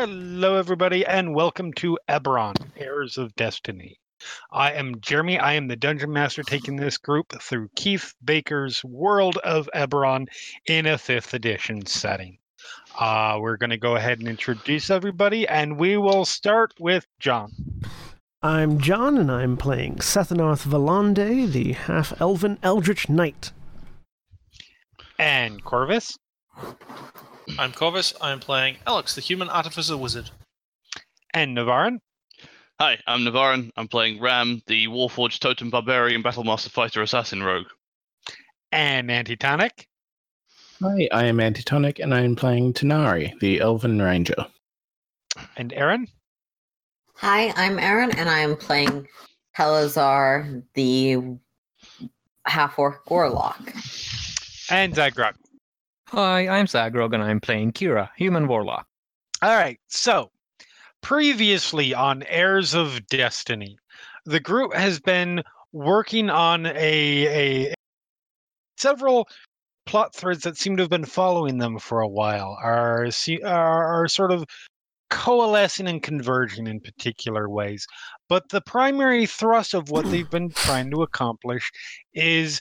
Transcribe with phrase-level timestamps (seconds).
[0.00, 3.98] Hello, everybody, and welcome to Eberron, Heirs of Destiny.
[4.50, 5.38] I am Jeremy.
[5.38, 10.28] I am the Dungeon Master taking this group through Keith Baker's World of Eberron
[10.64, 12.38] in a 5th edition setting.
[12.98, 17.52] Uh, we're going to go ahead and introduce everybody, and we will start with John.
[18.40, 23.52] I'm John, and I'm playing Sethanarth Valonde, the half elven Eldritch Knight.
[25.18, 26.16] And Korvys.
[27.58, 28.14] I'm Korvys.
[28.20, 30.30] I'm playing Alex, the human artificer wizard.
[31.34, 31.98] And Navarran.
[32.78, 33.70] Hi, I'm Navarran.
[33.76, 37.66] I'm playing Ram, the Warforged Totem Barbarian Battlemaster Fighter Assassin Rogue.
[38.72, 39.86] And Antitonic.
[40.82, 44.46] Hi, I am Antitonic, and I am playing Tanari, the Elven Ranger.
[45.56, 46.06] And Erin.
[47.16, 49.06] Hi, I'm Erin, and I am playing
[49.56, 51.18] Kela'zar, the
[52.46, 53.60] half orc warlock.
[54.70, 55.34] And Zaghrog.
[56.12, 58.84] Hi, I'm Zaghrog, and I'm playing Kira, human warlock.
[59.42, 60.32] All right, so
[61.02, 63.78] previously on Heirs of Destiny,
[64.24, 67.74] the group has been working on a, a
[68.76, 69.28] several
[69.86, 73.08] plot threads that seem to have been following them for a while are
[73.44, 74.44] are, are sort of
[75.10, 77.86] coalescing and converging in particular ways.
[78.28, 81.70] But the primary thrust of what they've been trying to accomplish
[82.14, 82.60] is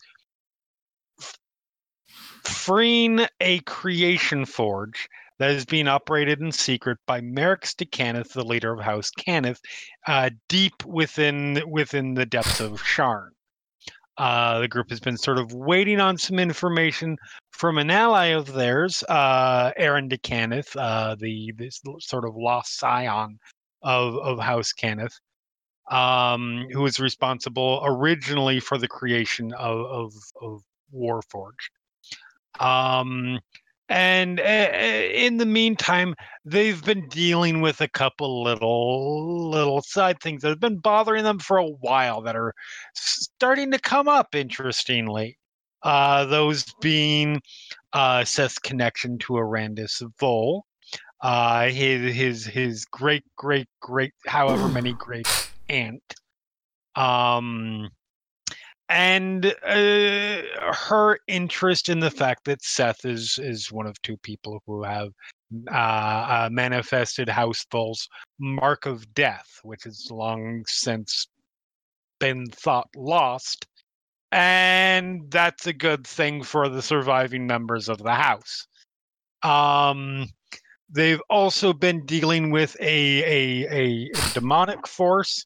[2.43, 5.07] freeing a creation forge
[5.39, 9.61] that is being operated in secret by Merrix Cannith, the leader of House Cannith,
[10.05, 13.29] uh, deep within within the depths of Sharn.
[14.17, 17.17] Uh, the group has been sort of waiting on some information
[17.51, 23.39] from an ally of theirs, uh, Aaron d'Cannith, uh, the this sort of lost scion
[23.81, 25.17] of of House Cannith,
[25.89, 30.61] um, who was responsible originally for the creation of of, of
[30.93, 31.71] Warforged.
[32.59, 33.39] Um,
[33.89, 36.13] and uh, in the meantime,
[36.45, 41.39] they've been dealing with a couple little little side things that have been bothering them
[41.39, 42.53] for a while that are
[42.93, 44.35] starting to come up.
[44.35, 45.39] Interestingly,
[45.81, 47.41] uh, those being
[47.93, 50.65] uh, Seth's connection to Erandis Vol,
[51.21, 55.27] uh, his his his great great great however many great
[55.67, 56.03] aunt.
[56.95, 57.89] Um,
[58.89, 60.41] and uh,
[60.73, 65.09] her interest in the fact that Seth is is one of two people who have
[65.71, 68.07] uh, uh, manifested House Vol's
[68.39, 71.27] mark of death, which has long since
[72.19, 73.67] been thought lost,
[74.31, 78.65] and that's a good thing for the surviving members of the house.
[79.43, 80.27] Um,
[80.89, 85.45] they've also been dealing with a a, a, demonic force.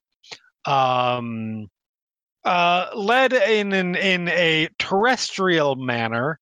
[0.65, 1.67] Um,
[2.45, 6.39] uh, led in, in in a terrestrial manner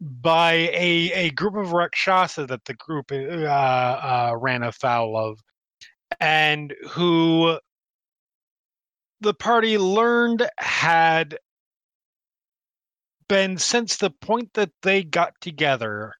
[0.00, 5.40] by a a group of rakshasa that the group uh, uh, ran afoul of,
[6.20, 7.58] and who
[9.20, 11.38] the party learned had
[13.28, 16.12] been since the point that they got together.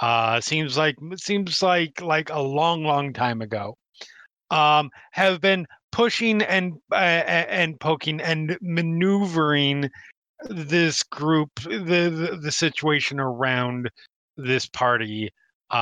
[0.00, 3.76] Uh, seems like seems like like a long, long time ago.
[4.50, 9.90] Um, have been pushing and uh, and poking and maneuvering
[10.48, 13.90] this group the, the, the situation around
[14.36, 15.30] this party
[15.70, 15.74] uh,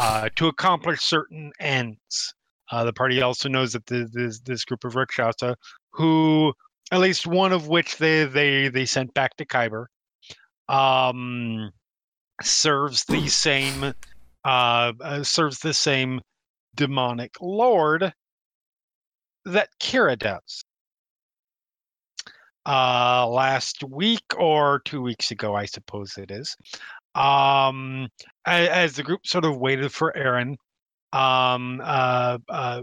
[0.00, 2.34] uh, to accomplish certain ends.
[2.70, 5.56] Uh, the party also knows that the, this this group of Rakshasa,
[5.92, 6.52] who
[6.90, 9.86] at least one of which they they they sent back to Khyber,
[10.68, 11.70] um,
[12.42, 13.94] serves the same
[14.44, 16.20] uh, uh, serves the same
[16.74, 18.12] demonic lord
[19.44, 20.64] that Kira does.
[22.66, 26.56] Uh, last week or two weeks ago, I suppose it is.
[27.14, 28.08] Um,
[28.46, 30.56] as the group sort of waited for Aaron,
[31.12, 32.80] um, uh, uh,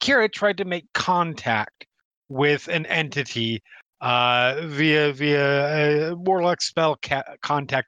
[0.00, 1.86] Kira tried to make contact
[2.28, 3.62] with an entity
[4.00, 7.36] uh, via via a warlock spell ca-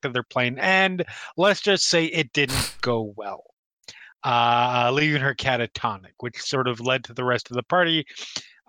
[0.05, 1.05] of their plane, and
[1.37, 3.45] let's just say it didn't go well,
[4.25, 8.05] uh, leaving her catatonic, which sort of led to the rest of the party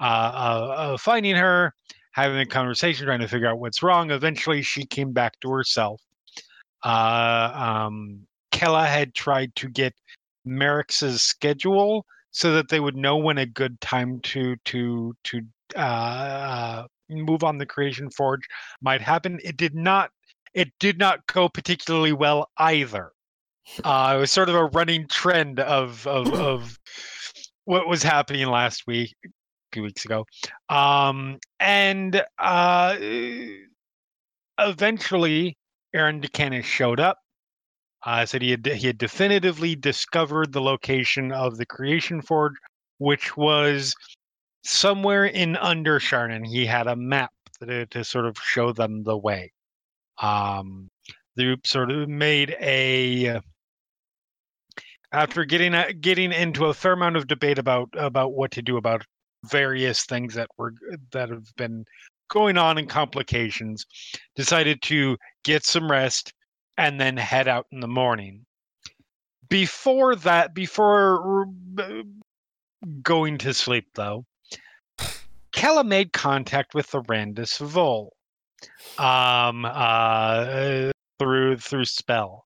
[0.01, 1.74] uh, uh, uh, finding her,
[2.12, 4.09] having a conversation, trying to figure out what's wrong.
[4.09, 6.01] Eventually, she came back to herself.
[6.83, 9.94] Uh, um, Kella had tried to get
[10.48, 15.42] Merrix's schedule so that they would know when a good time to to to
[15.75, 18.42] uh, uh, move on the creation forge
[18.81, 19.39] might happen.
[19.44, 20.09] It did not.
[20.53, 23.12] It did not go particularly well either.
[23.84, 26.78] Uh, it was sort of a running trend of of, of
[27.66, 29.30] what was happening last week, a
[29.72, 30.25] few weeks ago,
[30.69, 32.98] um, and uh,
[34.60, 35.58] eventually
[35.94, 37.18] Aaron d'Cannith showed up.
[38.04, 42.56] Uh, said he had he had definitively discovered the location of the creation forge,
[42.98, 43.94] which was
[44.63, 46.36] somewhere in Undersharn.
[46.36, 47.31] And he had a map
[47.62, 49.52] to, to sort of show them the way.
[50.22, 50.90] Um,
[51.36, 53.40] the group sort of made a
[55.12, 58.78] after getting a, getting into a fair amount of debate about about what to do
[58.78, 59.06] about
[59.46, 60.74] various things that were
[61.12, 61.86] that have been
[62.30, 63.86] going on and complications
[64.36, 66.34] decided to get some rest
[66.78, 68.46] and then head out in the morning.
[69.50, 71.48] Before that before
[71.78, 72.04] uh,
[73.04, 74.25] going to sleep though
[75.52, 78.13] Kella made contact with Erandis Vol
[78.98, 82.46] um uh through through spell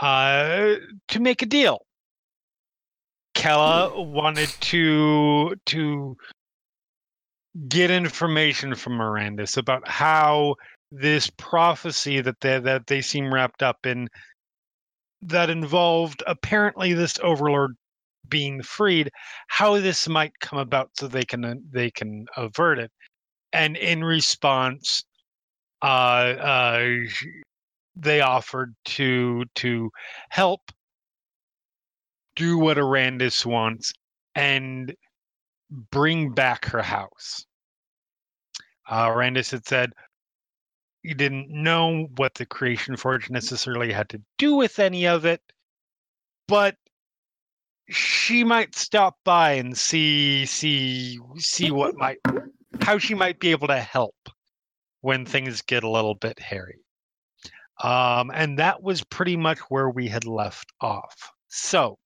[0.00, 0.74] uh
[1.08, 1.86] to make a deal.
[3.34, 6.16] Kella wanted to to
[7.68, 10.56] get information from Mirandus about how
[10.90, 14.08] this prophecy that they that they seem wrapped up in
[15.22, 17.74] that involved apparently this overlord
[18.28, 19.10] being freed
[19.48, 22.90] how this might come about so they can uh, they can avert it.
[23.52, 25.04] And in response
[25.82, 26.88] uh uh
[27.96, 29.90] they offered to to
[30.28, 30.60] help
[32.36, 33.92] do what Erandis wants
[34.34, 34.94] and
[35.90, 37.46] bring back her house.
[38.88, 39.92] Uh, Erandis had said
[41.02, 45.40] he didn't know what the creation forge necessarily had to do with any of it,
[46.46, 46.76] but
[47.88, 52.18] she might stop by and see see see what might
[52.80, 54.16] how she might be able to help
[55.00, 56.80] when things get a little bit hairy.
[57.82, 61.30] Um, and that was pretty much where we had left off.
[61.48, 61.98] So,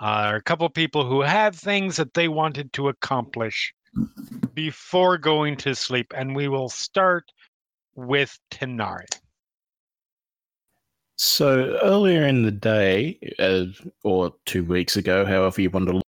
[0.00, 3.74] uh, a couple of people who had things that they wanted to accomplish
[4.54, 7.24] before going to sleep, and we will start
[7.94, 9.06] with Tanari.
[11.16, 13.66] So earlier in the day, uh,
[14.04, 16.04] or two weeks ago, however you want to look,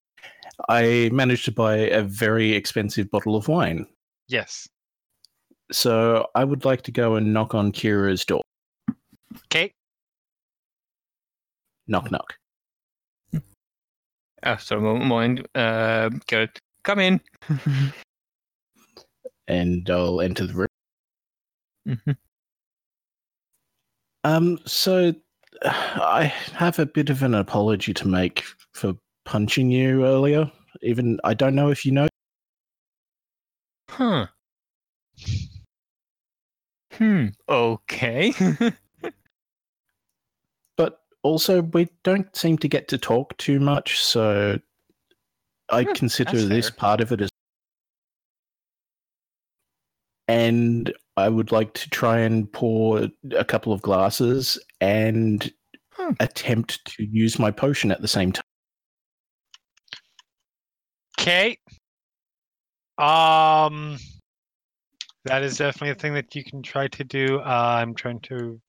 [0.69, 3.87] I managed to buy a very expensive bottle of wine.
[4.29, 4.69] Yes.
[5.71, 8.41] So I would like to go and knock on Kira's door.
[9.45, 9.71] Okay.
[11.87, 12.35] Knock, knock.
[14.43, 17.21] After a mo- moment, uh, Garrett, come in.
[19.47, 20.67] And I'll enter the room.
[21.87, 22.15] Mhm.
[24.23, 25.13] Um, so
[25.63, 28.93] I have a bit of an apology to make for
[29.25, 30.51] punching you earlier.
[30.81, 32.07] Even I don't know if you know.
[33.89, 34.27] Huh.
[37.01, 37.29] Hmm.
[37.49, 38.31] Okay.
[40.77, 44.59] but also we don't seem to get to talk too much so
[45.69, 46.75] i Hmm, consider this fair.
[46.77, 47.29] part of it as
[50.27, 55.51] and i would like to try and pour a couple of glasses and
[55.93, 56.11] Hmm.
[56.19, 58.43] attempt to use my potion at the same time
[61.19, 61.57] Okay.
[62.97, 63.97] Um,
[65.25, 67.39] that is definitely a thing that you can try to do.
[67.39, 68.59] Uh, I'm trying to.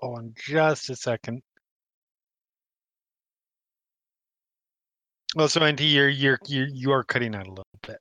[0.00, 1.42] Hold on just a second.
[5.36, 7.98] Well, so Auntie, you're you're you're you are cutting out a little bit.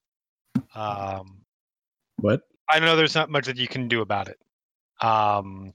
[0.75, 1.41] Um,
[2.17, 4.37] what I know there's not much that you can do about it.
[5.05, 5.73] Um,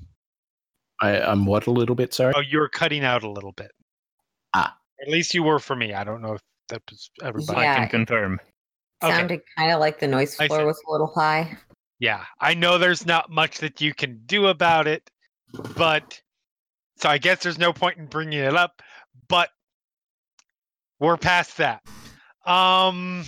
[1.01, 2.33] I, I'm what a little bit sorry.
[2.37, 3.71] Oh, you're cutting out a little bit.
[4.55, 4.77] Ah.
[5.03, 5.93] At least you were for me.
[5.93, 7.61] I don't know if that was everybody.
[7.61, 8.41] I can confirm.
[9.03, 9.13] Okay.
[9.13, 11.59] Sounded kind of like the noise floor was a little high.
[12.05, 15.11] Yeah, I know there's not much that you can do about it,
[15.75, 16.21] but
[16.97, 18.83] so I guess there's no point in bringing it up,
[19.27, 19.49] but
[21.01, 21.81] we're past that.
[22.45, 23.25] Um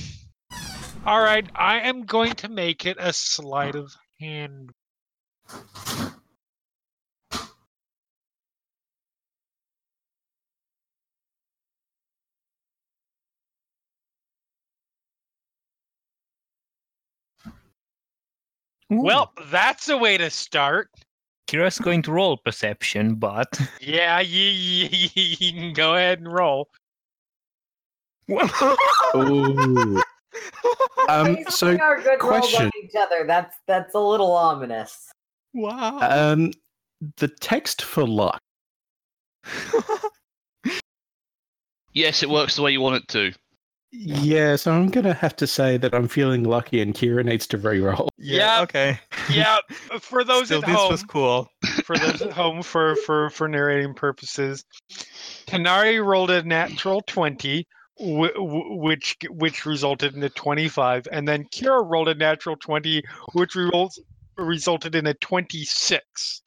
[1.06, 4.73] all right, I am going to make it a sleight of hand.
[18.93, 20.90] Ooh, Well, that's a way to start.
[21.49, 26.69] Kira's going to roll perception, but Yeah, you, you, you can go ahead and roll.
[28.31, 30.02] Ooh.
[31.09, 32.66] Um, so good question.
[32.66, 33.25] on each other.
[33.26, 35.09] That's that's a little ominous.
[35.55, 35.99] wow.
[36.02, 36.52] um,
[37.16, 38.40] the text for luck.
[41.93, 43.33] Yes, it works the way you want it to.
[43.99, 47.59] Yeah, so I'm gonna have to say that I'm feeling lucky, and Kira needs to
[47.59, 48.09] re-roll.
[48.19, 48.62] Yeah.
[48.62, 48.99] Okay.
[49.31, 49.59] Yeah,
[50.00, 51.49] for those Still, at this home, was cool.
[51.85, 54.65] for those at home for for for narrating purposes
[55.47, 57.65] Tanari rolled a natural 20
[58.00, 63.03] wh- wh- which which resulted in a 25 and then Kira rolled a natural 20
[63.35, 64.00] which results
[64.37, 66.43] resulted in a 26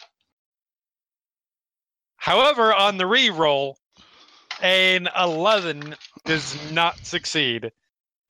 [2.17, 3.77] however on the re-roll
[4.61, 7.71] an 11 does not succeed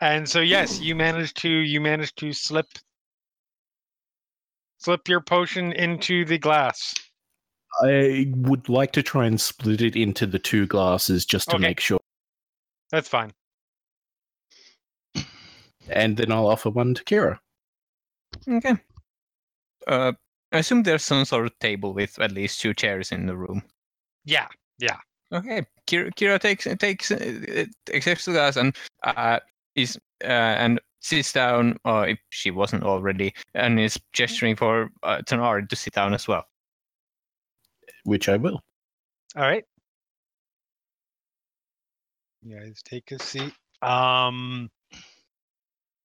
[0.02, 2.68] and so yes you managed to you managed to slip
[4.78, 6.94] slip your potion into the glass
[7.82, 11.68] I would like to try and split it into the two glasses just to Okay.
[11.68, 12.00] make sure,
[12.92, 13.32] that's fine
[15.90, 17.40] and then I'll offer one to Kira.
[18.48, 18.76] Okay.
[19.88, 20.14] Uh,
[20.52, 23.64] I assume there's some sort of table with at least two chairs in the room.
[24.26, 24.98] Yeah, yeah
[25.32, 25.66] Okay.
[25.86, 29.40] Kira, Kira takes takes uh, accepts the glass and uh,
[29.76, 35.22] is uh, and sits down, or if she wasn't already, and is gesturing for uh,
[35.26, 36.46] Tanari to sit down as well.
[38.04, 38.62] Which I will.
[39.36, 39.64] All right.
[42.42, 43.54] You guys take a seat.
[43.82, 44.70] Um,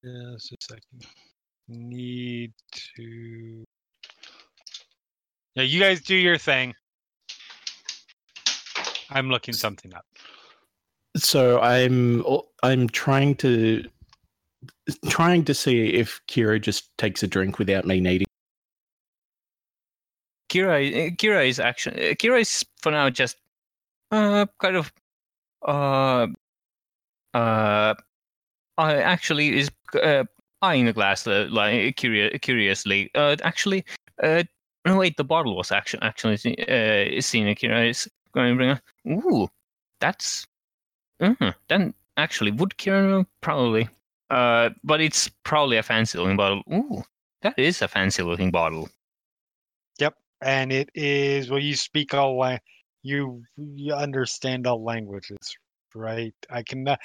[0.05, 1.07] just a second.
[1.69, 2.53] Need
[2.97, 3.65] to.
[5.55, 6.75] Yeah, you guys do your thing.
[9.11, 10.05] I'm looking something up.
[11.17, 12.25] So I'm
[12.63, 13.85] I'm trying to
[15.09, 18.27] trying to see if Kira just takes a drink without me needing.
[20.51, 23.37] Kira, Kira is actually Kira is for now just
[24.11, 24.93] uh kind of
[25.67, 26.27] uh
[27.33, 27.95] uh
[28.79, 29.71] uh actually is
[30.03, 30.25] uh,
[30.63, 33.11] eyeing the glass uh, like curious, curiously.
[33.15, 33.85] Uh, actually,
[34.23, 34.43] uh,
[34.85, 37.47] no wait, the bottle was actually actually see- uh seen.
[37.55, 38.71] Kira is going to bring.
[38.71, 38.81] A,
[39.27, 39.49] ooh,
[40.01, 40.47] that's
[41.21, 43.27] uh, then actually would Kira know?
[43.41, 43.89] probably.
[44.31, 46.63] Uh, but it's probably a fancy looking bottle.
[46.73, 47.03] Ooh,
[47.43, 48.89] that is a fancy looking bottle.
[50.01, 52.59] Yep, and it is well, you speak all la-
[53.03, 55.39] you you understand all languages,
[55.95, 56.35] right?
[56.51, 56.89] I can.
[56.89, 56.97] uh,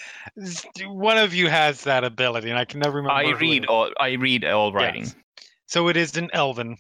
[0.88, 3.14] One of you has that ability, and I can never remember.
[3.14, 3.92] I read all.
[4.00, 5.04] I read all writing.
[5.04, 5.16] Yes.
[5.68, 6.78] So it is an Elven.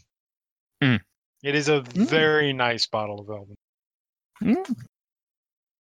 [0.81, 0.95] Hmm.
[1.43, 2.05] It is a Hmm.
[2.05, 3.55] very nice bottle of Elven.
[4.41, 4.75] Mm.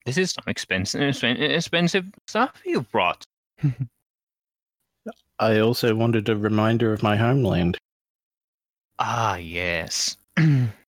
[0.05, 3.23] This is some expensive, expensive stuff you brought.
[5.39, 7.77] I also wanted a reminder of my homeland.
[8.99, 10.17] Ah, yes.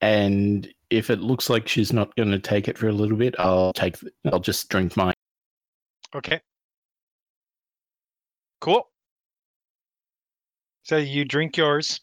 [0.00, 3.34] And if it looks like she's not going to take it for a little bit,
[3.38, 3.96] I'll take.
[4.30, 5.14] I'll just drink mine.
[6.14, 6.40] Okay.
[8.60, 8.88] Cool.
[10.84, 12.00] So you drink yours.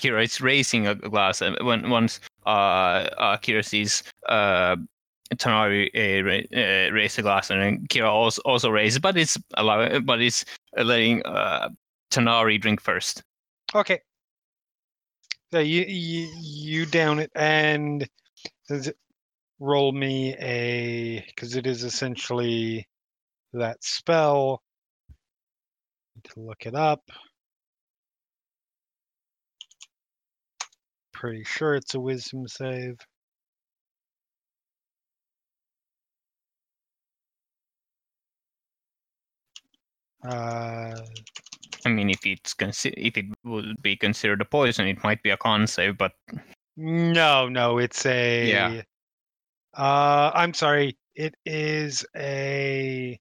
[0.00, 4.76] Kira is raising a glass and when once uh, uh Kira sees uh
[5.36, 10.20] Tanari uh, uh, raise a glass and Kira also also raises, but it's allowing, but
[10.20, 10.44] it's
[10.76, 11.22] letting
[12.10, 13.22] Tanari drink first.
[13.74, 14.00] Okay.
[15.52, 18.08] So you you, you down it and
[19.60, 22.88] roll me a because it is essentially
[23.52, 24.62] that spell.
[26.16, 27.02] Need to look it up.
[31.20, 32.96] Pretty sure it's a wisdom save.
[40.26, 40.96] Uh,
[41.84, 45.28] I mean, if it's consi- if it would be considered a poison, it might be
[45.28, 46.12] a con save, but
[46.78, 48.48] no, no, it's a.
[48.48, 48.82] Yeah.
[49.76, 50.96] Uh, I'm sorry.
[51.14, 53.20] It is a.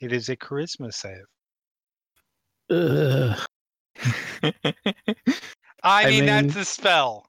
[0.00, 1.26] It is a charisma save.
[2.70, 3.38] Ugh.
[5.84, 7.26] I I mean, mean- that's a spell.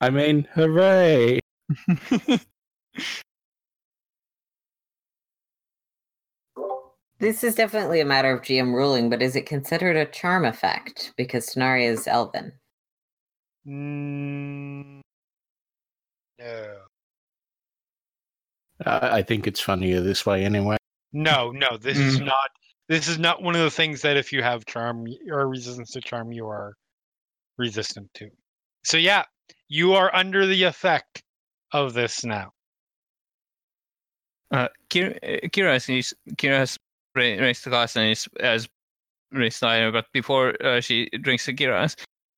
[0.00, 1.40] I mean, hooray!
[7.20, 11.12] This is definitely a matter of GM ruling, but is it considered a charm effect?
[11.16, 12.52] Because Tanari is elven.
[13.66, 15.00] Mm,
[16.38, 16.76] no.
[18.86, 20.76] I, I think it's funnier this way anyway.
[21.12, 22.26] No, no, this is Mm.
[22.26, 22.50] not.
[22.88, 25.90] This is not one of the things that if you have charm y- or resistance
[25.92, 26.74] to charm, you are
[27.58, 28.30] resistant to.
[28.84, 29.24] So yeah,
[29.68, 31.22] you are under the effect
[31.72, 32.52] of this now.
[34.50, 35.18] Uh, Kira,
[35.50, 36.78] Kira's is Kira's
[37.14, 38.68] raised the glass and is as
[39.32, 41.96] raised the item, but before uh, she drinks the Kira's,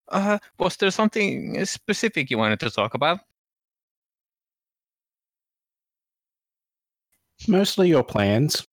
[0.09, 3.21] uh, was there something specific you wanted to talk about?
[7.47, 8.67] Mostly your plans.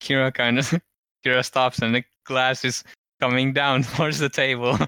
[0.00, 0.72] Kira kind of
[1.26, 2.84] Kira stops and the glass is
[3.20, 4.78] coming down towards the table.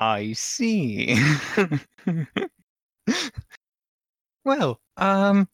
[0.00, 1.18] I see.
[4.44, 5.48] well, um,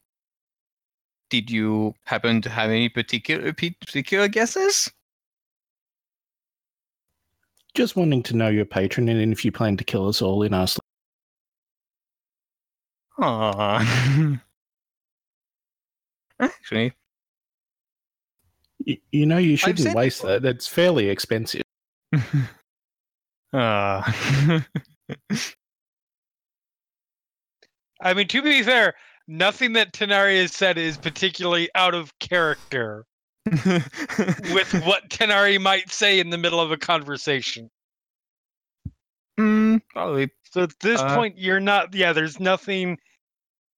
[1.31, 4.91] did you happen to have any particular particular guesses?
[7.75, 10.53] Just wanting to know your patron and if you plan to kill us all in
[10.53, 10.83] our sleep.
[13.19, 14.41] Aww.
[16.41, 16.93] Actually,
[18.87, 20.43] Y- You know, you shouldn't waste that.
[20.43, 21.63] That's fairly expensive.
[22.15, 22.19] uh,
[28.01, 28.95] I mean, to be fair,
[29.29, 33.05] nothing that Tanari has said is particularly out of character
[33.47, 37.71] with what Tanari might say in the middle of a conversation.
[39.39, 40.31] mm, probably.
[40.51, 41.95] So at this Uh, point, you're not.
[41.95, 42.99] Yeah, there's nothing.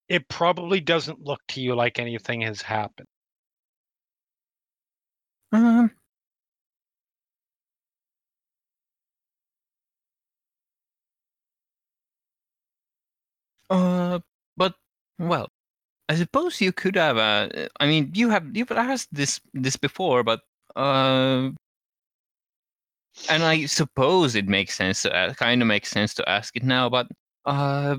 [0.09, 3.09] It probably doesn't look to you like anything has happened.
[5.55, 5.91] Um,
[13.71, 14.19] uh,
[14.57, 14.75] but
[15.19, 15.49] well,
[16.09, 17.19] I suppose you could have.
[17.19, 17.49] Uh,
[17.81, 20.41] I mean, you have you've asked this this before, but
[20.77, 21.51] uh,
[23.29, 25.03] and I suppose it makes sense.
[25.03, 27.09] To, uh, kind of makes sense to ask it now, but
[27.47, 27.97] uh.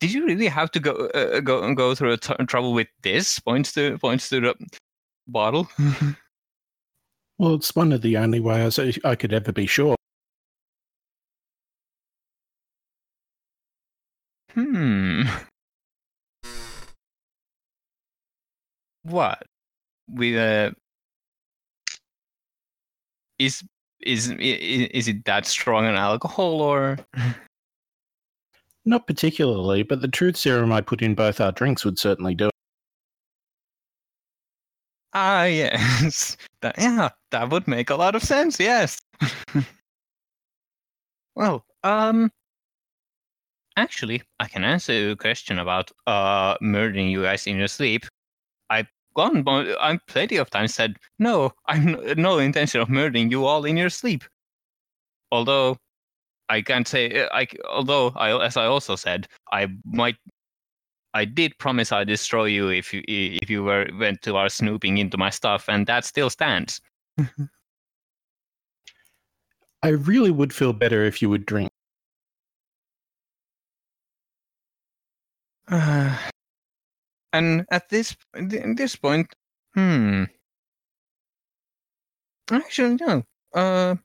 [0.00, 3.38] Did you really have to go uh, go go through a trouble with this?
[3.38, 4.54] Points to points to the
[5.28, 5.68] bottle.
[7.38, 9.96] Well, it's one of the only ways I I could ever be sure.
[14.54, 15.22] Hmm.
[19.04, 19.42] What?
[20.08, 20.72] With uh
[23.38, 23.62] is
[24.00, 26.98] is is it that strong an alcohol or
[28.84, 32.46] Not particularly, but the truth serum I put in both our drinks would certainly do
[32.48, 32.51] it.
[35.14, 36.36] Ah yes.
[36.62, 39.00] That yeah that would make a lot of sense yes.
[41.34, 42.30] Well um
[43.76, 48.04] actually i can answer your question about uh murdering you guys in your sleep.
[48.70, 49.44] I've gone
[49.80, 53.90] i'm plenty of times said no i'm no intention of murdering you all in your
[53.90, 54.24] sleep.
[55.32, 55.78] Although
[56.48, 60.16] i can't say i c- although i as i also said i might
[61.14, 64.98] I did promise I'd destroy you if you if you were went to our snooping
[64.98, 66.80] into my stuff, and that still stands.
[69.82, 71.70] I really would feel better if you would drink.
[75.68, 76.16] Uh,
[77.32, 79.34] and at this at this point,
[79.74, 80.24] hmm.
[82.50, 83.22] Actually, no.
[83.54, 83.96] Uh,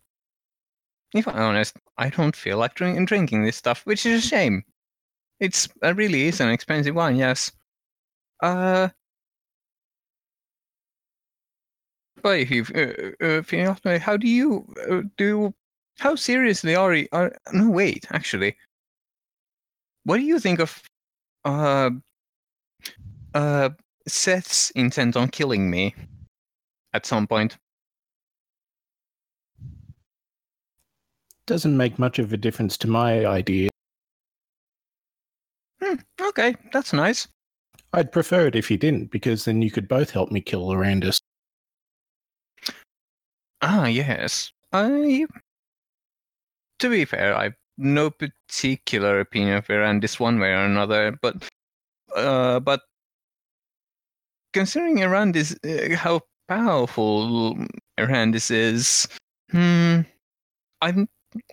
[1.13, 4.63] if I'm honest, I don't feel like drink, drinking this stuff, which is a shame.
[5.39, 7.51] It's it really is an expensive one, yes.
[8.41, 8.89] Uh,
[12.21, 15.53] but if you uh, uh, if you ask me, how do you uh, do?
[15.99, 17.07] How seriously are you?
[17.11, 18.55] Are no wait, actually.
[20.03, 20.81] What do you think of
[21.45, 21.89] uh,
[23.33, 23.69] uh,
[24.07, 25.93] Seth's intent on killing me
[26.93, 27.57] at some point.
[31.45, 33.69] Doesn't make much of a difference to my idea.
[35.87, 37.27] Hmm, okay, that's nice.
[37.93, 41.21] I'd prefer it if you didn't, because then you could both help me kill Erandis.
[43.61, 44.51] Ah, yes.
[44.73, 45.25] I.
[46.79, 51.47] To be fair, I've no particular opinion of Erandis one way or another, but.
[52.15, 52.81] Uh, but.
[54.53, 57.55] Considering Erandis, uh, how powerful
[57.97, 59.07] Erandis is,
[59.51, 60.01] hmm.
[60.81, 61.07] I'm.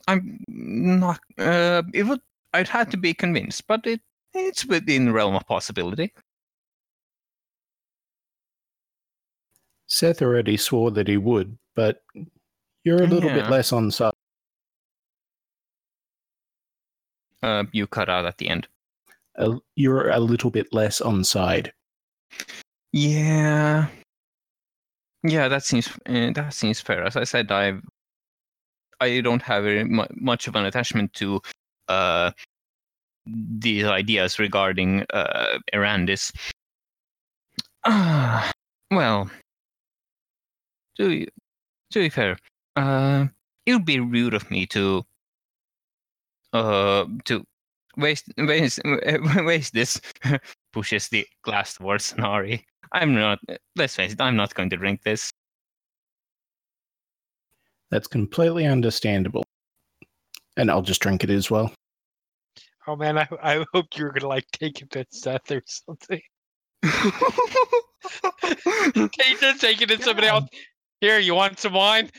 [0.08, 1.20] I'm not.
[1.38, 2.20] Uh, it would.
[2.52, 4.00] I'd had to be convinced, but it
[4.34, 6.12] it's within the realm of possibility.
[9.86, 12.02] Seth already swore that he would, but
[12.84, 13.42] you're a little Yeah.
[13.42, 14.12] bit less on side.
[17.42, 18.66] Uh, you cut out at the end.
[19.76, 21.72] You're a little bit less on side.
[22.92, 23.88] Yeah.
[25.22, 27.02] Yeah, that seems uh, that seems fair.
[27.04, 27.80] As I said, I
[29.00, 29.64] I don't have
[30.14, 31.40] much of an attachment to
[31.88, 32.30] uh
[33.26, 36.32] these ideas regarding uh Erandis.
[37.84, 38.50] Ah,
[38.90, 39.30] well,
[40.96, 41.26] to
[41.92, 42.38] to be fair,
[42.76, 43.26] uh,
[43.66, 45.04] it would be rude of me to
[46.52, 47.44] uh to
[47.96, 48.80] waste waste
[49.36, 50.00] waste this
[50.72, 52.64] pushes the glass towards Nari.
[52.92, 53.40] I'm not.
[53.76, 54.20] Let's face it.
[54.20, 55.32] I'm not going to drink this.
[57.90, 59.44] That's completely understandable.
[60.56, 61.73] And I'll just drink it as well.
[62.86, 66.20] Oh man, I I hoped you were gonna like take it to Seth or something.
[68.42, 70.44] Take it, take it to somebody else.
[71.00, 72.10] Here, you want some wine?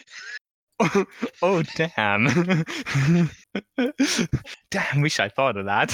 [1.44, 2.26] oh damn!
[4.72, 5.02] damn.
[5.02, 5.94] Wish I thought of that.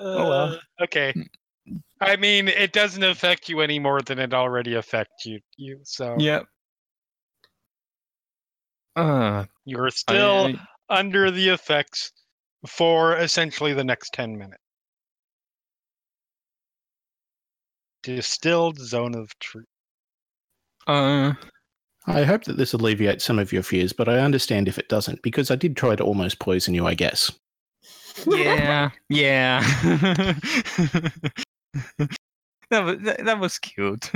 [0.00, 0.42] oh well.
[0.52, 1.14] Uh, okay.
[2.00, 5.38] I mean, it doesn't affect you any more than it already affects you.
[5.56, 6.40] You so Yeah.
[8.96, 10.58] Uh, you're I- still I-
[10.98, 12.12] under the effects
[12.66, 14.62] for essentially the next ten minutes.
[18.02, 19.66] Distilled zone of truth.
[20.86, 21.32] uh,
[22.06, 25.22] I hope that this alleviates some of your fears, but I understand if it doesn't,
[25.22, 27.32] because I did try to almost poison you, I guess.
[28.26, 29.60] yeah, yeah.
[32.70, 34.04] that was that, that was cute.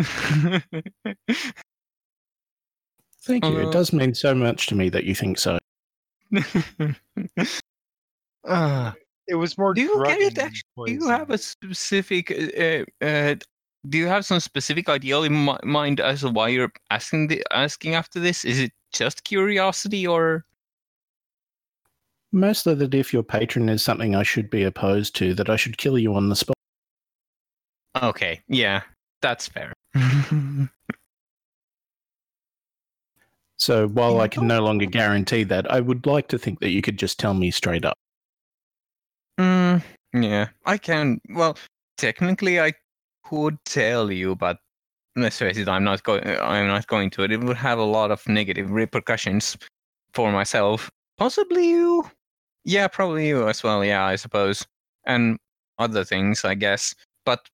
[3.22, 3.58] Thank you.
[3.58, 5.58] Uh, it does mean so much to me that you think so.
[8.44, 8.92] Uh,
[9.28, 9.74] It was more.
[9.74, 13.34] Do you get it, drugging than actu- do you have a specific uh, uh,
[13.88, 17.42] do you have some specific ideal in mi- mind as to why you're asking the
[17.50, 20.44] asking after this is it just curiosity or
[22.32, 25.78] Mostly that if your patron is something I should be opposed to, that I should
[25.78, 26.54] kill you on the spot.
[28.02, 28.82] okay yeah
[29.20, 29.72] that's fair
[33.60, 36.80] So while I can no longer guarantee that, I would like to think that you
[36.80, 37.98] could just tell me straight up.
[40.12, 41.56] Yeah i can well
[41.96, 42.72] technically i
[43.24, 44.58] could tell you but
[45.16, 47.22] let's face it i'm not going i'm not going to.
[47.22, 49.56] It it would have a lot of negative repercussions
[50.14, 50.90] for myself.
[51.18, 52.08] Possibly you?
[52.64, 54.66] Yeah probably you as well yeah i suppose.
[55.04, 55.38] And
[55.78, 56.94] other things i guess.
[57.24, 57.48] But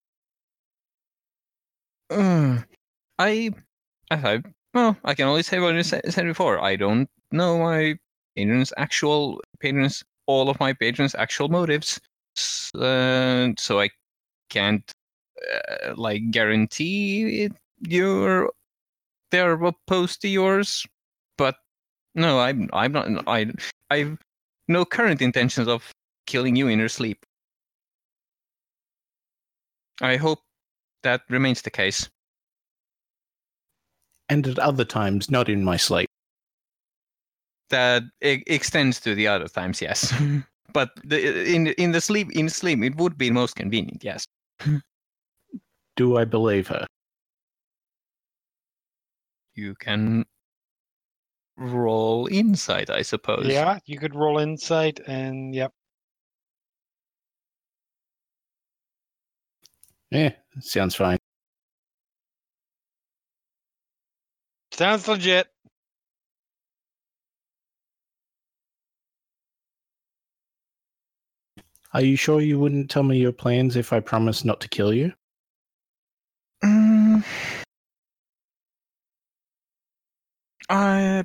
[2.09, 2.59] uh,
[3.19, 3.51] i
[4.11, 4.41] i
[4.73, 6.59] well i can only say what i said before.
[6.61, 7.97] I don't know my
[8.35, 11.99] patrons actual patrons all of my patrons actual motives
[12.75, 13.89] uh, so i
[14.49, 14.91] can't
[15.53, 17.51] uh, like guarantee it,
[17.87, 18.51] you're
[19.31, 20.85] they're opposed to yours
[21.37, 21.55] but
[22.15, 23.45] no i'm i'm not i
[23.91, 24.17] i've
[24.67, 25.91] no current intentions of
[26.25, 27.25] killing you in your sleep.
[30.01, 30.39] I hope
[31.03, 32.09] that remains the case.
[34.29, 36.09] And at other times, not in my sleep.
[37.69, 40.13] that extends to the other times yes
[40.73, 41.17] but the,
[41.53, 44.25] in in the sleep in sleep it would be most convenient yes
[45.95, 46.85] Do I believe her?
[49.55, 50.23] you can
[51.57, 55.73] roll insight i suppose Yeah, you could roll insight and yep.
[60.11, 61.17] Yeah, sounds fine.
[64.71, 65.47] Sounds legit.
[71.97, 74.93] Are you sure you wouldn't tell me your plans if I promised not to kill
[74.93, 75.11] you?
[76.63, 77.23] Mm.
[80.69, 81.23] Uh,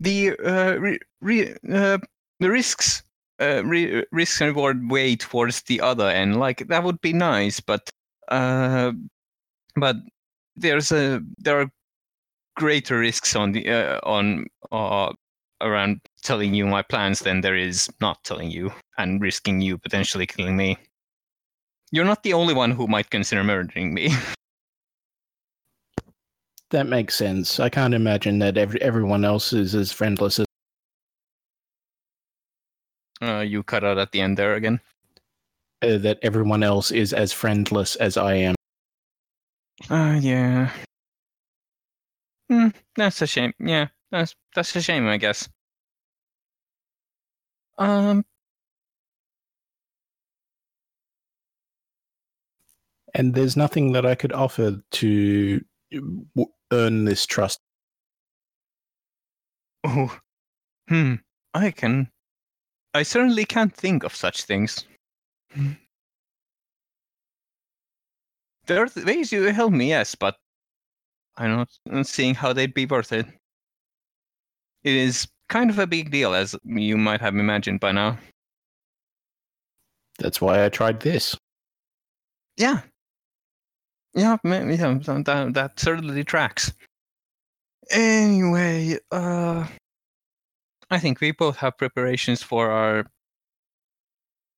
[0.00, 1.96] the uh, re, re, uh,
[2.40, 3.02] the risks
[3.40, 6.38] uh, re, risks and reward weigh towards the other end.
[6.38, 7.88] Like that would be nice, but
[8.28, 8.92] uh,
[9.76, 9.96] but
[10.56, 11.70] there's a there are
[12.56, 15.10] greater risks on the uh, on uh,
[15.62, 20.26] around telling you my plans than there is not telling you and risking you potentially
[20.26, 20.78] killing me.
[21.90, 24.14] You're not the only one who might consider murdering me.
[26.72, 27.60] That makes sense.
[27.60, 30.46] I can't imagine that every, everyone else is as friendless as.
[33.20, 34.80] Uh, you cut out at the end there again.
[35.82, 38.54] Uh, that everyone else is as friendless as I am.
[39.90, 40.70] Uh, yeah.
[42.48, 43.52] Hmm, that's a shame.
[43.58, 45.50] Yeah, that's that's a shame, I guess.
[47.78, 48.24] Um,
[53.14, 55.64] And there's nothing that I could offer to
[56.72, 57.60] earn this trust?
[59.84, 60.18] Oh,
[60.88, 61.16] hmm.
[61.54, 62.10] I can.
[62.94, 64.86] I certainly can't think of such things.
[68.66, 70.36] There are ways you help me, yes, but
[71.36, 73.26] I'm not not seeing how they'd be worth it.
[74.84, 78.18] It is kind of a big deal, as you might have imagined by now.
[80.18, 81.36] That's why I tried this.
[82.56, 82.80] Yeah.
[84.14, 86.72] Yeah, yeah that, that, that certainly tracks.
[87.90, 89.66] Anyway, uh,
[90.90, 93.04] I think we both have preparations for our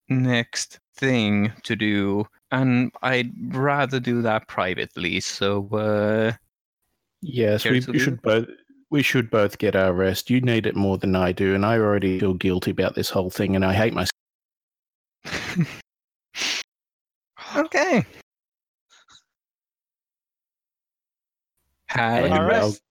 [0.09, 5.21] next thing to do, and I'd rather do that privately.
[5.21, 6.33] So, uh,
[7.27, 8.49] Yes, we, we should both.
[8.95, 10.31] We should both get our rest.
[10.31, 13.29] You need it more than I do, and I already feel guilty about this whole
[13.29, 14.13] thing, and I hate myself.
[17.57, 18.07] okay.
[21.89, 22.49] Have a And good All right.
[22.61, 22.83] rest.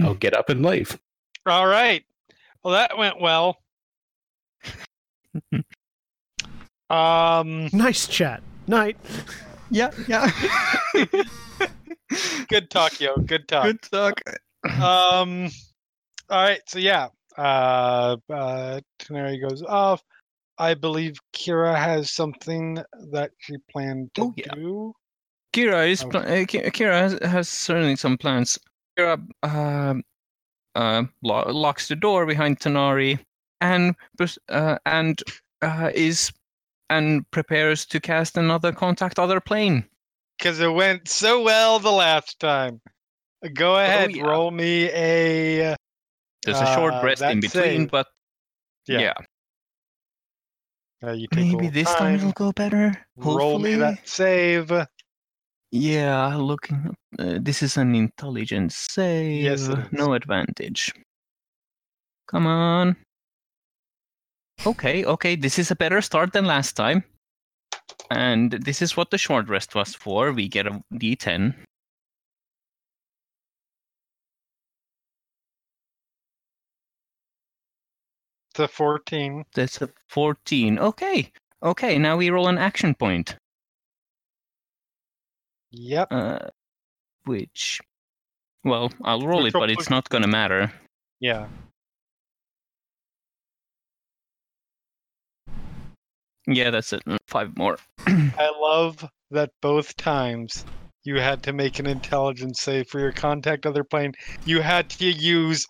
[0.00, 0.98] I'll, I'll get up and leave.
[1.46, 2.04] All right.
[2.64, 3.62] Well, that went well.
[6.90, 8.42] um, Nice chat.
[8.66, 8.96] Night.
[9.70, 10.28] Yeah, yeah.
[12.48, 13.16] good talk, yo.
[13.18, 13.66] Good talk.
[13.66, 14.20] Good talk.
[14.64, 15.50] Um,
[16.30, 16.60] all right.
[16.66, 20.02] So yeah, uh, uh, Tanari goes off.
[20.58, 22.78] I believe Kira has something
[23.12, 24.54] that she planned to Oh, yeah.
[24.54, 24.92] do.
[25.52, 26.42] Kira is pl- Okay.
[26.42, 28.58] uh, Kira has, has certainly some plans.
[28.98, 30.02] Kira um
[30.74, 33.18] uh, lo- locks the door behind Tanari
[33.60, 33.94] and
[34.48, 35.22] uh, and
[35.60, 36.32] uh, is
[36.88, 39.84] and prepares to cast another contact other plane.
[40.38, 42.80] because it went so well the last time.
[43.54, 44.22] Go ahead, Oh, yeah.
[44.22, 45.76] roll me a.
[46.44, 48.06] There's a short Uh, rest in between, but
[48.86, 49.00] Yeah.
[49.00, 49.14] yeah,
[51.04, 52.94] Uh, you take maybe this time it'll go better.
[53.16, 54.70] Roll me Hopefully, that save.
[55.70, 56.34] yeah.
[56.36, 59.42] Looking, uh, this is an intelligence save.
[59.42, 59.68] Yes.
[59.92, 60.92] No advantage.
[62.28, 62.96] Come on.
[64.64, 65.34] Okay, okay.
[65.36, 67.02] This is a better start than last time.
[68.10, 70.32] And this is what the short rest was for.
[70.32, 71.54] We get a d10.
[78.54, 79.44] To fourteen.
[79.54, 80.78] That's a 14.
[80.78, 81.30] Okay,
[81.62, 81.98] okay.
[81.98, 83.36] Now we roll an action point.
[85.70, 86.08] Yep.
[86.10, 86.38] Uh,
[87.24, 87.80] which,
[88.64, 90.70] well, I'll roll Which it, will but it's put- not gonna matter.
[91.20, 91.46] Yeah.
[96.46, 97.04] Yeah, that's it.
[97.06, 97.78] Mm, Five more.
[98.06, 100.64] I love that both times
[101.04, 104.12] you had to make an intelligence save for your contact other plane.
[104.44, 105.66] You had to use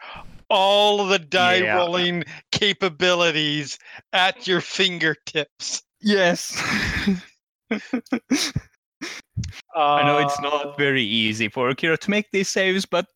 [0.53, 1.77] all the die Yeah.
[1.77, 3.79] rolling capabilities
[4.13, 5.83] at your fingertips.
[6.03, 6.53] Yes.
[9.75, 13.07] I know it's Uh, not very easy for Kira to make these saves, but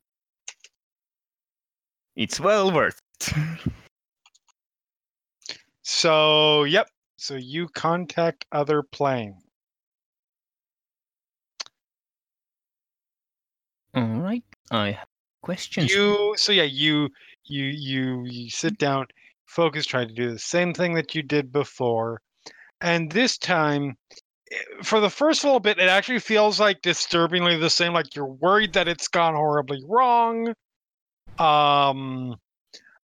[2.16, 3.34] it's well worth it.
[5.82, 6.88] So, yep.
[7.18, 9.38] So you contact other plane.
[13.94, 14.42] All right.
[14.70, 15.08] I have
[15.46, 15.92] questions.
[15.92, 17.08] You so yeah, you
[17.44, 19.06] you you you sit down,
[19.46, 22.20] focus, try to do the same thing that you did before.
[22.80, 23.96] And this time
[24.52, 28.26] eh, for the first little bit, it actually feels like disturbingly the same, like you're
[28.26, 30.52] worried that it's gone horribly wrong.
[31.38, 32.34] Um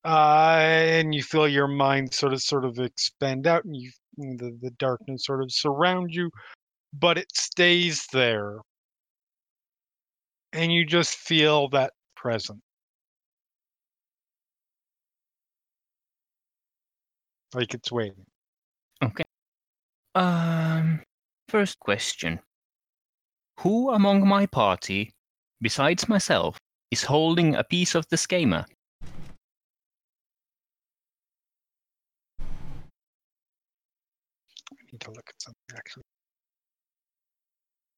[0.05, 4.59] uh, and you feel your mind sort of sort of expand out and you the,
[4.61, 6.29] the darkness sort of surround you,
[6.93, 8.57] but it stays there.
[10.53, 11.93] And you just feel that
[12.23, 12.61] present.
[17.53, 18.25] Like it's waiting.
[19.03, 19.25] Okay.
[20.15, 21.03] Um,
[21.49, 22.39] first question.
[23.61, 25.11] Who among my party,
[25.61, 26.59] besides myself,
[26.93, 28.67] is holding a piece of the schema?
[32.41, 32.45] I
[34.93, 36.05] need to look at something actually.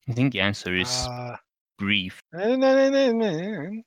[0.08, 1.36] I think the answer is Uh,
[1.78, 2.20] brief.
[2.32, 3.82] no, no, no, no, no.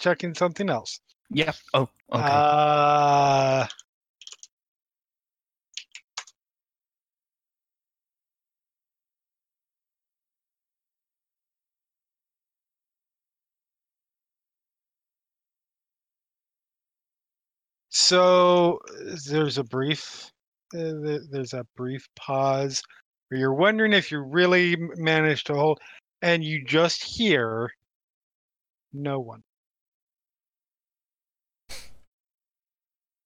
[0.00, 1.00] Checking something else.
[1.30, 1.56] Yep.
[1.72, 2.22] Oh, okay.
[2.22, 3.66] Uh,
[17.88, 18.80] so
[19.28, 20.30] there's a brief,
[20.74, 22.82] uh, there's a brief pause
[23.28, 25.78] where you're wondering if you really managed to hold,
[26.22, 27.70] and you just hear
[28.92, 29.42] no one.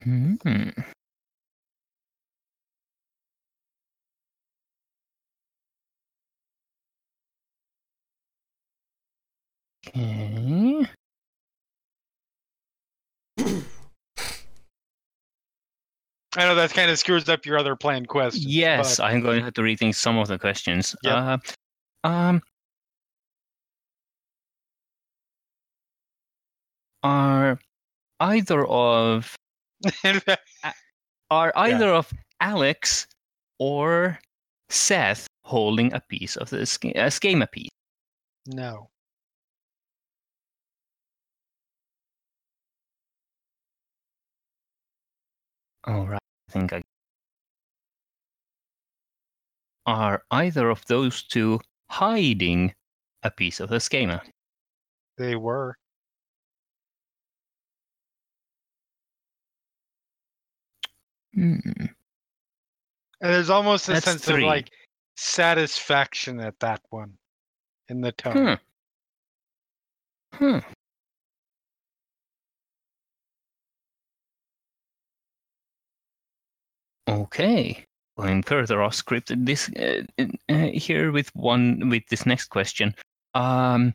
[0.02, 0.34] Hmm.
[9.86, 10.86] Okay.
[16.36, 18.44] I know that kind of screws up your other planned questions.
[18.44, 20.94] Yes, but- I'm going to have to rethink some of the questions.
[21.02, 21.14] Yep.
[21.14, 21.38] Uh,
[22.06, 22.42] um,
[27.02, 27.58] are
[28.20, 29.34] either of
[31.30, 33.06] are either of Alex
[33.58, 34.18] or
[34.68, 37.70] Seth holding a piece of the sch- a schema piece?
[38.46, 38.88] no.
[45.84, 46.82] All right, I think I.
[49.86, 52.74] Are either of those two hiding
[53.22, 54.22] a piece of the schema?
[55.16, 55.76] They were.
[61.38, 61.58] Hmm.
[63.20, 64.42] And there's almost a That's sense three.
[64.42, 64.72] of like
[65.16, 67.12] satisfaction at that one
[67.88, 68.58] in the tone.
[70.34, 70.58] Hmm.
[70.58, 70.58] Hmm.
[77.08, 77.84] Okay.
[78.18, 80.02] Going further off script, this uh,
[80.48, 82.96] uh, here with one with this next question.
[83.34, 83.94] Um,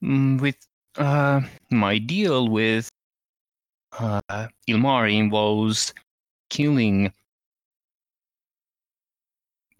[0.00, 0.56] mm, with
[0.96, 2.88] uh, my deal with
[3.98, 4.20] uh,
[4.68, 5.92] Ilmari involves
[6.50, 7.12] killing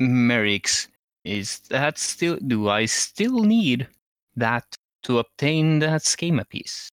[0.00, 0.88] Merrix
[1.24, 3.88] is that still do I still need
[4.36, 4.64] that
[5.04, 6.90] to obtain that schema piece?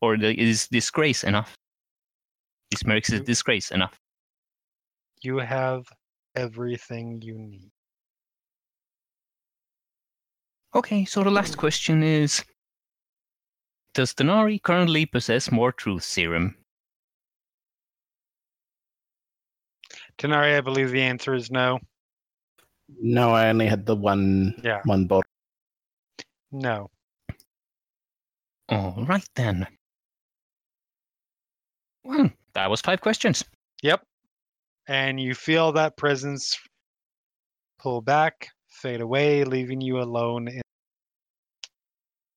[0.00, 1.54] Or the, is disgrace enough?
[2.72, 3.98] Is Merrix You- disgrace enough?
[5.20, 5.86] You have
[6.36, 7.70] everything you need.
[10.74, 12.44] Okay, so the last question is
[13.94, 16.54] Does Tanari currently possess more truth serum?
[20.18, 21.78] Tenari, I believe the answer is no.
[23.00, 24.80] No, I only had the one Yeah.
[24.84, 25.30] one bottle.
[26.50, 26.90] No.
[28.68, 29.66] All right then.
[32.04, 33.44] Well, that was five questions.
[33.82, 34.02] Yep.
[34.86, 36.58] And you feel that presence
[37.78, 40.48] pull back, fade away, leaving you alone.
[40.48, 40.62] In-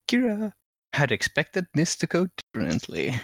[0.10, 0.52] Kira
[0.94, 3.20] had expected this to go differently.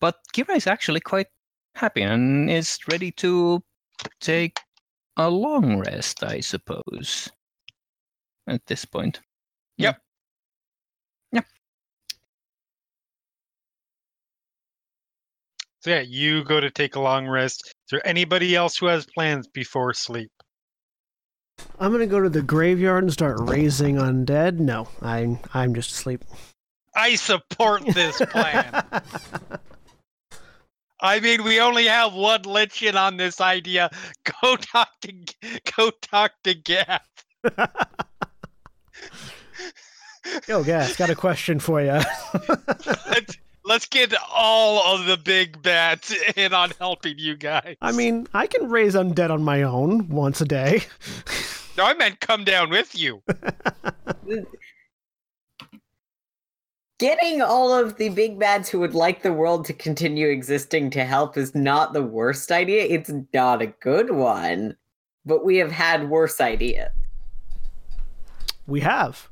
[0.00, 1.26] But Kira is actually quite
[1.74, 3.62] happy and is ready to
[4.20, 4.58] take
[5.16, 7.28] a long rest, I suppose.
[8.46, 9.20] At this point.
[9.76, 10.00] Yep.
[11.32, 11.44] Yep.
[15.80, 17.66] so yeah, you go to take a long rest.
[17.66, 20.30] Is there anybody else who has plans before sleep?
[21.78, 24.58] I'm gonna go to the graveyard and start raising undead.
[24.58, 26.24] No, I'm I'm just asleep.
[26.94, 28.84] I support this plan.
[31.02, 33.90] I mean, we only have one lichen on this idea.
[34.42, 35.12] Go talk to
[35.76, 37.06] go talk to Gaff.
[40.46, 41.88] Yo, guys, got a question for you.
[43.08, 47.76] let's, let's get all of the big bats in on helping you guys.
[47.80, 50.82] I mean, I can raise undead on my own once a day.
[51.76, 53.22] no, I meant come down with you.
[57.00, 61.02] Getting all of the big bads who would like the world to continue existing to
[61.06, 62.84] help is not the worst idea.
[62.84, 64.76] It's not a good one.
[65.24, 66.90] But we have had worse ideas.
[68.66, 69.30] We have.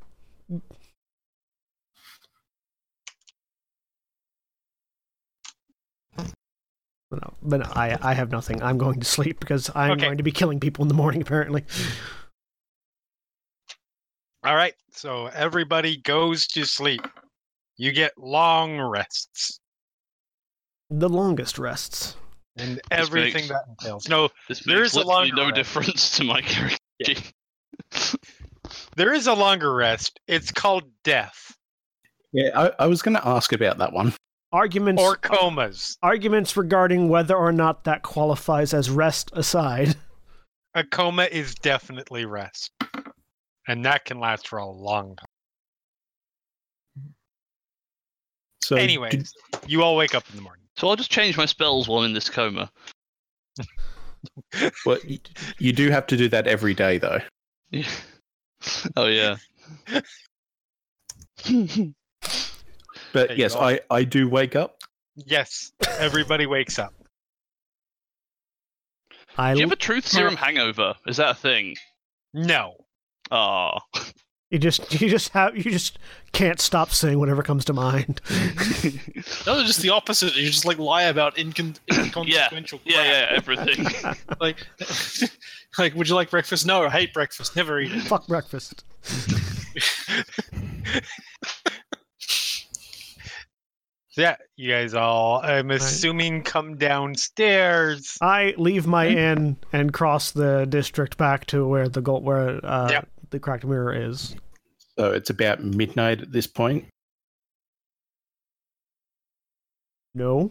[7.10, 8.62] No, but no, I I have nothing.
[8.62, 10.06] I'm going to sleep because I'm Okay.
[10.06, 11.20] going to be killing people in the morning.
[11.20, 11.66] Apparently,
[14.42, 17.02] All right, so everybody goes to sleep.
[17.78, 19.60] You get long rests
[20.90, 22.16] the longest rests.
[22.56, 24.08] and everything makes- that entails.
[24.08, 25.54] No, This There makes is a literally longer no rest.
[25.56, 27.30] difference to my character.
[28.96, 30.18] there is a longer rest.
[30.26, 31.54] It's called death
[32.32, 34.12] Yeah, I, I was going to ask about that one.
[34.50, 35.98] Arguments or comas.
[36.02, 39.94] arguments regarding whether or not that qualifies as rest aside.
[40.74, 42.70] A coma is definitely rest,
[43.66, 45.27] and that can last for a long time.
[48.68, 49.28] So, Anyways, did-
[49.66, 50.66] you all wake up in the morning.
[50.76, 52.70] So I'll just change my spells while I'm in this coma.
[54.84, 55.18] but y-
[55.58, 57.18] you do have to do that every day, though.
[58.96, 59.36] oh yeah.
[63.14, 63.60] But There yes, go.
[63.60, 64.76] I, I do wake up.
[65.16, 66.92] Yes, everybody wakes up.
[69.38, 70.94] I Do you have a truth serum hangover?
[71.06, 71.76] Is that a thing?
[72.34, 72.74] No,
[73.30, 73.80] Ah,
[74.50, 75.98] You just you just have you just
[76.32, 78.20] can't stop saying whatever comes to mind.
[79.46, 80.36] No, just the opposite.
[80.36, 83.06] You just like lie about incon- inconsequential yeah, crap.
[83.06, 84.14] yeah, everything.
[84.40, 84.66] Like,
[85.78, 86.66] like, would you like breakfast?
[86.66, 87.56] No, I hate breakfast.
[87.56, 88.02] Never eat it.
[88.02, 88.84] Fuck breakfast.
[94.16, 98.18] Yeah, you guys all, I'm assuming, come downstairs.
[98.20, 102.88] I leave my inn and cross the district back to where the gold where uh,
[102.90, 103.08] Yep.
[103.30, 104.34] The cracked mirror is.
[104.98, 106.86] So it's about midnight at this point.
[110.14, 110.50] No.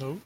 [0.00, 0.20] No.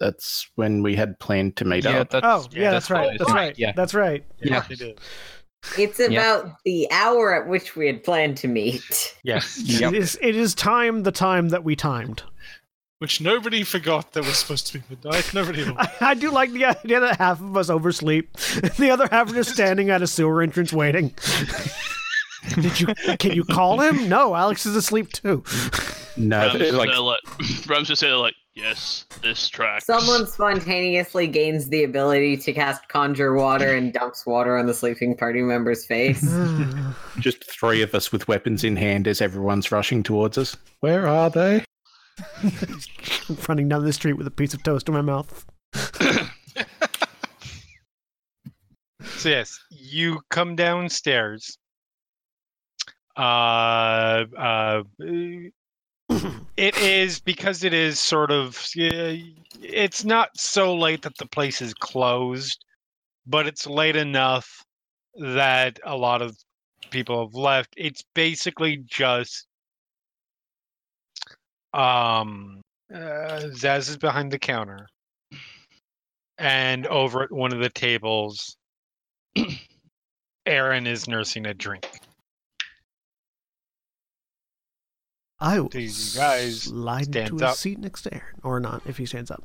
[0.00, 2.10] That's when we had planned to meet yeah, up.
[2.10, 3.06] that's, Oh, yeah, that's, right.
[3.06, 3.58] what That's right.
[3.58, 3.72] Yeah.
[3.72, 4.24] That's right.
[4.40, 4.64] Yeah.
[4.68, 4.98] it is.
[5.78, 6.06] It's Yeah.
[6.06, 9.16] about the hour at which we had planned to meet.
[9.22, 9.62] Yes.
[9.64, 9.92] Yep.
[9.92, 12.22] It is it is time the time that we timed.
[13.02, 15.34] Which nobody forgot that was supposed to be midnight.
[15.34, 15.64] Nobody.
[15.64, 18.32] I, I do like the idea that half of us oversleep,
[18.78, 21.12] the other half are just standing at a sewer entrance waiting.
[22.54, 22.86] Did you?
[23.18, 24.08] Can you call him?
[24.08, 25.42] No, Alex is asleep too.
[26.16, 27.18] No, Ram's they're like there like,
[27.68, 29.82] Ram's just there like, yes, this track.
[29.82, 35.16] Someone spontaneously gains the ability to cast conjure water and dumps water on the sleeping
[35.16, 36.24] party member's face.
[37.18, 40.56] just three of us with weapons in hand as everyone's rushing towards us.
[40.78, 41.64] Where are they?
[43.48, 45.44] running down the street with a piece of toast in my mouth.
[49.22, 51.56] So yes, you come downstairs.
[53.16, 54.82] Uh, uh,
[56.56, 58.60] it is because it is sort of.
[58.74, 62.64] It's not so late that the place is closed,
[63.24, 64.64] but it's late enough
[65.14, 66.36] that a lot of
[66.90, 67.74] people have left.
[67.76, 69.46] It's basically just.
[71.72, 72.60] Um,
[72.92, 74.86] uh, Zaz is behind the counter,
[76.38, 78.56] and over at one of the tables,
[80.46, 81.88] Aaron is nursing a drink.
[85.40, 87.56] I will These guys slide into a up.
[87.56, 89.42] seat next to Aaron, or not if he stands up.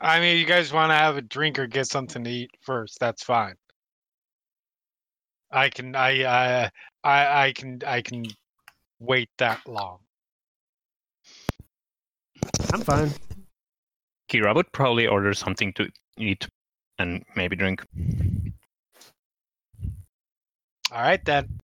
[0.00, 2.98] I mean, you guys want to have a drink or get something to eat first?
[2.98, 3.54] That's fine.
[5.50, 6.70] I can, I, I,
[7.04, 8.24] I, I can, I can
[9.00, 9.98] wait that long.
[12.72, 13.10] I'm fine.
[14.30, 15.88] Kira would probably order something to
[16.18, 16.48] eat
[16.98, 17.84] and maybe drink.
[20.92, 21.60] All right then.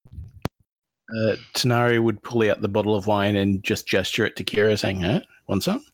[1.15, 4.79] Uh, Tanari would pull out the bottle of wine and just gesture it to Kira,
[4.79, 5.21] saying, huh?
[5.47, 5.85] Want some?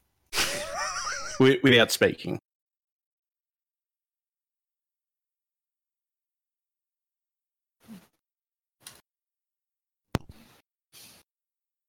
[1.41, 2.39] Without speaking.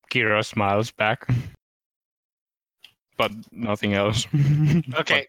[0.09, 1.27] Kira smiles back,
[3.17, 4.27] but nothing else.
[4.95, 5.27] Okay.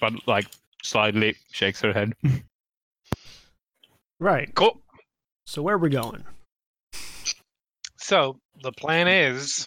[0.00, 0.46] but, but like
[0.82, 2.14] slightly shakes her head.
[4.20, 4.54] Right.
[4.54, 4.80] Cool.
[5.46, 6.24] So where are we going?
[7.98, 9.66] So the plan is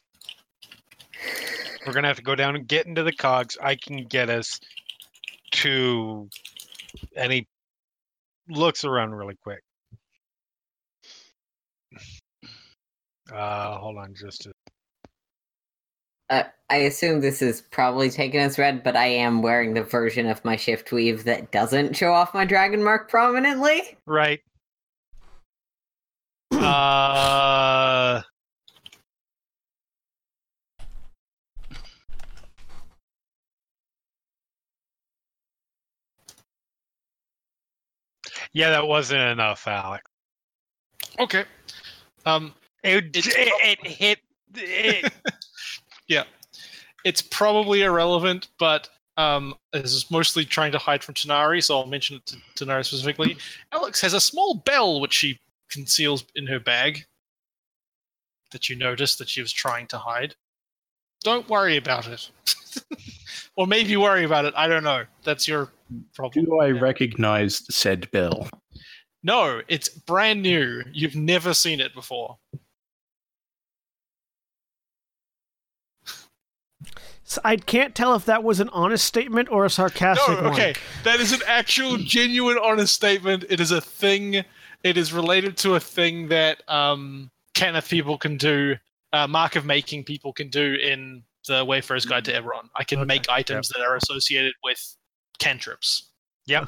[1.86, 3.58] we're gonna have to go down and get into the cogs.
[3.62, 4.60] I can get us
[5.52, 6.30] to
[7.16, 7.48] any
[8.50, 9.62] looks around really quick.
[13.34, 14.52] Uh hold on just a
[16.30, 20.28] Uh, I assume this is probably taken as red, but I am wearing the version
[20.28, 23.98] of my shift weave that doesn't show off my dragon mark prominently.
[24.06, 24.42] right.
[26.54, 28.22] uh
[38.54, 40.04] Yeah, that wasn't enough, Alex.
[41.20, 41.46] Okay.
[42.26, 42.54] Um,
[42.88, 44.20] It, It's it, it hit
[46.10, 46.26] it,
[47.04, 51.86] it's probably irrelevant, but um, this is mostly trying to hide from Tanari, so I'll
[51.86, 53.38] mention it to Tanari specifically.
[53.72, 57.06] Alex has a small bell which she conceals in her bag
[58.52, 60.36] that you noticed that she was trying to hide.
[61.24, 62.30] Don't worry about it.
[63.56, 64.54] or maybe worry about it.
[64.56, 65.04] I don't know.
[65.24, 65.72] That's your
[66.14, 66.46] problem.
[66.46, 66.80] Do I Yeah.
[66.80, 68.50] recognize said bell?
[69.24, 70.84] No, it's brand new.
[70.94, 72.38] You've never seen it before.
[77.30, 80.68] So I can't tell if that was an honest statement or a sarcastic No, okay.
[80.68, 80.76] one.
[81.04, 83.44] That is an actual, genuine, honest statement.
[83.50, 84.46] It is a thing.
[84.84, 88.78] It is related to a thing that um, Cannith people can do,
[89.12, 92.70] uh, Mark of Making people can do in the Wayfarer's Guide to Eberron.
[92.78, 94.80] I can Okay, make items that are associated with
[95.38, 96.12] cantrips.
[96.48, 96.66] Ting,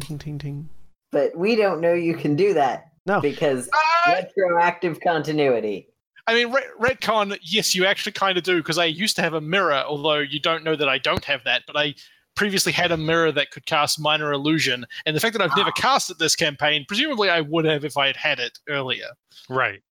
[0.00, 0.68] ting, ting, ting.
[1.12, 3.20] But we don't know you can do that No.
[3.20, 3.68] because
[4.06, 5.86] Uh, retroactive continuity.
[6.26, 6.70] I mean, Ret-
[7.00, 10.18] Retcon, yes, you actually kind of do, because I used to have a mirror, although
[10.18, 11.94] you don't know that I don't have that, but I
[12.36, 15.70] previously had a mirror that could cast minor illusion, and the fact that I've never
[15.70, 15.80] Ah.
[15.80, 19.08] cast it this campaign, presumably I would have if I had had it earlier.
[19.48, 19.82] Right.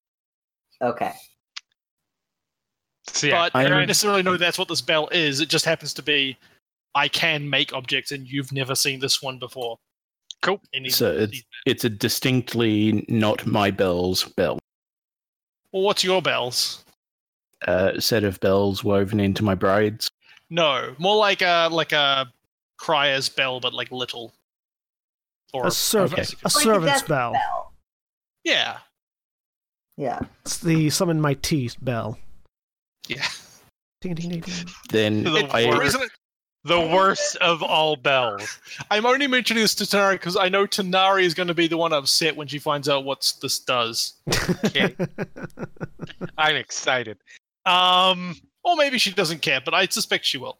[0.80, 1.12] Okay.
[3.08, 5.40] So yeah, but I I'm- don't necessarily know that's what this spell is.
[5.40, 6.36] It just happens to be
[6.94, 9.78] I can make objects, and you've never seen this one before.
[10.40, 10.60] Cool.
[10.74, 14.58] Any- So it's it's a distinctly not my bells bell.
[15.72, 16.84] Well, what's your bells?
[17.66, 20.10] Uh, a set of bells woven into my braids.
[20.50, 22.32] No, more like a like a
[22.76, 24.32] crier's bell, but like little.
[25.54, 26.36] Or A servant, Okay.
[26.44, 27.34] a servant's bell.
[28.42, 28.78] yeah,
[29.98, 30.20] Yeah.
[30.46, 32.18] It's the summon my teeth bell.
[33.06, 33.28] yeah.
[34.00, 34.66] Ding, ding, ding, ding.
[34.90, 36.10] Then The It- I, the reason it-
[36.64, 38.60] the worst of all bells.
[38.90, 41.76] I'm only mentioning this to Tanari because I know Tanari is going to be the
[41.76, 44.14] one upset when she finds out what this does.
[44.64, 44.94] Okay.
[46.38, 47.18] I'm excited.
[47.66, 50.58] Um, Or maybe she doesn't care, but I suspect she will.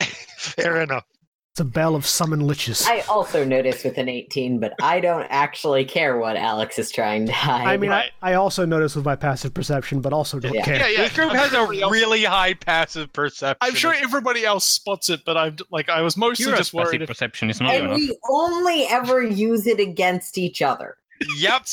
[0.38, 1.04] fair enough.
[1.52, 2.86] It's a bell of summon liches.
[2.88, 7.26] I also noticed with an 18, but I don't actually care what Alex is trying
[7.26, 7.66] to hide.
[7.66, 10.64] I mean, I, I also noticed with my passive perception, but also don't Yeah.
[10.64, 10.76] care.
[10.76, 10.96] Yeah, yeah.
[11.02, 13.58] This group I'm has sure a else- really high passive perception.
[13.60, 16.86] I'm sure everybody else spots it, but I'm like I was mostly Your just passive
[16.86, 17.02] worried.
[17.02, 17.96] If, perception is not and enough.
[17.98, 20.96] we only ever use it against each other.
[21.36, 21.66] Yep.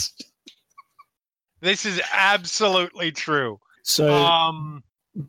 [1.62, 3.62] This is absolutely true.
[3.84, 4.84] so Um,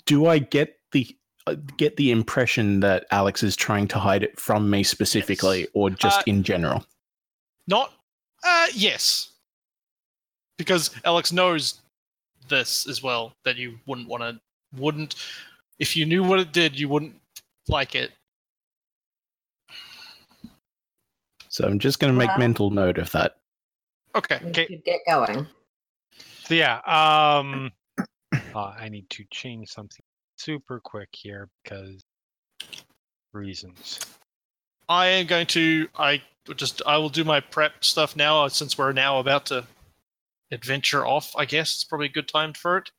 [0.07, 1.07] do I get the
[1.55, 6.20] get the impression that Alex is trying to hide it from me specifically, or just
[6.20, 6.84] Uh, in general?
[7.66, 7.92] not,
[8.42, 9.32] uh, yes,
[10.59, 11.80] because Alex knows
[12.48, 14.40] this as well that you wouldn't want to,
[14.76, 15.14] wouldn't,
[15.78, 17.14] if you knew what it did, you wouldn't
[17.68, 18.12] like it.
[21.48, 23.36] So I'm just going to make Well- mental note of that.
[24.14, 24.40] Okay.
[24.46, 24.82] Okay.
[24.84, 25.46] get going.
[26.44, 26.78] so yeah.
[26.80, 30.05] Um, uh, I need to change something
[30.41, 32.01] super quick here because
[33.32, 34.01] reasons.
[34.88, 35.88] I am going to.
[35.97, 36.22] I
[36.57, 36.82] just.
[36.86, 39.64] I will do my prep stuff now uh, since we're now about to
[40.51, 41.32] adventure off.
[41.36, 42.91] I guess it's probably a good time for it.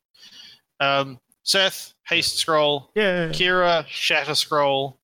[0.80, 2.90] Um, Seth, haste scroll.
[2.94, 3.28] Yeah.
[3.28, 4.96] Kira, shatter scroll.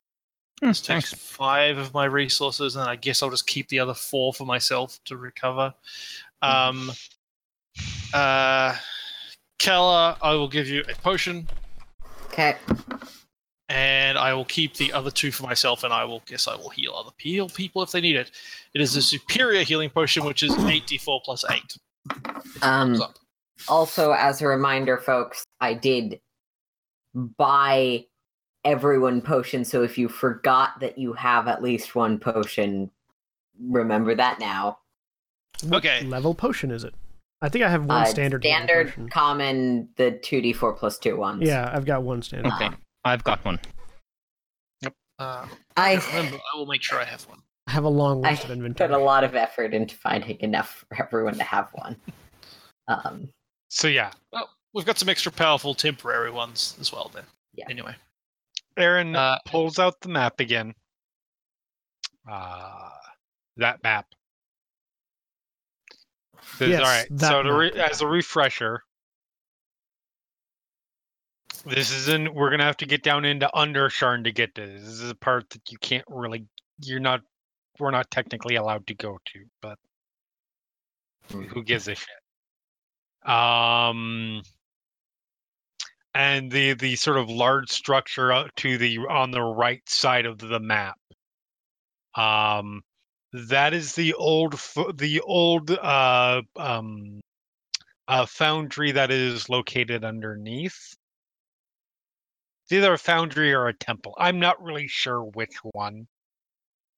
[0.60, 3.94] Hmm, This takes five of my resources, and I guess I'll just keep the other
[3.94, 5.74] four for myself to recover.
[6.42, 6.90] Um,
[8.14, 8.76] uh,
[9.58, 11.48] Kella, I will give you a potion,
[12.28, 12.56] Okay.
[13.68, 16.70] and I will keep the other two for myself, and I will guess I will
[16.70, 18.30] heal other heal people if they need it.
[18.74, 21.76] It is a superior healing potion, which is eight d4 plus eight.
[22.62, 23.02] Um,
[23.68, 26.20] also, as a reminder, folks, I did
[27.14, 28.06] buy
[28.64, 29.64] everyone potion.
[29.64, 32.90] So if you forgot that you have at least one potion,
[33.60, 34.78] remember that now.
[35.64, 36.04] What Okay.
[36.04, 36.94] level potion is it?
[37.40, 38.42] I think I have one Uh, standard.
[38.42, 39.08] standard, potion.
[39.10, 41.42] common, the two d four plus two ones.
[41.46, 42.52] Yeah, I've got one standard.
[42.54, 42.70] Okay,
[43.04, 43.58] I've got one.
[44.84, 46.38] Uh, I I remember.
[46.52, 47.40] I will make sure I have one.
[47.66, 48.88] I have a long I list of inventory.
[48.88, 51.96] put a lot of effort into finding enough for everyone to have one.
[52.88, 53.28] Um,
[53.68, 57.10] So yeah, Well, we've got some extra powerful temporary ones as well.
[57.12, 57.24] Then.
[57.54, 57.66] Yeah.
[57.68, 57.94] Anyway.
[58.76, 60.74] Aaron Uh, pulls out the map again.
[62.30, 62.90] Uh,
[63.56, 64.06] that map.
[66.58, 67.06] This- Yes, all right.
[67.20, 68.82] So to re- as a refresher,
[71.64, 72.32] this is in.
[72.34, 74.82] We're gonna have to get down into Undersharn to get to this.
[74.82, 76.46] This is a part that you can't really.
[76.80, 77.20] You're not.
[77.78, 79.78] We're not technically allowed to go to, but
[81.30, 82.08] who gives a shit?
[83.30, 84.42] Um,
[86.14, 90.60] and the the sort of large structure to the on the right side of the
[90.60, 90.98] map.
[92.14, 92.82] Um,
[93.32, 94.52] that is the old
[94.94, 97.20] the old uh um
[98.06, 100.94] uh foundry that is located underneath.
[102.64, 104.14] It's either a foundry or a temple.
[104.18, 106.06] I'm not really sure which one.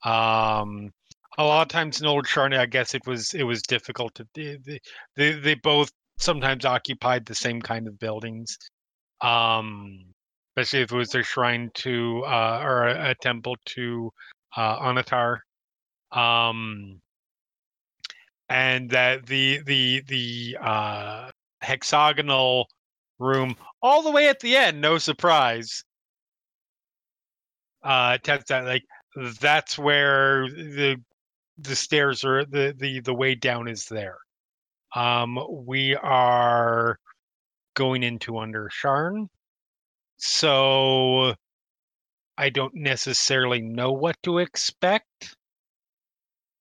[0.05, 0.93] Um,
[1.39, 4.27] a lot of times in old Sharna, I guess it was it was difficult to
[4.35, 4.81] they
[5.17, 8.57] they, they, both sometimes occupied the same kind of buildings.
[9.21, 10.07] Um,
[10.57, 14.11] especially if it was a shrine to uh, or a, a temple to
[14.57, 15.39] uh, Onatar.
[16.13, 17.01] Um,
[18.49, 21.31] and that the the the uh,
[21.61, 22.69] hexagonal
[23.19, 25.85] room all the way at the end, no surprise.
[27.83, 28.85] Uh, test that like
[29.41, 31.01] that's where the
[31.59, 34.19] the stairs are the the the way down is there.
[34.95, 36.99] Um, we are
[37.75, 39.29] going into under Sharn,
[40.19, 41.35] so
[42.37, 45.37] I don't necessarily know what to expect.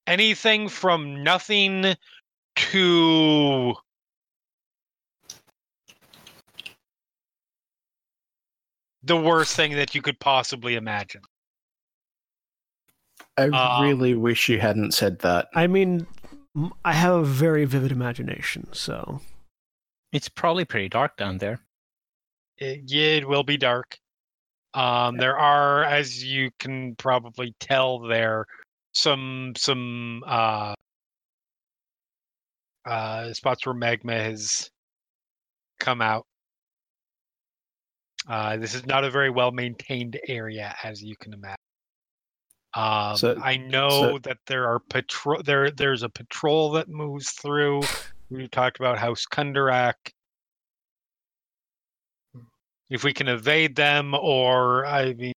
[0.09, 1.95] Anything from nothing
[2.55, 3.75] to
[9.03, 11.21] the worst thing that you could possibly imagine.
[13.37, 15.47] I Um, really wish you hadn't said that.
[15.53, 16.07] I mean,
[16.83, 19.21] I have a very vivid imagination, so
[20.11, 21.59] It's probably pretty dark down there.
[22.57, 23.99] It, yeah, it will be dark.
[24.73, 28.47] Um, there are, as you can probably tell, there
[28.93, 30.73] some some uh,
[32.85, 34.69] uh, spots where magma has
[35.79, 36.25] come out.
[38.27, 41.55] Uh, this is not a very well maintained area, as you can imagine.
[42.73, 45.41] Um, So- I know that there are patrol.
[45.43, 47.81] There, there's a patrol that moves through.
[48.29, 49.95] We talked about House Kundarak.
[52.89, 55.33] If we can evade them, or I mean,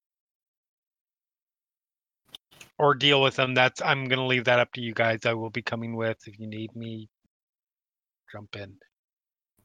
[2.82, 5.24] or deal with them, that's I'm gonna leave that up to you guys.
[5.24, 7.08] I will be coming with if you need me.
[8.32, 8.76] Jump in.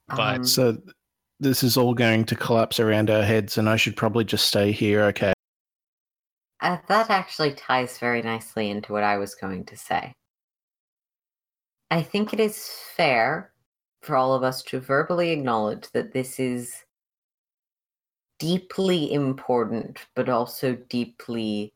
[0.07, 0.77] But- Um, So
[1.39, 4.71] this is all going to collapse around our heads, and I should probably just stay
[4.71, 5.03] here.
[5.05, 5.33] Okay.
[6.61, 10.13] Uh, that actually ties very nicely into what I was going to say.
[11.89, 13.51] I think it is fair
[14.01, 16.83] for all of us to verbally acknowledge that this is
[18.39, 21.73] deeply important, but also deeply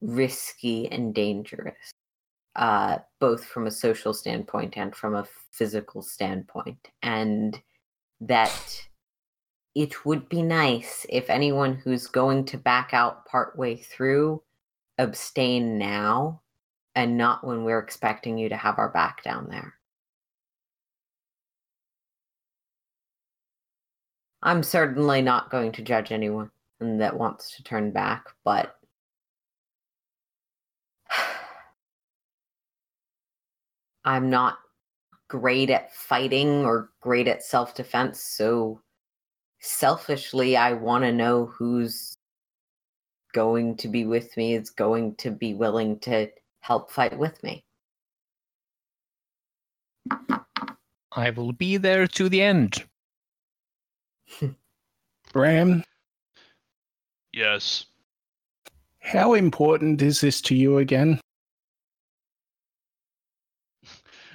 [0.00, 1.92] risky and dangerous,
[2.56, 6.88] uh, both from a social standpoint and from a physical standpoint.
[7.02, 7.60] And
[8.20, 8.86] that
[9.74, 14.42] it would be nice if anyone who's going to back out partway through
[14.98, 16.42] abstain now
[16.94, 19.74] and not when we're expecting you to have our back down there.
[24.42, 28.76] I'm certainly not going to judge anyone that wants to turn back, but
[34.04, 34.58] I'm not
[35.28, 38.80] great at fighting or great at self defense, so
[39.60, 42.14] selfishly, I want to know who's
[43.32, 46.28] going to be with me, is going to be willing to
[46.60, 47.64] help fight with me.
[51.12, 52.84] I will be there to the end.
[55.32, 55.84] Bram?
[57.32, 57.86] Yes.
[58.98, 61.20] how important is this to you again?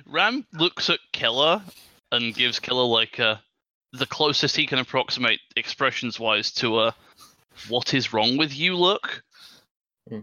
[0.08, 1.62] Ram looks at Killer
[2.12, 3.42] and gives Killer like a
[3.94, 6.96] the closest he can approximate expressions wise to a
[7.70, 9.24] what is wrong with you look.
[10.10, 10.20] Hmm.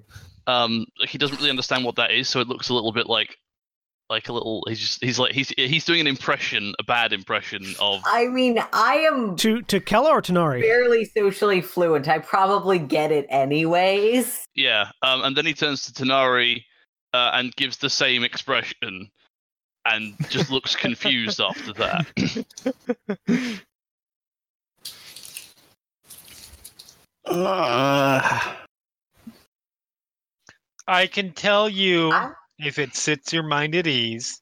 [0.46, 3.36] Um he doesn't really understand what that is, so it looks a little bit like
[4.10, 7.64] like a little he's just he's like he's he's doing an impression, a bad impression
[7.80, 10.60] of I mean, I am to to Kella or Tanari.
[10.60, 12.08] fairly socially fluent.
[12.08, 14.44] I probably get it anyways.
[14.54, 14.90] yeah.
[15.02, 16.64] Um and then he turns to Tanari
[17.14, 19.10] uh, and gives the same expression
[19.84, 22.06] and just looks confused after that.
[27.24, 28.40] Uh,
[30.86, 34.40] I can tell you, I- if it sits your mind at ease,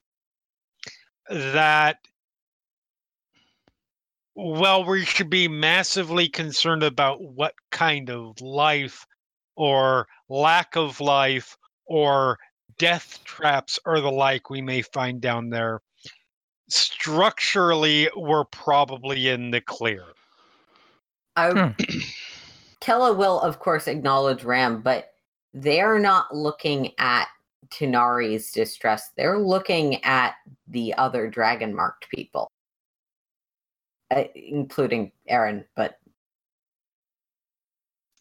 [1.29, 1.99] that
[4.35, 9.07] well, we should be massively concerned about what kind of life
[9.57, 12.39] or lack of life or
[12.79, 15.81] death traps or the like we may find down there.
[16.69, 20.05] Structurally, we're probably in the clear.
[21.37, 21.85] I, Hmm.
[22.81, 25.13] Kella will, of course, acknowledge Ram, but
[25.53, 27.29] they're not looking at
[27.71, 29.11] Tanari's distress.
[29.17, 30.35] They're looking at
[30.69, 32.51] the other dragon marked people,
[34.11, 35.65] uh, including Aaron.
[35.77, 36.00] But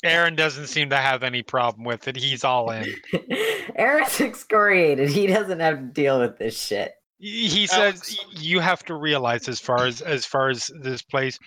[0.03, 2.15] Aaron doesn't seem to have any problem with it.
[2.15, 2.95] He's all in.
[3.75, 5.09] Aaron's excoriated.
[5.09, 6.93] He doesn't have to deal with this shit.
[7.19, 11.01] he he says Alex- you have to realize as far as as far as this
[11.01, 11.37] place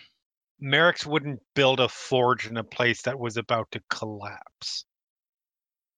[0.63, 4.85] Merrix wouldn't build a forge in a place that was about to collapse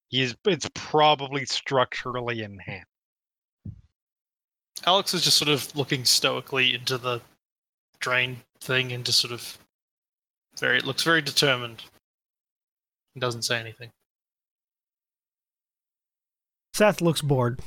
[0.08, 2.86] he's it's probably structurally in enhanced
[4.86, 7.20] Alex is just sort of looking stoically into the
[8.00, 9.58] drain thing and just sort of
[10.58, 11.82] very it looks very determined.
[13.14, 13.90] He doesn't say anything.
[16.74, 17.60] Seth looks bored.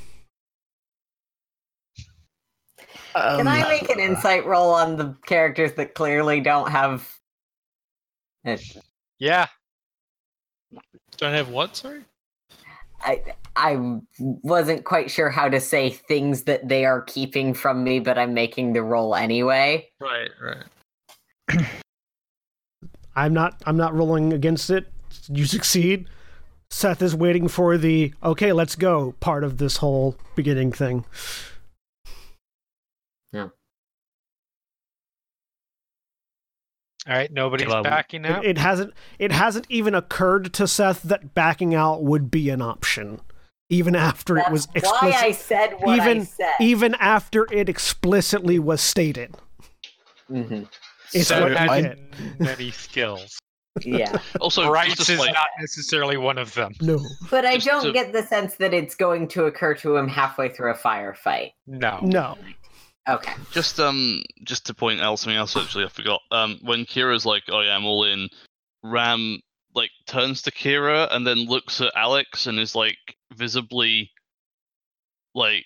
[3.14, 7.08] Can um, I make an insight roll on the characters that clearly don't have?
[9.18, 9.46] Yeah
[11.16, 11.76] Don't have what?
[11.76, 12.02] Sorry.
[13.00, 13.22] I
[13.56, 18.18] I wasn't quite sure how to say things that they are keeping from me, but
[18.18, 19.88] I'm making the roll anyway.
[20.00, 20.30] Right.
[20.40, 21.66] Right.
[23.16, 24.86] I'm not I'm not rolling against it.
[25.28, 26.08] You succeed.
[26.70, 31.04] Seth is waiting for the okay, let's go part of this whole beginning thing.
[33.32, 33.48] Yeah.
[37.06, 38.44] All right, nobody's Well, backing It, out.
[38.44, 43.20] it hasn't it hasn't even occurred to Seth that backing out would be an option,
[43.70, 46.52] even after it was That's why I said what I even said.
[46.60, 49.34] even after it explicitly was stated.
[50.30, 50.64] Mm-hmm.
[51.14, 52.40] It's so what it I has did.
[52.40, 53.38] many skills.
[53.84, 56.72] Yeah, Also, Rights just is like, not necessarily one of them.
[56.80, 56.98] No,
[57.30, 60.08] but I Just don't to- get the sense that it's going to occur to him
[60.08, 61.52] halfway through a firefight.
[61.66, 61.98] No.
[62.02, 62.36] no.
[63.08, 63.32] Okay.
[63.52, 65.56] just um, just to point out something else.
[65.56, 66.20] Actually, I forgot.
[66.30, 68.28] Um, when Kira's like, "Oh yeah, I'm all in,"
[68.82, 69.40] Ram
[69.74, 72.98] like turns to Kira and then looks at Alex and is like
[73.34, 74.10] visibly,
[75.34, 75.64] like,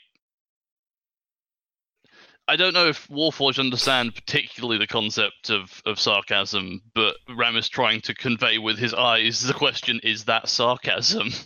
[2.49, 7.69] I don't know if Warforged understand particularly the concept of, of sarcasm, but Ram is
[7.69, 11.29] trying to convey with his eyes the question: Is that sarcasm?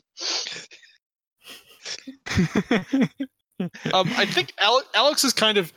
[3.94, 5.72] Um, I think Ale- Alex is kind of.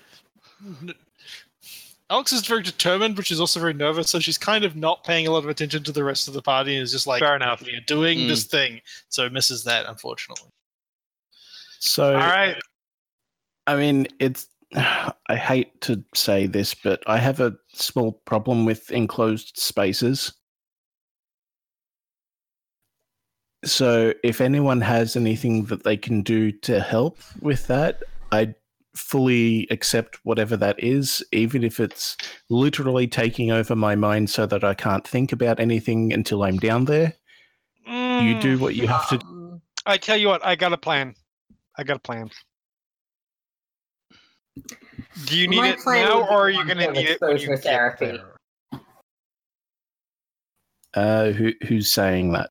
[2.10, 5.28] Alex is very determined, but she's also very nervous, so she's kind of not paying
[5.28, 7.38] a lot of attention to the rest of the party and is just like, Fair
[7.38, 7.66] enough.
[7.66, 8.28] you're doing Mm.
[8.28, 8.82] this thing.
[9.08, 10.50] So misses that, unfortunately.
[11.80, 12.58] So, All right.
[13.66, 14.48] I mean, it's.
[14.76, 20.34] I hate to say this, but I have a small problem with enclosed spaces.
[23.66, 28.56] So, if anyone has anything that they can do to help with that, I
[28.96, 32.16] fully accept whatever that is, even if it's
[32.50, 36.86] literally taking over my mind so that I can't think about anything until I'm down
[36.86, 37.14] there.
[37.86, 39.16] You do what you have to.
[39.26, 41.16] Um, I tell you what, I got a plan.
[41.78, 42.30] I got a plan.
[45.26, 47.38] Do you need My it plan now, or are you going to need it when
[47.38, 48.06] you exposure get therapy.
[48.06, 48.82] there?
[50.94, 52.50] Uh, who, who's saying that?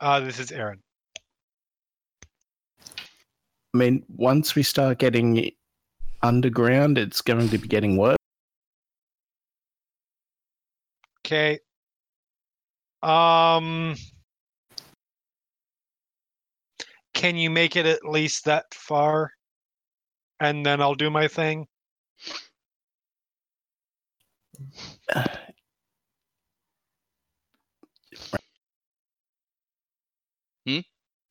[0.00, 0.80] Uh, this is Aaron.
[3.74, 5.50] I mean, once we start getting
[6.22, 8.16] underground, it's going to be getting worse.
[11.26, 11.58] Okay.
[13.02, 13.94] Um,
[17.14, 19.30] can you make it at least that far?
[20.40, 21.68] And then I'll do my thing.
[30.66, 30.80] Hmm?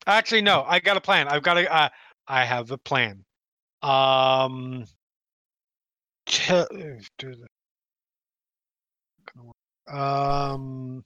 [0.08, 0.64] Actually, no.
[0.68, 1.28] I got a plan.
[1.28, 1.74] I've got a.
[1.74, 1.90] Uh,
[2.28, 3.26] I have a plan.
[3.82, 4.86] Um.
[6.26, 7.48] do the-
[9.94, 11.04] Um.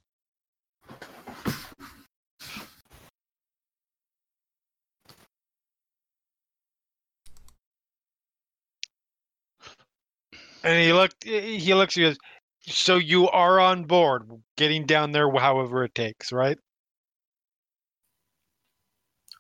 [10.64, 11.24] And he looked.
[11.24, 11.96] He looks.
[11.96, 12.18] He goes.
[12.66, 16.58] So you are on board, getting down there, however it takes, right?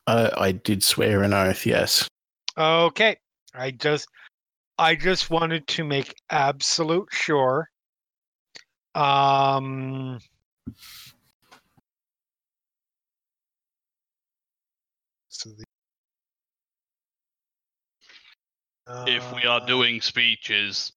[0.05, 2.07] Uh, I did swear an oath, yes.
[2.57, 3.17] Okay.
[3.53, 4.07] I just
[4.77, 7.69] I just wanted to make absolute sure.
[8.95, 10.19] Um
[15.29, 15.63] so the,
[19.07, 20.91] if we are uh, doing speeches,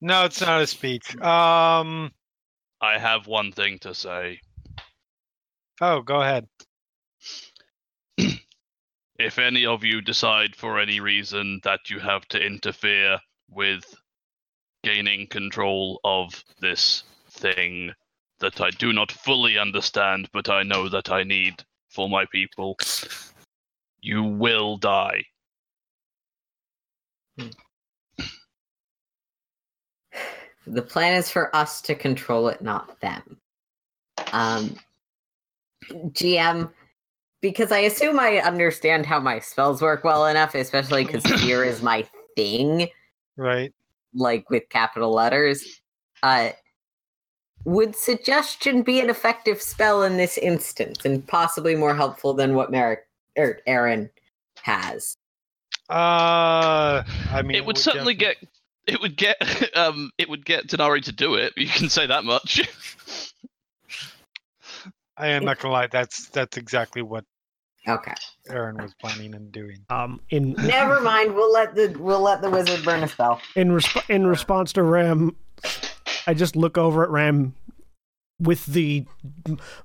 [0.00, 1.16] No, it's not a speech.
[1.20, 2.12] Um
[2.80, 4.40] I have one thing to say.
[5.80, 6.46] oh, go ahead.
[9.18, 13.18] if any of you decide for any reason that you have to interfere
[13.50, 13.84] with
[14.84, 17.92] gaining control of this thing
[18.38, 22.76] that I do not fully understand, but I know that I need for my people,
[24.00, 25.24] you will die.
[30.72, 33.38] The plan is for us to control it, not them.
[34.32, 34.76] Um,
[35.90, 36.70] GM,
[37.40, 41.82] because I assume I understand how my spells work well enough, especially because fear is
[41.82, 42.06] my
[42.36, 42.88] thing,
[43.36, 43.72] Right.
[44.14, 45.80] like with capital letters.
[46.22, 46.50] Uh,
[47.64, 52.70] would suggestion be an effective spell in this instance, and possibly more helpful than what
[52.70, 53.06] Merrick
[53.36, 54.10] or Aaron
[54.62, 55.16] has?
[55.90, 58.57] Uh I mean it would certainly definitely- get
[58.88, 59.36] it would get
[59.76, 61.52] um it would get Tanari to do it.
[61.56, 62.60] You can say that much.
[65.16, 67.24] I am not gonna lie, that's that's exactly what
[67.86, 68.12] Okay,
[68.50, 69.78] Aaron was planning on doing.
[69.88, 71.34] Um, in never mind.
[71.34, 73.40] We'll let the we'll let the wizard burn a spell.
[73.56, 75.36] in resp- in response to Ram,
[76.26, 77.54] I just look over at Ram
[78.40, 79.06] with the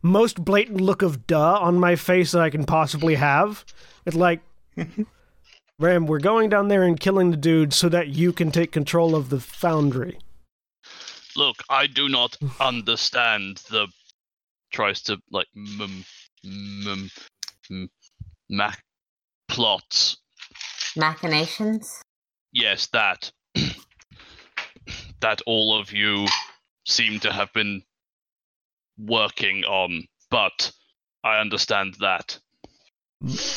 [0.01, 3.63] most blatant look of duh on my face that I can possibly have.
[4.05, 4.41] It's like,
[5.79, 9.15] Ram, we're going down there and killing the dude so that you can take control
[9.15, 10.19] of the foundry.
[11.35, 13.87] Look, I do not understand the
[14.71, 16.03] tries to like mum
[16.43, 17.09] mum
[17.71, 17.89] m-
[18.49, 18.83] mac
[19.47, 20.17] plots.
[20.95, 22.01] Machinations.
[22.51, 23.31] Yes, that
[25.21, 26.27] that all of you
[26.85, 27.81] seem to have been
[28.97, 30.71] working on, but
[31.23, 32.39] I understand that.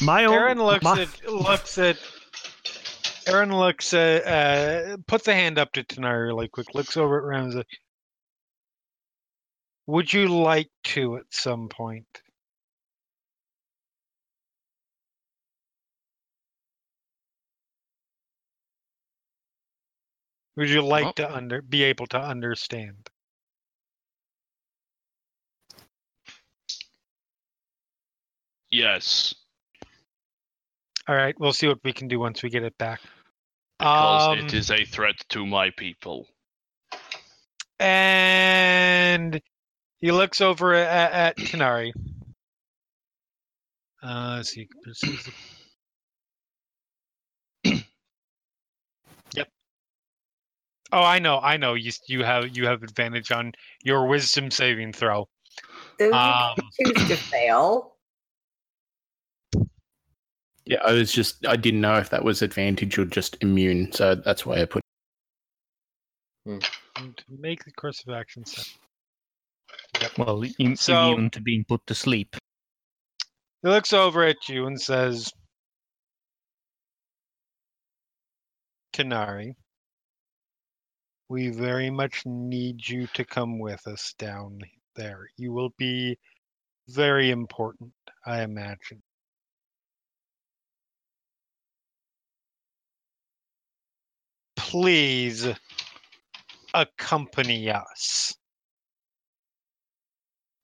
[0.01, 0.35] My own.
[0.35, 1.99] Aaron looks my- at looks at.
[3.27, 6.75] Aaron looks at uh, puts a hand up to Tanari really quick.
[6.75, 7.65] Looks over at Ramsey.
[9.89, 12.07] Would you like to at some point?
[20.57, 21.13] Would you like Oh.
[21.13, 23.11] to under be able to understand?
[28.71, 29.35] Yes,
[31.09, 33.01] All right, we'll see what we can do once we get it back.
[33.79, 36.27] because Um, it is a threat to my people.
[37.79, 39.41] And
[40.01, 41.93] he looks over at, at Tanari.
[44.03, 44.69] Uh, let's see.
[44.85, 45.25] this is
[47.65, 47.85] the-
[49.35, 49.49] yep.
[50.93, 51.39] Oh, I know.
[51.41, 51.75] I know.
[51.75, 53.53] You you have you have advantage on
[53.83, 55.29] your wisdom saving throw.
[55.99, 57.96] So Um, can choose to fail.
[60.67, 64.17] Yeah, I was just I didn't know if that was advantage or just immune, so
[64.17, 64.83] that's why I put.
[66.45, 66.61] And
[67.17, 68.67] to make the course of action step.
[70.19, 72.37] Well, im- So- immune to being put to sleep.
[73.63, 75.33] He looks over at you and says,
[78.93, 79.55] Tanari,
[81.29, 84.61] we very much need you to come with us down
[84.95, 85.29] there.
[85.37, 86.17] You will be
[86.89, 87.93] very important,
[88.25, 89.03] I imagine.
[94.67, 95.47] Please
[96.75, 98.35] accompany us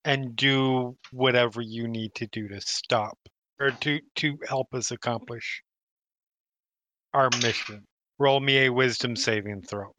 [0.05, 3.17] and do whatever you need to do to stop
[3.61, 5.63] or to to help us accomplish
[7.15, 7.85] our mission.
[8.19, 9.93] Roll me a wisdom saving throw.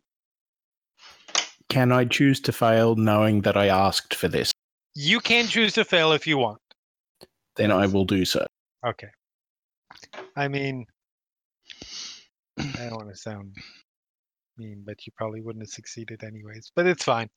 [1.69, 4.51] Can I choose to fail knowing that I asked for this?
[4.95, 6.59] You can choose to fail if you want.
[7.55, 8.45] Then I will do so.
[8.85, 9.07] Okay.
[10.35, 10.85] I mean,
[12.59, 13.55] I don't want to sound
[14.57, 16.71] mean, but you probably wouldn't have succeeded anyways.
[16.75, 17.29] But it's fine.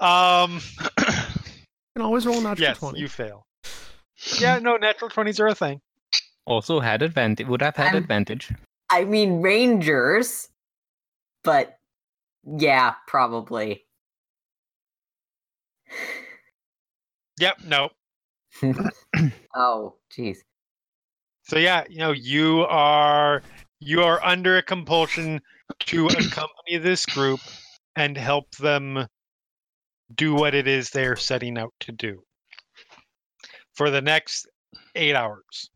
[0.00, 0.60] Um,
[0.98, 3.00] You can always roll a natural yes, 20.
[3.00, 3.46] you fail.
[4.40, 5.80] Yeah, no, natural twenties are a thing.
[6.44, 7.46] Also had advantage.
[7.46, 8.52] Would have had I'm- advantage.
[8.90, 10.48] I mean, Rangers,
[11.44, 11.78] but
[12.44, 13.84] yeah, probably.
[17.38, 17.58] Yep.
[17.66, 17.90] No.
[19.54, 20.38] oh, jeez.
[21.44, 23.42] So yeah, you know, you are
[23.80, 25.40] you are under a compulsion
[25.80, 27.40] to accompany this group
[27.96, 29.06] and help them
[30.14, 32.22] do what it is they're setting out to do
[33.74, 34.48] for the next
[34.94, 35.70] eight hours,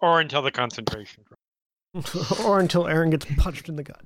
[0.00, 1.24] or until the concentration.
[1.26, 2.40] drop.
[2.44, 4.02] or until Aaron gets punched in the gut.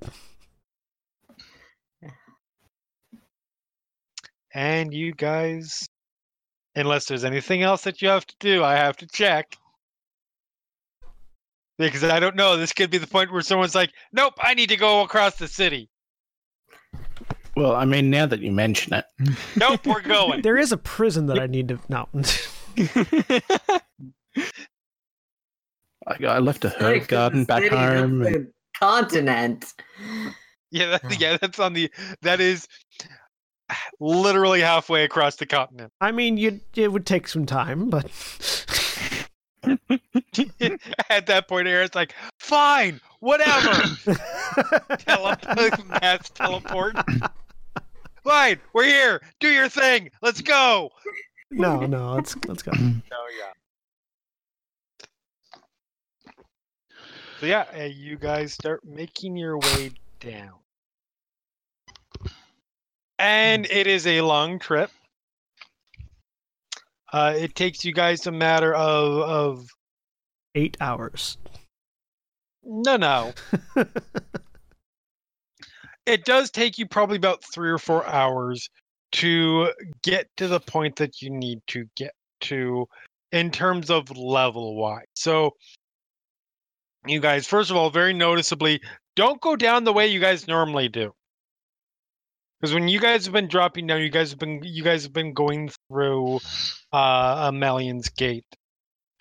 [4.55, 5.87] And you guys,
[6.75, 9.57] unless there's anything else that you have to do, I have to check.
[11.79, 14.69] Because I don't know, this could be the point where someone's like, "Nope, I need
[14.71, 15.89] to go across the city."
[17.57, 19.05] Well, I mean, now that you mention it,
[19.57, 20.43] Nope, we're going.
[20.43, 21.79] There is a prison that I need to.
[21.89, 22.09] No.
[26.07, 28.23] I, I left a herb garden back City, home.
[28.23, 29.73] and- the Continent.
[30.71, 31.91] Yeah, that, yeah, that's on the.
[32.23, 32.69] That is
[33.99, 35.93] literally halfway across the continent.
[36.01, 38.05] I mean, you it would take some time, but
[41.11, 43.83] At that point, Aaron's like, "Fine, whatever."
[44.99, 45.37] Tele-
[45.87, 46.97] mass teleport.
[48.23, 49.21] Fine, we're here.
[49.41, 50.11] Do your thing.
[50.23, 50.91] Let's go.
[51.51, 52.73] no, no, let's let's go.
[52.77, 53.53] Oh yeah.
[57.41, 60.55] So yeah, you guys start making your way down,
[63.19, 64.91] and it is a long trip.
[67.13, 69.69] Uh, it takes you guys a matter of of
[70.55, 71.39] Eight hours.
[72.65, 73.33] no no.
[76.07, 78.69] it does take you probably about three or four hours
[79.13, 82.87] to get to the point that you need to get to
[83.33, 85.07] in terms of level wise.
[85.15, 85.55] So,
[87.07, 88.81] you guys, first of all, very noticeably,
[89.17, 91.13] don't go down the way you guys normally do.
[92.61, 95.13] Because when you guys have been dropping down, you guys have been you guys have
[95.13, 96.41] been going through
[96.93, 98.45] uh, a Malleon's Gate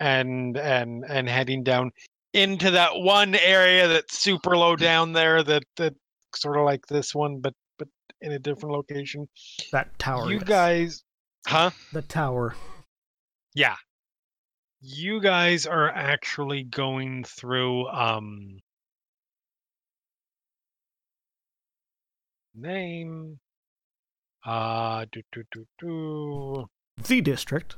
[0.00, 1.92] and and and heading down
[2.34, 5.94] into that one area that's super low down there that that
[6.34, 7.88] sort of like this one, but but
[8.20, 9.28] in a different location.
[9.72, 10.28] That tower.
[10.28, 10.48] you yes.
[10.48, 11.04] guys,
[11.46, 11.70] huh?
[11.92, 12.54] The tower.
[13.54, 13.76] Yeah.
[14.80, 18.58] You guys are actually going through um
[22.60, 23.38] name
[24.44, 26.66] Uh, do, do, do, do.
[27.02, 27.76] The district.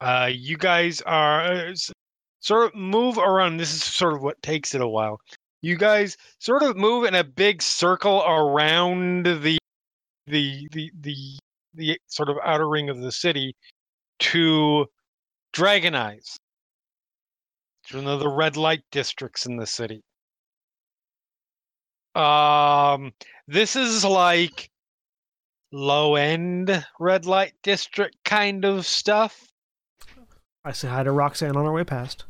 [0.00, 1.74] Uh, you guys are uh,
[2.40, 3.56] sort of move around.
[3.56, 5.20] This is sort of what takes it a while.
[5.62, 9.58] You guys sort of move in a big circle around the
[10.26, 11.38] the the the
[11.74, 13.54] the sort of outer ring of the city
[14.18, 14.86] to
[15.52, 16.36] Dragon Eyes.
[17.84, 20.02] It's one of the red light districts in the city.
[22.16, 23.12] Um,
[23.46, 24.70] this is like
[25.70, 29.46] low end red light district kind of stuff.
[30.64, 32.24] I say hi to Roxanne on our way past.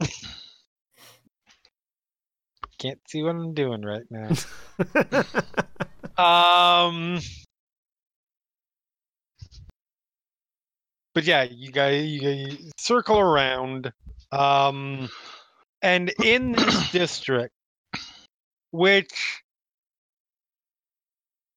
[2.78, 4.30] Can't see what I'm doing right now.
[6.86, 7.20] um,
[11.14, 13.92] but yeah, you guys, you guys circle around.
[14.32, 15.10] Um,
[15.82, 17.52] and in this district,
[18.70, 19.42] which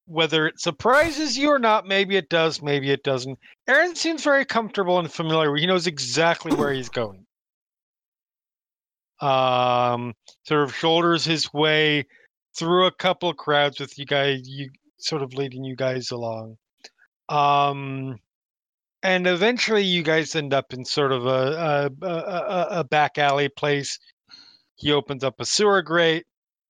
[0.05, 3.39] whether it surprises you or not, maybe it does, maybe it doesn't.
[3.67, 5.55] Aaron seems very comfortable and familiar.
[5.55, 7.25] He knows exactly where he's going.
[9.21, 12.07] Um, sort of shoulders his way
[12.57, 16.57] through a couple crowds with you guys, you sort of leading you guys along.
[17.29, 18.17] Um,
[19.03, 23.49] and eventually, you guys end up in sort of a, a, a a back alley
[23.49, 23.97] place.
[24.75, 26.25] He opens up a sewer grate.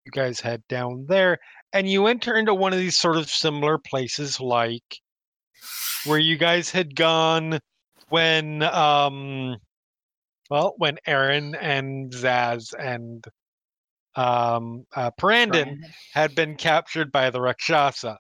[0.06, 1.38] You guys head down there,
[1.74, 5.00] and you enter into one of these sort of similar places, like
[6.06, 7.60] where you guys had gone
[8.10, 9.58] when, um,
[10.50, 13.24] well, when Aaron and Zaz and
[14.16, 15.84] um, uh, Brandon
[16.14, 18.18] had been captured by the Rakshasa.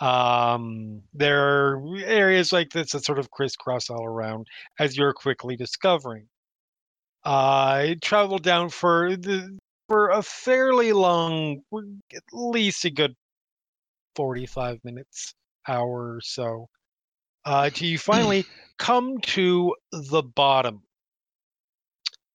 [0.00, 4.46] Um, there are areas like this that sort of crisscross all around,
[4.78, 6.28] as you're quickly discovering.
[7.24, 9.58] I traveled down for the
[9.88, 11.62] for a fairly long,
[12.14, 13.16] at least a good
[14.14, 15.34] forty-five minutes,
[15.66, 16.68] hour or so,
[17.44, 18.44] uh, till you finally
[18.78, 20.82] come to the bottom.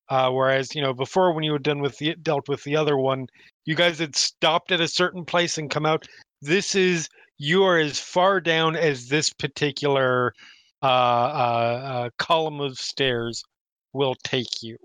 [0.09, 2.97] Uh, whereas you know before, when you had done with the dealt with the other
[2.97, 3.27] one,
[3.65, 6.05] you guys had stopped at a certain place and come out.
[6.41, 10.33] This is you are as far down as this particular
[10.81, 13.43] uh, uh, uh, column of stairs
[13.93, 14.77] will take you.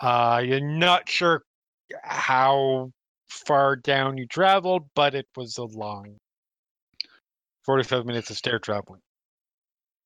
[0.00, 1.42] Uh, you're not sure
[2.02, 2.90] how
[3.28, 6.16] far down you traveled, but it was a long
[7.64, 9.00] 45 minutes of stair traveling.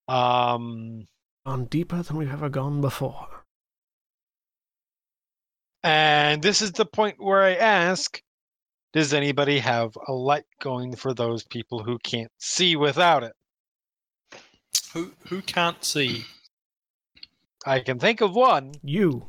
[0.08, 1.06] Um,
[1.46, 3.28] Gone deeper than we've ever gone before.
[5.82, 8.20] and this is the point where I ask
[8.92, 13.32] Does anybody have a light going for those people who can't see without it?
[14.92, 16.24] Who who can't see?
[17.66, 18.72] I can think of one.
[18.82, 19.28] You.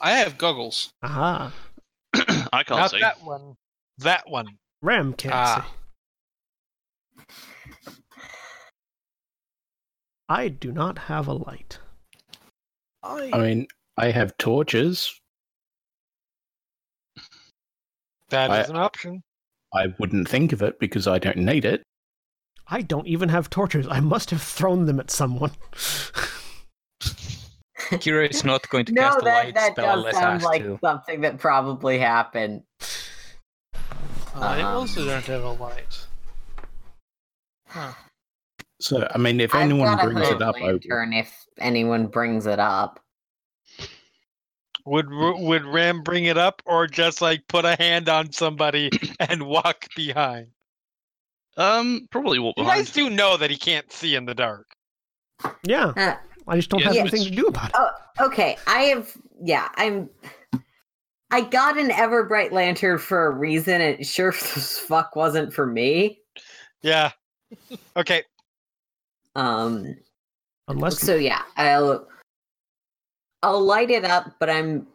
[0.00, 0.92] I have goggles.
[1.02, 1.52] Aha.
[2.52, 3.00] I can't Not see.
[3.00, 3.54] that one.
[3.98, 4.46] That one.
[4.82, 5.66] Ram can't Ah.
[7.18, 7.24] see.
[10.28, 11.78] I do not have a light.
[13.02, 13.66] I mean,
[13.98, 15.14] I have torches.
[18.30, 19.22] That is I- an option.
[19.74, 21.82] I wouldn't think of it because I don't need it.
[22.68, 23.86] I don't even have torches.
[23.88, 25.50] I must have thrown them at someone.
[28.00, 30.34] Kira is not going to No, cast a that, light that spell does unless sound
[30.36, 30.78] asked like to.
[30.84, 32.62] something that probably happened.
[34.34, 36.06] I Um, also don't have a light.
[37.68, 37.92] Huh.
[38.80, 40.80] So, I mean, if I've anyone got brings hood it up, I will.
[41.12, 43.00] if anyone brings it up.
[44.86, 49.44] Would would Ram bring it up, or just like put a hand on somebody and
[49.46, 50.48] walk behind?
[51.56, 54.66] Um, probably walk You guys do know that he can't see in the dark.
[55.66, 56.16] yeah, Uh,
[56.46, 57.76] I just don't Yes, have but anything to do about it.
[57.76, 57.90] oh,
[58.26, 58.56] okay.
[58.66, 59.12] I have.
[59.42, 60.10] Yeah, I'm.
[61.30, 63.80] I got an Everbright lantern for a reason.
[63.80, 66.20] It sure as fuck wasn't for me.
[66.82, 67.12] Yeah.
[67.96, 68.22] Okay.
[69.34, 69.96] Um.
[70.68, 72.06] Unless So yeah, I'll.
[73.42, 74.86] I'll light it up, but I'm.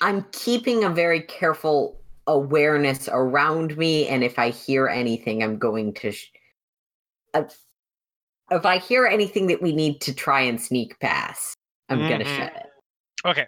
[0.00, 5.94] I'm keeping a very careful awareness around me, and if I hear anything, I'm going
[5.94, 6.12] to.
[6.12, 6.30] Sh-
[7.34, 7.44] uh,
[8.50, 11.54] if I hear anything that we need to try and sneak past,
[11.88, 12.36] I'm gonna Mhm.
[12.36, 12.66] shut it.
[13.24, 13.46] Okay.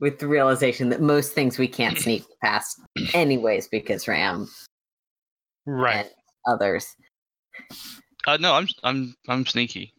[0.00, 2.80] With the realization that most things we can't sneak past,
[3.14, 4.48] anyways, because Ram
[5.66, 6.06] Right.
[6.06, 6.10] and
[6.46, 6.96] others.
[8.26, 9.94] Uh, no, I'm I'm I'm sneaky.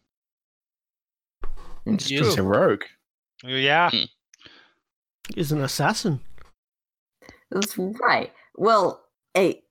[1.86, 2.82] It's You- He's a rogue.
[3.42, 3.90] Yeah.
[5.34, 6.20] He's an assassin.
[7.50, 8.32] That's right.
[8.56, 9.04] Well,
[9.34, 9.63] hey,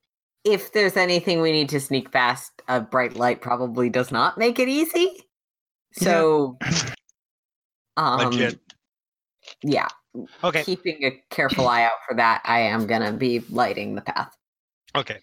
[0.44, 4.60] if there's anything we need to sneak past, a bright light probably does not make
[4.60, 5.24] it easy.
[5.94, 6.58] So,
[7.98, 8.60] um, Legit.
[9.64, 9.88] yeah.
[10.44, 10.64] Okay.
[10.64, 14.36] keeping a careful eye out for that, I am gonna be lighting the path.
[14.96, 15.18] Okay.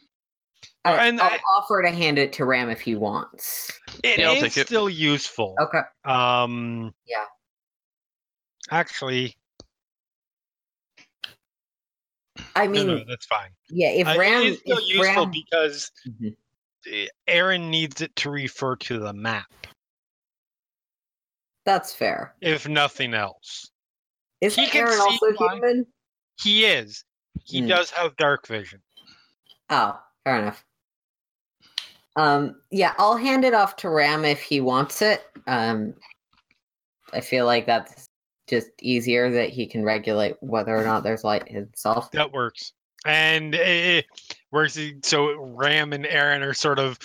[0.84, 3.70] I, And I'll I- offer to hand it to Ram if he wants.
[4.02, 4.52] It is Yeah, I'll it.
[4.52, 5.54] still useful.
[5.60, 5.80] Okay.
[6.04, 6.92] Um.
[7.06, 7.24] Yeah.
[8.70, 9.36] Actually,
[12.54, 13.50] I mean, no, that's fine.
[13.68, 13.90] yeah.
[13.90, 16.36] If Ram, is still useful Ram, because Mhm.
[16.86, 19.46] uh, Aaron needs it to refer to the map,
[21.64, 22.34] that's fair.
[22.40, 23.70] if nothing else.
[24.40, 25.86] Isn't He can Aaron also human?
[26.42, 27.04] He is.
[27.44, 27.68] He Hmm.
[27.68, 28.82] does have dark vision.
[29.68, 30.64] Oh, fair enough.
[32.16, 35.24] Um, yeah, I'll hand it off to Ram if he wants it.
[35.46, 35.94] Um,
[37.12, 38.09] I feel like that's
[38.50, 42.10] just easier that he can regulate whether or not there's light himself.
[42.12, 42.72] That works.
[43.06, 44.06] And eh, eh, it
[44.50, 44.78] works.
[45.02, 46.98] So Ram and Aaron are sort of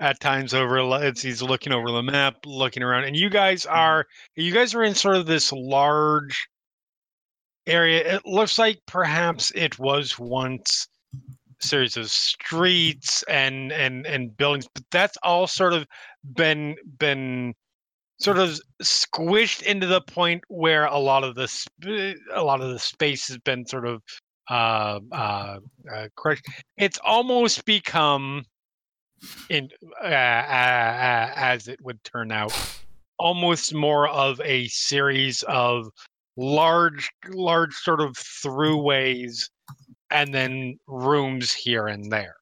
[0.00, 0.78] at times over.
[1.04, 3.76] It's, he's looking over the map, looking around, and you guys mm-hmm.
[3.76, 6.48] are you guys are in sort of this large
[7.66, 8.16] area.
[8.16, 11.18] It looks like perhaps it was once a
[11.66, 15.86] series of streets and and and buildings, but that's all sort of
[16.34, 17.54] been been
[18.20, 22.72] sort of squished into the point where a lot of the sp- a lot of
[22.72, 24.02] the space has been sort of
[24.50, 25.58] uh, uh,
[25.92, 26.44] uh, crushed.
[26.76, 28.44] It's almost become,
[29.50, 29.68] in
[30.02, 32.52] uh, uh, uh, as it would turn out,
[33.18, 35.88] almost more of a series of
[36.36, 39.48] large, large sort of throughways,
[40.10, 42.36] and then rooms here and there.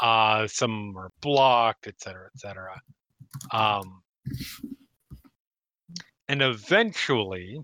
[0.00, 2.80] Uh, some are blocked, et cetera, et cetera.
[3.50, 4.02] Um,
[6.28, 7.60] and eventually,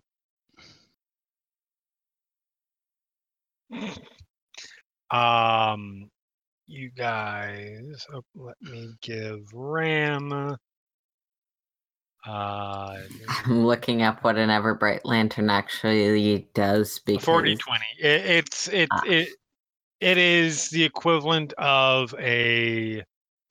[5.10, 6.08] um,
[6.66, 10.32] you guys, oh, let me give Ram.
[10.32, 10.56] Uh,
[13.46, 18.88] I'm looking up what an Everbright Lantern actually does because 40 20 it, it's it,
[18.90, 19.02] Ah.
[19.06, 19.28] it
[20.00, 23.02] it is the equivalent of a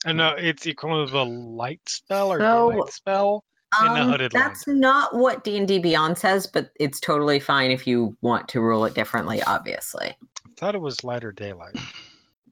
[0.06, 3.44] uh, no it's the equivalent of a light spell or So, daylight spell
[3.82, 7.86] um, Hooded that's not what D and D Beyond says, but it's totally fine if
[7.88, 9.42] you want to rule it differently.
[9.44, 11.76] Obviously, i thought it was lighter daylight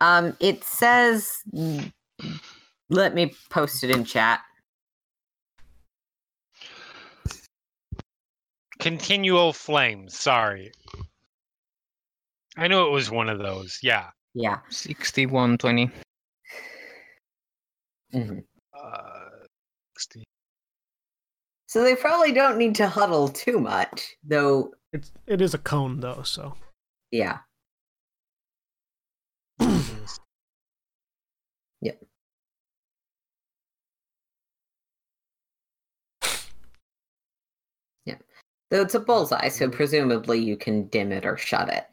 [0.01, 1.31] um, it says.
[2.89, 4.41] Let me post it in chat.
[8.79, 10.71] continual flames sorry
[12.57, 14.59] i know it was one of those yeah Yeah.
[14.69, 15.91] Sixty-one twenty.
[18.13, 18.43] Mhm.
[18.73, 19.29] uh
[19.97, 20.23] 60.
[21.71, 24.73] So they probably don't need to huddle too much, though.
[24.91, 26.55] It's it is a cone though, so
[27.11, 27.37] Yeah.
[31.81, 32.03] Yep.
[38.03, 38.17] Yeah.
[38.69, 41.85] Though it's a bullseye, so presumably you can dim it or shut it.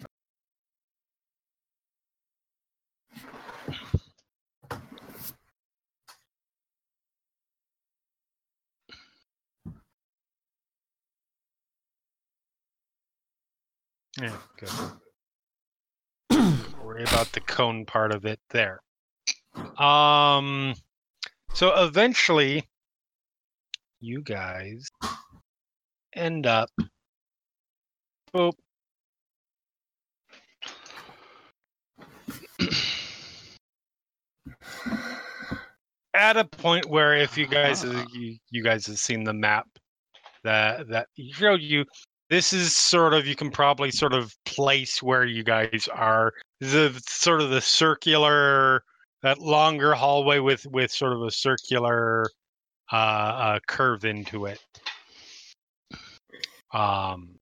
[14.20, 14.70] Yeah good.
[16.82, 18.80] Worry about the cone part of it there.
[19.78, 20.74] Um
[21.52, 22.68] so eventually
[24.00, 24.88] you guys
[26.14, 26.70] end up
[36.14, 39.66] at a point where if you guys you, you guys have seen the map
[40.44, 41.84] that that showed you
[42.30, 46.32] this is sort of you can probably sort of place where you guys are.
[46.60, 48.82] The sort of the circular
[49.22, 52.28] that longer hallway with with sort of a circular
[52.92, 54.60] uh, uh curve into it.
[56.72, 57.38] Um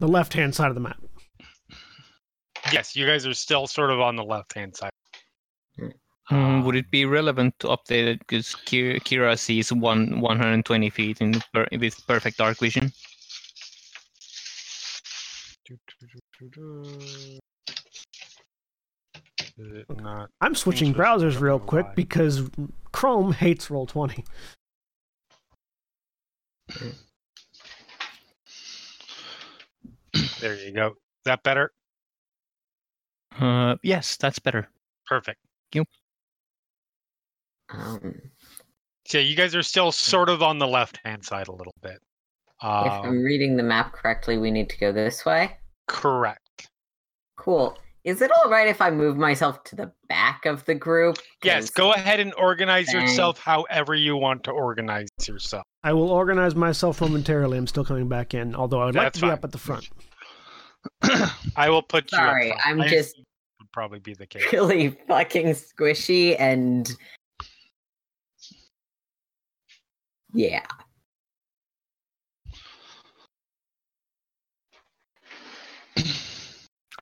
[0.00, 0.98] the left hand side of the map.
[2.72, 4.90] yes you guys are still sort of on the left hand side
[6.30, 11.20] Mm, would it be relevant to update it because Kira, Kira sees one 120 feet
[11.20, 12.92] in per, with perfect dark vision?
[19.88, 21.92] Not I'm switching browsers real quick why.
[21.94, 22.48] because
[22.92, 24.24] Chrome hates roll twenty.
[30.40, 30.94] there you go is
[31.24, 31.72] that better
[33.40, 34.68] Uh, yes, that's better.
[35.06, 35.40] perfect
[37.78, 38.20] Um,
[39.06, 41.98] so you guys are still sort of on the left hand side a little bit
[42.64, 45.56] if I'm um, reading the map correctly, we need to go this way.
[45.88, 46.68] correct
[47.36, 47.76] Cool.
[48.04, 51.18] Is it all right if I move myself to the back of the group?
[51.42, 53.10] Yes, go ahead and organize Thanks.
[53.10, 55.64] yourself however you want to organize yourself.
[55.82, 57.58] I will organize myself momentarily.
[57.58, 59.58] I'm still coming back in, although I would like That's to be up at the
[59.58, 59.88] front.
[61.56, 62.18] I will put you.
[62.18, 62.54] Sorry.
[62.64, 64.44] I'm I just would probably be the case.
[64.52, 66.94] really fucking squishy and
[70.34, 70.62] yeah.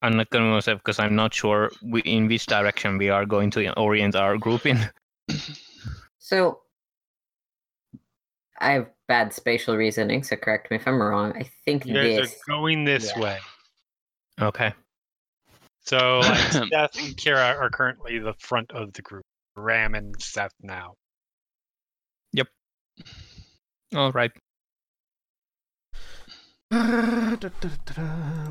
[0.02, 3.50] I'm not gonna myself because I'm not sure we, in which direction we are going
[3.52, 4.78] to orient our group in.
[6.32, 6.60] So
[8.58, 11.36] I have bad spatial reasoning, so correct me if I'm wrong.
[11.36, 13.22] I think You guys this are going this yeah.
[13.22, 13.38] way.
[14.40, 14.72] Okay.
[15.80, 19.24] So like, Seth and Kira are currently the front of the group.
[19.56, 20.94] Ram and Seth now.
[23.94, 24.30] All right.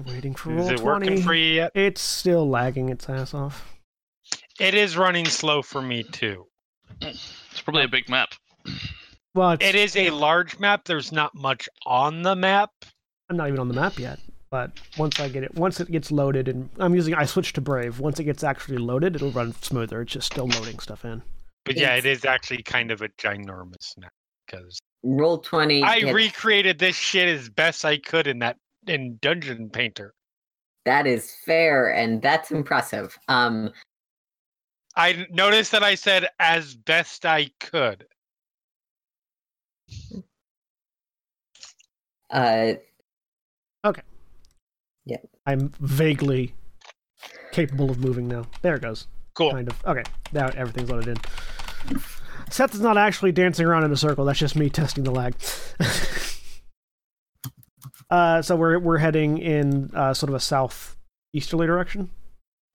[0.05, 1.21] Waiting for Is roll it working 20.
[1.23, 1.71] for you yet?
[1.73, 3.73] It's still lagging its ass off.
[4.59, 6.45] It is running slow for me too.
[7.01, 8.35] It's probably a big map.
[9.33, 10.85] Well, it's, It is a large map.
[10.85, 12.69] There's not much on the map.
[13.29, 14.19] I'm not even on the map yet.
[14.51, 17.61] But once I get it, once it gets loaded, and I'm using, I switched to
[17.61, 17.99] Brave.
[17.99, 20.01] Once it gets actually loaded, it'll run smoother.
[20.01, 21.23] It's just still loading stuff in.
[21.65, 24.11] But yeah, it is actually kind of a ginormous map
[24.51, 25.83] because roll twenty.
[25.83, 28.57] I hit- recreated this shit as best I could in that
[28.87, 30.13] in Dungeon Painter.
[30.85, 33.17] that is fair and that's impressive.
[33.27, 33.71] Um
[34.95, 38.05] I noticed that I said as best I could.
[42.29, 42.73] uh
[43.85, 44.01] okay.
[45.05, 45.17] Yeah.
[45.45, 46.53] I'm vaguely
[47.51, 48.45] capable of moving now.
[48.61, 49.07] There it goes.
[49.33, 49.51] Cool.
[49.51, 49.85] Kind of.
[49.85, 50.03] Okay,
[50.33, 51.17] now everything's loaded in.
[52.51, 54.25] Seth is not actually dancing around in a circle.
[54.25, 55.35] That's just me testing the lag.
[58.09, 62.09] uh, so we're we're heading in uh, sort of a southeasterly direction.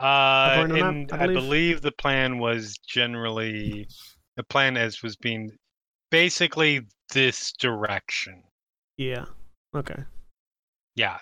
[0.00, 1.34] Uh, According map, and I I believe?
[1.34, 3.88] believe the plan was generally
[4.36, 5.50] the plan as was being
[6.10, 6.82] basically
[7.12, 8.42] this direction.
[8.96, 9.26] Yeah.
[9.74, 10.02] Okay.
[10.94, 11.18] Yeah,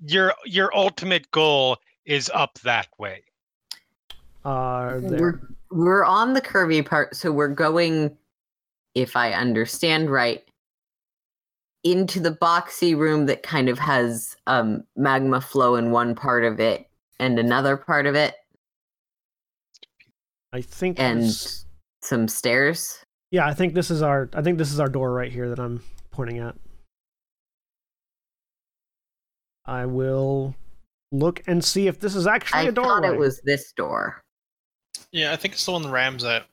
[0.00, 3.24] your your ultimate goal is up that way.
[4.44, 5.18] Uh, there.
[5.18, 5.40] we're
[5.74, 8.16] we're on the curvy part, so we're going
[8.94, 10.42] if I understand right
[11.82, 16.58] into the boxy room that kind of has um magma flow in one part of
[16.60, 16.86] it
[17.20, 18.34] and another part of it
[20.52, 20.98] I think.
[20.98, 21.66] and this-
[22.02, 22.98] some stairs.
[23.30, 24.28] yeah, I think this is our.
[24.34, 26.54] I think this is our door right here that I'm pointing at.
[29.66, 30.54] I will
[31.12, 33.08] look and see if this is actually I a doorway.
[33.08, 34.22] thought it was this door.
[35.14, 36.44] Yeah, I think it's the one the Rams at.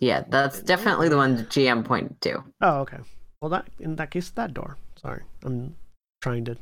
[0.00, 2.42] Yeah, that's definitely the one the GM pointed to.
[2.60, 2.96] Oh, okay.
[3.40, 4.76] Well, that in that case, that door.
[5.00, 5.76] Sorry, I'm
[6.20, 6.56] trying to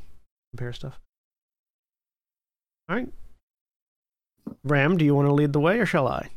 [0.53, 1.01] compare stuff.
[2.91, 3.09] All right.
[4.65, 6.29] Ram, do you want to lead the way, or shall I?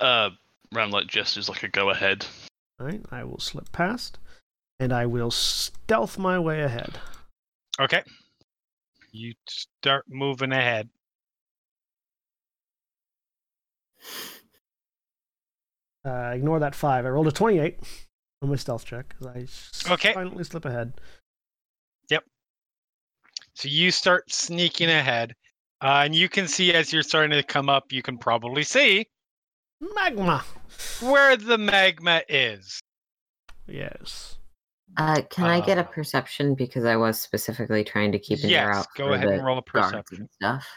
[0.00, 0.30] Uh,
[0.72, 2.24] Ramlight gestures like a go ahead.
[2.78, 4.18] All right, I will slip past,
[4.78, 6.98] and I will stealth my way ahead.
[7.80, 8.04] Okay.
[9.16, 10.88] You start moving ahead.
[16.04, 17.06] Uh, ignore that five.
[17.06, 17.78] I rolled a twenty-eight
[18.42, 19.26] on my stealth check because
[19.86, 20.12] I Okay.
[20.14, 20.94] finally slip ahead.
[22.10, 22.24] Yep.
[23.54, 25.36] So you start sneaking ahead,
[25.80, 29.06] uh, and you can see as you're starting to come up, you can probably see
[29.94, 30.44] Magma.
[31.00, 32.80] where the magma is.
[33.68, 34.33] Yes.
[34.96, 38.44] Uh, can I get a Uh, perception because I was specifically trying to keep an
[38.46, 40.20] ear Yes, out go ahead the and roll a perception.
[40.20, 40.68] and stuff.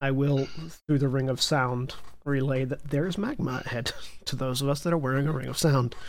[0.00, 0.44] I will,
[0.86, 1.94] through the ring of sound,
[2.24, 3.92] relay that there's magma ahead
[4.26, 5.94] to those of us that are wearing a ring of sound.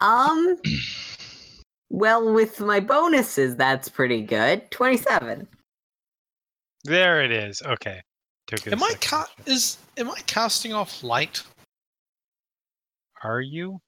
[0.00, 0.56] Um,
[1.90, 4.70] well, with my bonuses, that's pretty good.
[4.70, 5.48] Twenty-seven.
[6.84, 7.60] There it is.
[7.62, 8.00] Okay.
[8.48, 9.00] Took Am I second.
[9.08, 11.42] ca- is am I casting off light?
[13.22, 13.80] Are you?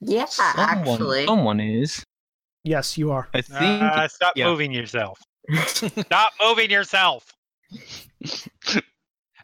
[0.00, 1.26] Yeah, Someone, actually.
[1.26, 2.04] someone is.
[2.62, 3.28] yes, you are.
[3.34, 3.82] I think.
[3.82, 4.46] Uh, stop yeah.
[4.46, 5.18] moving yourself.
[5.66, 7.24] Stop moving yourself.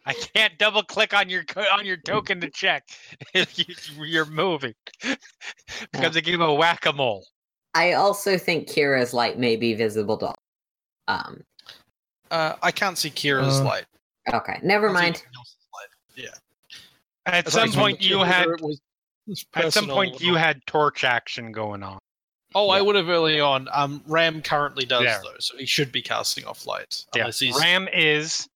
[0.05, 2.83] I can't double click on your on your token to check
[3.33, 4.75] if you, you're moving.
[5.91, 7.25] Becomes a game of whack a mole.
[7.73, 10.35] I also think Kira's light may be visible to all.
[11.07, 11.41] Um.
[12.31, 13.85] Uh, I can't see Kira's Uh, light.
[14.33, 15.15] Okay, never I see mind.
[15.15, 16.29] everyone else's light.
[17.27, 18.81] At some point, you had Kira was-
[19.27, 21.99] was at some point you had torch action going on.
[22.53, 23.67] Oh, I would have early on.
[23.71, 25.19] Um, Ram currently does There.
[25.23, 28.47] though, so he should be casting off light Yeah, he's Ram is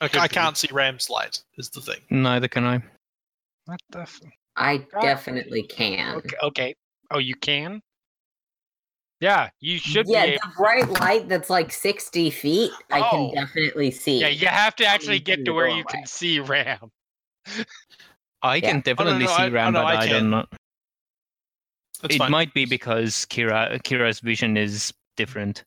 [0.00, 1.42] I, I can't see Ram's light.
[1.56, 2.00] Is the thing.
[2.10, 2.82] Neither can I.
[3.64, 4.00] What the?
[4.02, 4.20] F-
[4.54, 5.00] I God.
[5.02, 6.16] definitely can.
[6.16, 6.74] okay, okay.
[7.10, 7.82] Oh, you can.
[9.20, 10.30] Yeah, you should yeah, be.
[10.32, 13.10] the Able- bright light that's like 60 feet, I Oh.
[13.10, 14.20] can definitely see.
[14.20, 16.90] yeah, you have to actually get to where you can see Ram.
[18.42, 18.60] I Yeah.
[18.60, 20.44] can Oh, no, definitely no, see I- oh, Ram, no, but I I, don't know.
[22.02, 22.30] That's it fine.
[22.30, 25.64] might be because Kira Kira's vision is different.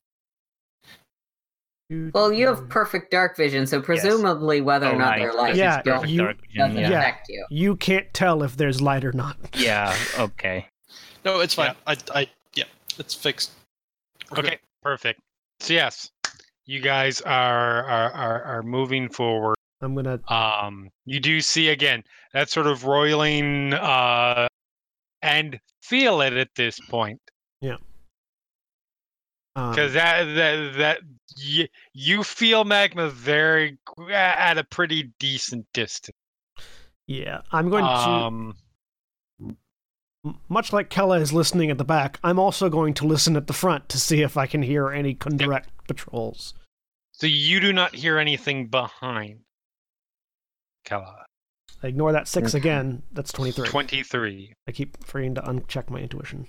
[2.14, 5.50] Well, you have perfect dark vision, so presumably whether or Oh, not right, they're light
[5.50, 6.90] it's Yeah, don't, you- dark vision, doesn't yeah.
[6.90, 7.00] Yeah.
[7.02, 7.46] affect you.
[7.50, 9.36] You can't tell if there's light or not.
[9.58, 9.94] Yeah.
[10.18, 10.68] Okay.
[11.24, 11.76] No, it's fine.
[11.86, 12.26] I, I, yeah,
[13.00, 13.52] it's fixed.
[14.30, 14.46] We're good.
[14.46, 15.20] Okay, perfect.
[15.60, 16.10] So yes,
[16.66, 19.56] you guys are are are, are moving forward.
[19.82, 20.20] I'm gonna.
[20.28, 22.04] Um, you do see again
[22.34, 24.48] that sort of roiling uh,
[25.22, 27.20] and feel it at this point
[27.62, 27.78] Yeah.
[29.56, 31.00] because that that that
[31.36, 33.78] you, you feel magma very
[34.12, 36.16] at a pretty decent distance.
[37.08, 37.90] yeah, I'm going to.
[37.90, 38.56] Um, m-
[40.50, 43.54] Much like Kella is listening at the back, I'm also going to listen at the
[43.54, 46.54] front to see if I can hear any indirect patrols.
[47.12, 49.40] so you do not hear anything behind.
[50.86, 51.26] Kella,
[51.82, 52.60] I ignore that six Okay.
[52.60, 53.02] again.
[53.12, 53.68] That's 23.
[53.68, 54.54] twenty-three.
[54.68, 56.46] I keep forgetting to uncheck my intuition.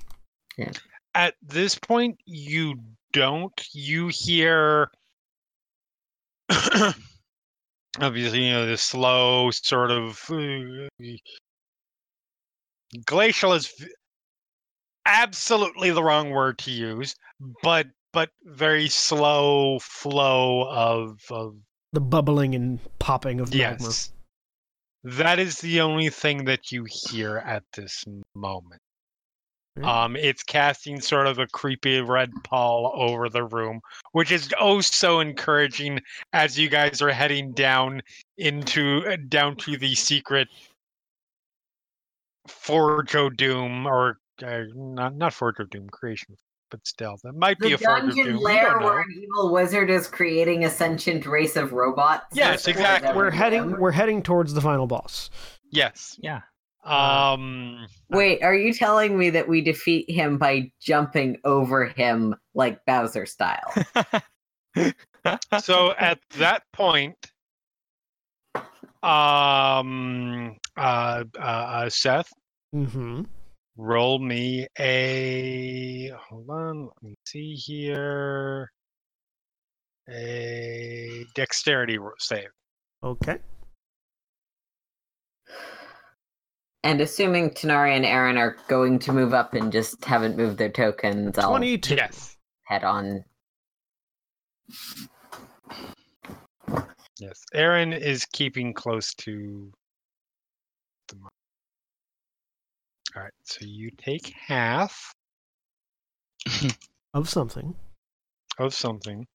[1.15, 2.75] at this point you
[3.13, 4.91] don't you hear
[8.01, 10.89] obviously you know the slow sort of uh,
[13.07, 13.87] glacial is v-
[15.07, 17.15] absolutely the wrong word to use
[17.63, 21.57] but but very slow flow of of
[21.93, 23.85] The bubbling and popping of magma.
[23.87, 24.13] yes
[25.05, 28.05] that is the only thing that you hear at this
[28.37, 28.81] moment.
[29.83, 33.81] Um, it's casting sort of a creepy red pall over the room,
[34.13, 35.99] which is oh so encouraging
[36.35, 38.03] as you guys are heading down
[38.37, 40.47] into uh, down to the secret
[42.49, 46.37] Forge of Doom, or uh, not not Forge of Doom creation,
[46.71, 48.43] but still that might be a Forge of dungeon Doom.
[48.43, 52.27] lair where an evil wizard is creating a sentient race of robots.
[52.33, 53.13] Yes, exactly.
[53.15, 53.35] We're was.
[53.35, 53.79] heading.
[53.79, 55.31] We're heading towards the final boss.
[55.71, 56.19] Yes.
[56.21, 56.41] Yeah.
[56.85, 57.87] Um.
[58.11, 63.27] Wait, are you telling me that we defeat him by jumping over him like Bowser
[63.27, 63.73] style?
[65.61, 67.31] So at that point,
[69.03, 72.31] um, uh, uh, uh Seth,
[72.75, 73.23] Mm-hmm.
[73.77, 78.71] roll me a hold on let me see here
[80.11, 82.49] a dexterity save
[83.05, 83.37] Okay.
[86.83, 90.71] and assuming Tanari and Aaron are going to move up and just haven't moved their
[90.71, 91.95] tokens, I'll 22.
[91.97, 93.23] yes head on.
[97.19, 99.71] yes aaron is keeping close to
[101.09, 101.33] the mark.
[103.17, 105.15] All right so you take half
[107.15, 107.75] Of something.
[108.59, 109.27] of something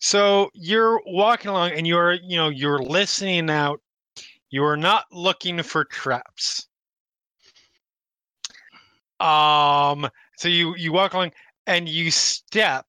[0.00, 3.80] So you're walking along and you're, you know, you're listening out.
[4.50, 6.68] You are not looking for traps.
[9.20, 11.32] Um, so you you walk along
[11.66, 12.86] and you step,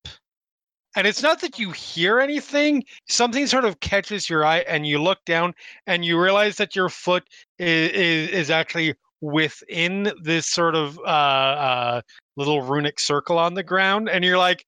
[0.95, 2.83] and it's not that you hear anything.
[3.07, 5.53] Something sort of catches your eye, and you look down
[5.87, 7.23] and you realize that your foot
[7.57, 12.01] is is, is actually within this sort of uh, uh,
[12.37, 14.65] little runic circle on the ground, and you're like,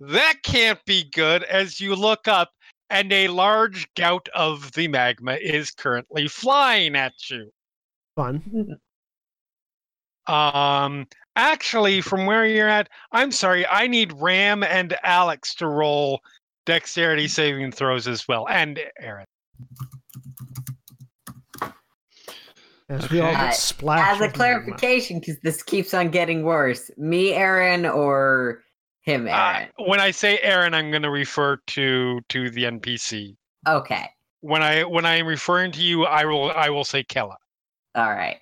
[0.00, 1.42] that can't be good.
[1.44, 2.50] As you look up,
[2.90, 7.50] and a large gout of the magma is currently flying at you.
[8.14, 8.78] Fun.
[10.26, 11.06] Um,
[11.36, 16.20] actually, from where you're at, I'm sorry, I need Ram and Alex to roll
[16.66, 19.26] dexterity saving throws as well, and Aaron.
[22.88, 24.20] As we all get Uh, splashed.
[24.22, 28.62] As a clarification, because this keeps on getting worse, me, Aaron, or
[29.00, 29.68] him, Uh, Aaron?
[29.78, 33.36] when I say Aaron, I'm going to refer to to the NPC.
[33.66, 37.36] okay, When I when I am referring to you, I will I will say Kella.
[37.94, 38.38] all right.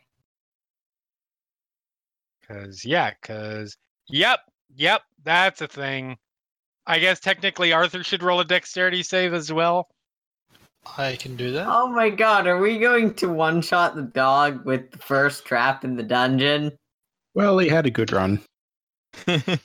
[2.47, 3.77] Cause yeah, cause
[4.09, 4.41] yep,
[4.75, 6.17] yep, that's a thing.
[6.87, 9.89] I guess technically Arthur should roll a dexterity save as well.
[10.99, 11.69] I can do that.
[11.69, 15.85] Oh my god, are we going to one shot the dog with the first trap
[15.85, 16.73] in the dungeon?
[17.35, 18.41] Well, he had a good run.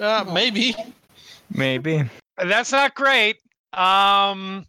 [0.00, 0.74] Uh, maybe.
[1.50, 2.04] Maybe.
[2.36, 3.38] That's not great.
[3.72, 4.66] Um,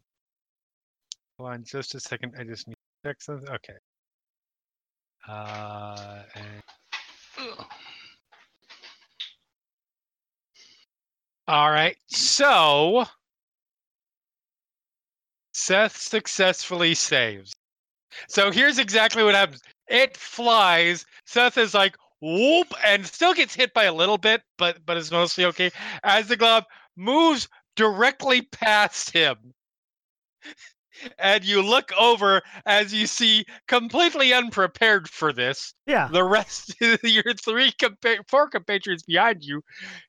[1.38, 2.34] hold on just a second.
[2.38, 2.73] I just need
[3.03, 3.49] to check something.
[3.49, 3.73] Okay.
[5.27, 7.57] Uh, and-
[11.47, 11.95] all right.
[12.07, 13.05] So
[15.53, 17.53] Seth successfully saves.
[18.30, 19.61] So here's exactly what happens.
[19.88, 21.05] It flies.
[21.26, 25.11] Seth is like whoop and still gets hit by a little bit, but but is
[25.11, 25.72] mostly okay.
[26.03, 26.64] As the glove
[26.95, 29.53] moves directly past him.
[31.19, 36.07] And you look over as you see, completely unprepared for this, Yeah.
[36.11, 39.61] the rest of your three compa- four compatriots behind you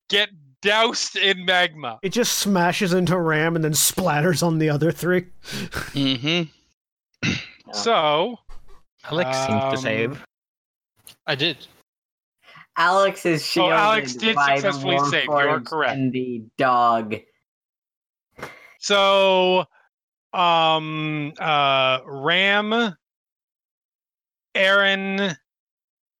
[0.08, 0.30] get
[0.62, 1.98] doused in magma.
[2.02, 5.26] It just smashes into Ram and then splatters on the other three.
[5.92, 6.50] Mm-hmm.
[7.74, 8.36] So
[9.10, 10.24] Alex seems to Um, save.
[11.26, 11.58] I did.
[12.78, 15.24] Alex is shielded Oh, Alex did by the successfully save.
[15.24, 15.98] You are correct.
[15.98, 17.16] And the dog.
[18.78, 19.64] So,
[20.32, 22.94] um, uh, Ram,
[24.54, 25.36] Aaron,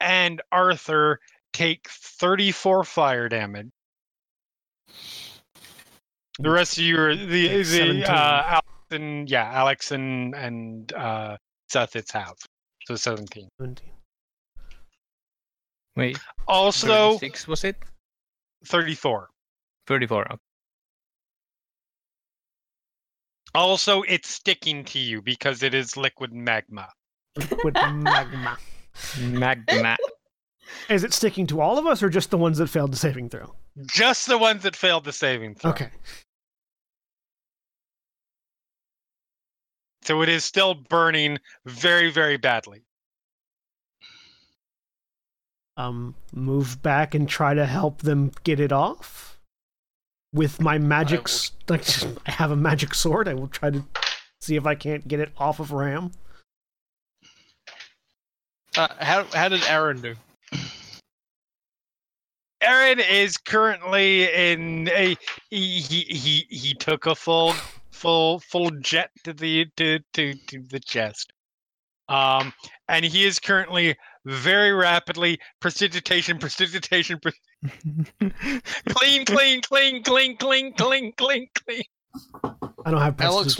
[0.01, 1.20] and Arthur
[1.52, 3.68] take 34 fire damage.
[6.39, 10.93] The rest of you are the, Take the uh, Alex and yeah, Alex and and
[10.93, 11.36] uh,
[11.68, 12.35] Seth it's have
[12.86, 13.48] so 17.
[13.60, 13.90] 17.
[15.97, 17.76] Wait, Also 36 was it?
[18.64, 19.28] 34.
[19.89, 20.32] 34.
[20.32, 20.36] okay.
[23.55, 26.89] Also, it's sticking to you because it is liquid magma.
[27.37, 28.59] Liquid magma.
[29.20, 29.97] Magma.
[30.89, 33.29] Is it sticking to all of us or just the ones that failed the saving
[33.29, 33.55] throw?
[33.87, 35.70] Just the ones that failed the saving throw.
[35.70, 35.91] Okay.
[40.03, 42.83] So it is still burning very, very badly.
[45.77, 49.38] Um, move back and try to help them get it off.
[50.32, 51.26] With my magic,
[51.68, 51.78] will-
[52.26, 53.28] I have a magic sword.
[53.28, 53.84] I will try to
[54.40, 56.12] see if I can't get it off of Ram.
[58.76, 60.14] Uh, how how did Aaron do?
[62.60, 65.16] Aaron is currently in a
[65.50, 67.55] he he he, he took a full
[67.90, 71.32] full full jet to the to, to to the chest.
[72.09, 72.52] Um
[72.88, 73.96] and he is currently
[74.28, 75.38] very rapidly.
[75.60, 77.18] Prestidigitation, prestidigitation,
[78.88, 81.82] clean, clean, clean, clean, clean, clean, clean, clean.
[82.84, 83.59] I don't have Alex.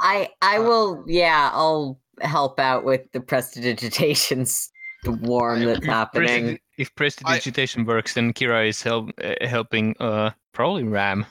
[0.00, 1.04] I I will.
[1.06, 4.68] Yeah, I'll help out with the prestidigitations.
[5.02, 6.58] The warm that's happening.
[6.78, 9.94] If prestidigitation I, works, then Kira is help, uh, eh, helping.
[9.98, 11.26] Uh, probably Ram.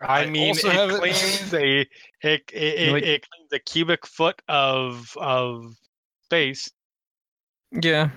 [0.00, 1.88] I mean, it cleans a it,
[2.22, 5.74] it, it, it, cleans a cubic foot of of
[6.24, 6.70] space
[7.82, 8.10] yeah.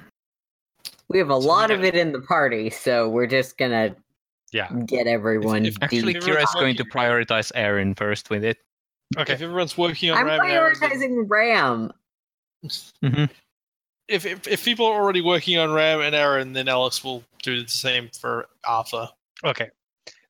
[1.10, 3.96] We have a So lot of it in the party, so we're just gonna
[4.52, 4.72] Yeah.
[4.86, 6.24] get everyone if- Actually, deep.
[6.24, 8.58] Kira- Kira is going to prioritize Aaron first with it.
[9.18, 9.34] Okay.
[9.34, 10.28] If everyone's working on Ram.
[10.28, 11.92] I'm Ram and Aaron, then- prioritizing Ram.
[12.66, 13.30] Mhm.
[14.10, 17.62] if, if if people are already working on Ram and Aaron, then Alex will do
[17.64, 19.10] the same for Arthur.
[19.46, 19.70] Okay.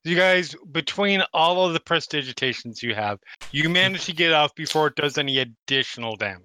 [0.04, 3.20] You guys, between all of the prestidigitations you have,
[3.52, 6.44] you manage to get off before it does any additional damage.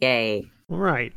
[0.00, 0.44] Yay.
[0.68, 1.12] Right.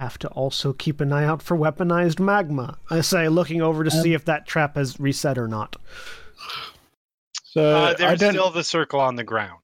[0.00, 2.78] Have to also keep an eye out for weaponized magma.
[2.90, 5.76] I say, looking over to see if that trap has reset or not.
[7.44, 8.32] So Uh, there's don't.
[8.32, 9.60] still the circle on the ground.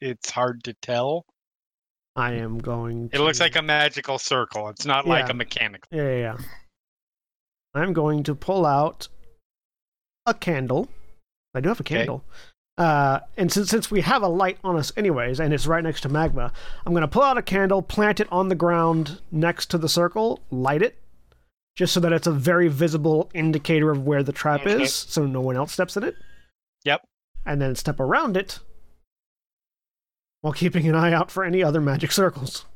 [0.00, 1.26] It's hard to tell.
[2.14, 3.10] I am going.
[3.12, 4.68] It looks like a magical circle.
[4.68, 5.88] It's not like a mechanical.
[5.90, 6.36] Yeah, yeah, yeah.
[7.74, 9.08] I'm going to pull out
[10.24, 10.88] a candle.
[11.54, 12.06] I do have a Okay.
[12.78, 16.02] Uh, and since since we have a light on us anyways, and it's right next
[16.02, 16.52] to magma,
[16.84, 19.88] I'm going to pull out a candle, plant it on the ground next to the
[19.88, 20.98] circle, light it,
[21.74, 24.82] just so that it's a very visible indicator of where the trap Okay.
[24.82, 26.16] is, so no one else steps in it.
[26.84, 27.06] Yep.
[27.46, 28.58] And then step around it
[30.42, 32.66] while keeping an eye out for any other magic circles.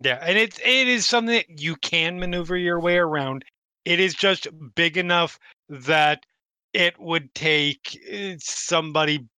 [0.00, 3.44] Yeah, and it's it is something that you can maneuver your way around.
[3.84, 6.26] It is just big enough that
[6.72, 9.28] it would take eh, somebody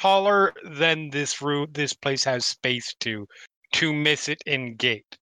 [0.00, 3.26] taller than this route this place has space to
[3.72, 5.16] to miss it in gate.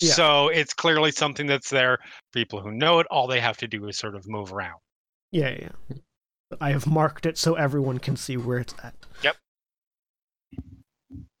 [0.00, 0.12] Yeah.
[0.12, 1.98] So it's clearly something that's there.
[2.32, 4.78] People who know it, all they have to do is sort of move around.
[5.30, 5.68] Yeah, yeah.
[5.88, 5.96] yeah.
[6.60, 8.94] I have marked it so everyone can see where it's at.
[9.22, 9.36] Yep.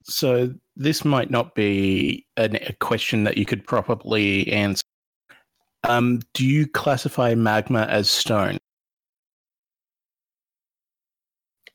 [0.04, 4.82] So this might not be an, a question that you could probably answer.
[5.82, 8.58] Um, do you classify magma as stone?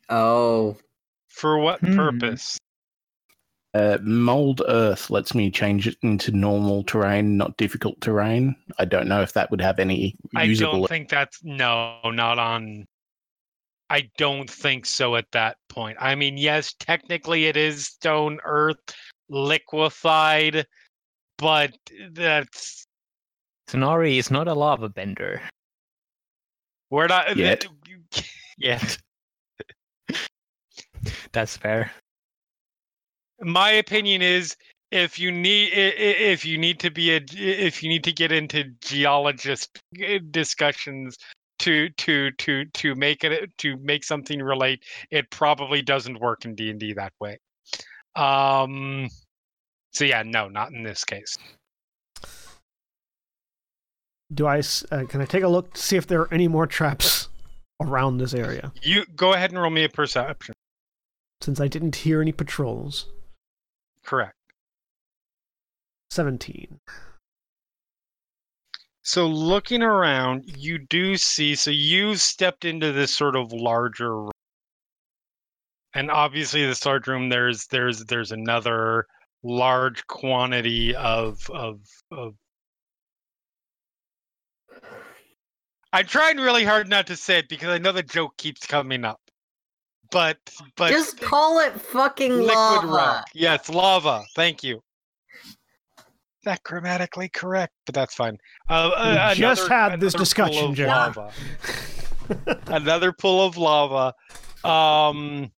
[0.09, 0.77] Oh,
[1.39, 1.95] For what Hmm.
[1.95, 2.57] purpose?
[3.73, 8.55] Uh, mold earth lets me change it into normal terrain, not difficult terrain.
[8.77, 12.85] I don't know if that would have any I don't think that's no, not on
[13.89, 15.97] I don't think so at that point.
[15.99, 18.95] I mean, yes, technically it is stone earth
[19.29, 20.65] liquefied,
[21.37, 21.73] but
[22.11, 22.85] that's
[23.69, 25.41] Sonari is not a lava bender
[26.89, 27.65] we're not Yet.
[28.57, 28.97] yet.
[31.31, 31.91] That's fair.
[33.41, 34.55] my opinion is
[34.91, 38.11] if you need i- i- if you need to be a if you need to
[38.11, 41.17] get into geologist uh, discussions
[41.59, 46.53] to to to to make it to make something relate it probably doesn't work in
[46.55, 47.37] d&d that way
[48.15, 49.07] um
[49.91, 51.37] so yeah no not in this case
[54.33, 54.59] Do I?
[54.59, 57.29] s- Uh, can I take a look to see if there are any more traps
[57.81, 58.71] around this area?
[58.83, 60.53] you go ahead and roll me a perception
[61.49, 63.07] Since I didn't hear any patrols.
[64.05, 64.35] correct
[66.11, 66.79] Seventeen.
[69.01, 71.55] So looking around, you do see.
[71.55, 74.31] So you stepped into this sort of larger room,
[75.95, 77.29] and obviously this large room.
[77.29, 79.07] There's there's there's another
[79.41, 81.79] large quantity of of
[82.11, 82.35] of.
[85.91, 89.03] I'm trying really hard not to say it because I know the joke keeps coming
[89.03, 89.19] up,
[90.11, 90.37] but
[90.75, 92.87] but Just call it fucking liquid lava.
[92.87, 93.25] rock.
[93.33, 94.23] Yes, lava.
[94.35, 94.81] Thank you.
[96.45, 98.37] That grammatically correct, but that's fine.
[98.69, 100.17] Uh, We uh, just another- had this another
[100.51, 101.31] pool discussion, of lava.
[102.67, 104.13] another pool of lava.
[104.63, 105.51] Um,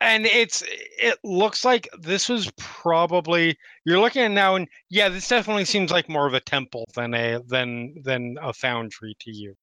[0.00, 5.26] and it's it looks like this was probably you're looking at now, and yeah, this
[5.26, 9.54] definitely seems like more of a temple than a than than a foundry to you.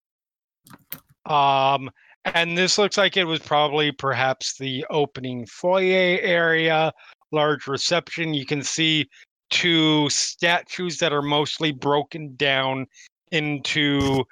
[1.32, 1.90] Um,
[2.34, 6.92] and this looks like it was probably perhaps the opening foyer area,
[7.32, 8.34] large reception.
[8.34, 9.08] You can see
[9.52, 12.88] two statues that are mostly broken down
[13.32, 14.24] into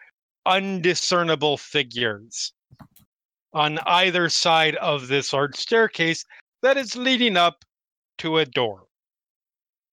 [0.46, 2.54] undiscernible figures
[3.54, 6.26] on either side of this large staircase
[6.64, 7.64] that is leading up
[8.18, 8.86] to a door.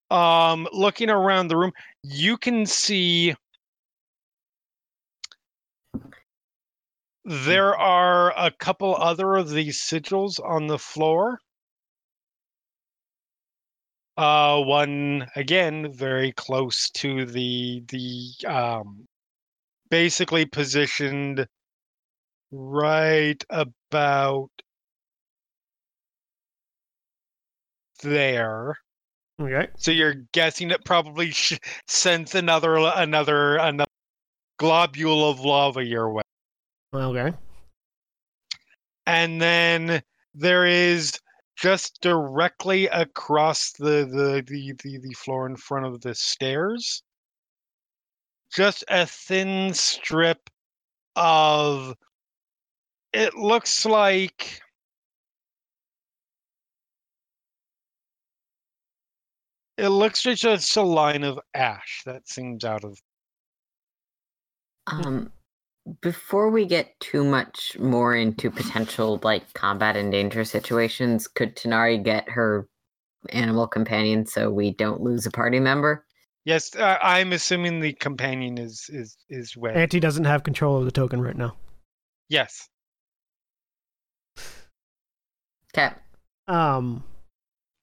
[0.09, 1.71] Um, looking around the room,
[2.03, 3.35] you can see
[7.25, 11.39] there are a couple other of these sigils on the floor.
[14.17, 19.05] Uh, one again very close to the the um,
[19.89, 21.47] basically positioned
[22.51, 24.49] right about
[28.03, 28.75] there.
[29.39, 29.67] Okay.
[29.77, 33.89] So you're guessing it probably sh- sends another another another
[34.59, 36.21] globule of lava your way.
[36.93, 37.33] Okay.
[39.05, 40.01] and then
[40.33, 41.17] there is
[41.55, 47.03] just directly across the the the the, the floor in front of the stairs
[48.51, 50.49] just a thin strip
[51.15, 51.95] of
[53.13, 54.61] it looks like
[59.77, 62.99] it looks like just a line of ash that seems out of
[64.87, 65.31] Um,
[66.01, 72.03] before we get too much more into potential like combat and danger situations, could Tanari
[72.03, 72.67] get her
[73.29, 76.05] animal companion so we don't lose a party member?
[76.43, 80.85] yes uh, i'm assuming the companion is is is wet Auntie doesn't have control of
[80.85, 81.55] the token right now.
[82.29, 82.67] yes
[85.77, 85.91] Okay.
[86.47, 87.03] Um.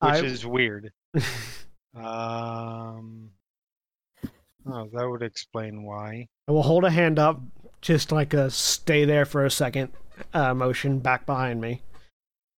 [0.00, 0.90] which I- is weird
[1.94, 3.30] Um.
[4.66, 6.26] Oh, that would explain why.
[6.48, 7.40] I will hold a hand up,
[7.80, 9.90] just like a stay there for a second
[10.34, 11.82] uh, motion back behind me,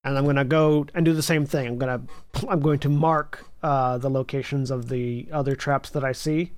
[0.03, 1.67] and I'm gonna go and do the same thing.
[1.67, 2.01] I'm gonna
[2.47, 6.51] I'm going to mark uh, the locations of the other traps that I see,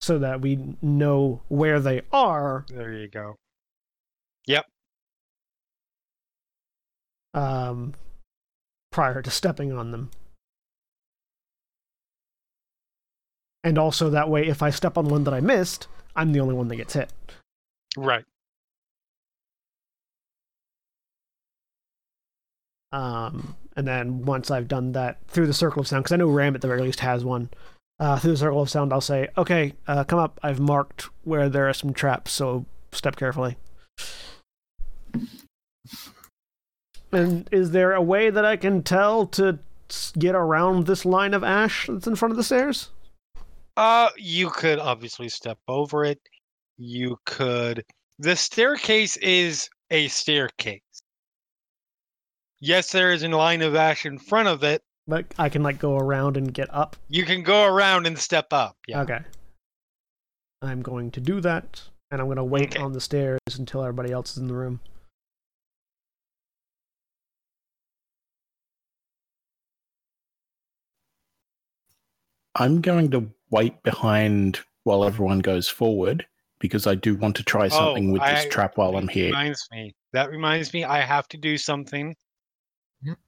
[0.00, 2.64] so that we know where they are.
[2.68, 3.36] There you go.
[4.46, 4.64] Yep.
[7.34, 7.94] Um,
[8.90, 10.10] prior to stepping on them.
[13.62, 16.54] And also that way, if I step on one that I missed, I'm the only
[16.54, 17.12] one that gets hit.
[17.96, 18.24] Right.
[22.92, 26.28] Um, and then once I've done that through the circle of sound, because I know
[26.28, 27.50] Ram at the very least has one.
[27.98, 30.38] Uh, through the circle of sound, I'll say, "Okay, uh, come up.
[30.42, 33.56] I've marked where there are some traps, so step carefully."
[37.12, 39.58] And is there a way that I can tell to
[40.18, 42.90] get around this line of ash that's in front of the stairs?
[43.76, 46.20] Uh, you could obviously step over it.
[46.78, 47.84] You could.
[48.18, 50.80] The staircase is a staircase.
[52.60, 54.82] Yes, there is a line of ash in front of it.
[55.06, 56.96] But I can like go around and get up.
[57.08, 58.76] You can go around and step up.
[58.88, 59.02] Yeah.
[59.02, 59.20] Okay.
[60.62, 61.82] I'm going to do that.
[62.10, 62.82] And I'm gonna wait Okay.
[62.82, 64.80] on the stairs until everybody else is in the room.
[72.54, 76.26] I'm going to wait behind while everyone goes forward
[76.58, 79.26] because I do want to try something with this Oh, I- trap while I'm here.
[79.26, 79.94] Reminds me.
[80.12, 80.84] That reminds me.
[80.84, 82.14] I have to do something.
[83.02, 83.18] Yep.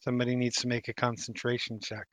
[0.00, 2.06] Somebody needs to make a concentration check.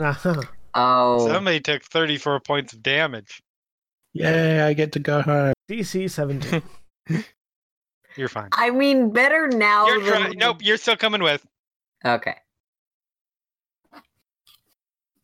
[0.00, 0.40] Uh-huh.
[0.74, 3.40] Oh, Somebody took 34 points of damage.
[4.14, 5.52] Yay, I get to go home.
[5.68, 6.62] DC 17.
[8.16, 8.48] You're fine.
[8.52, 10.58] I mean, better now You're than try- nope.
[10.60, 11.44] You're still coming with.
[12.04, 12.34] Okay.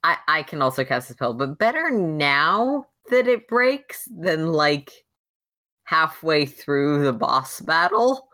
[0.02, 4.92] I I can also cast a spell, but better now that it breaks than like
[5.84, 8.28] halfway through the boss battle.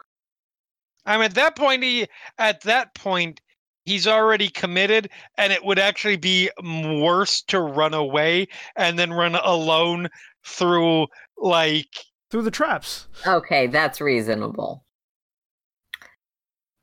[1.06, 1.82] I'm at that point.
[1.82, 2.06] He
[2.38, 3.40] at that point
[3.84, 9.34] he's already committed, and it would actually be worse to run away and then run
[9.36, 10.08] alone
[10.44, 11.06] through
[11.36, 13.08] like Through the traps.
[13.26, 14.84] Okay, that's reasonable.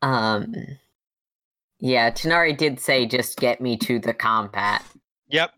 [0.02, 0.54] Um
[1.86, 4.86] Yeah, Tanari did say just get me to the combat.
[5.28, 5.52] yep.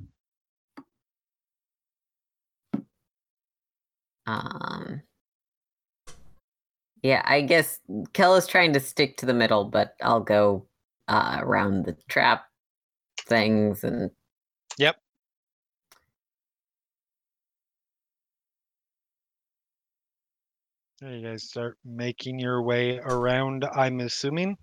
[4.25, 5.03] Um
[7.03, 7.79] Yeah, I guess
[8.13, 10.65] Kel is trying to stick to the middle, but I'll go
[11.07, 12.45] uh around the trap
[13.27, 14.09] things and
[14.79, 14.95] Yep.
[21.01, 23.63] You guys start making your way around.
[23.63, 24.57] I'm assuming.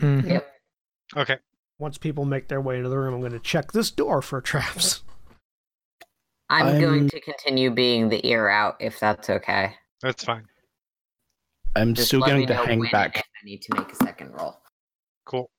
[0.00, 0.28] Mhm.
[0.28, 0.52] Yep.
[1.16, 1.38] Okay.
[1.78, 5.02] Once people make their way into the room, I'm gonna check this door for traps.
[6.48, 9.74] I'm, I'm- going to continue being the ear out if that's okay.
[10.02, 10.44] That's fine.
[11.74, 13.16] I'm Just still let going me to know hang when back.
[13.18, 14.56] I need to make a second roll.
[15.26, 15.50] Cool.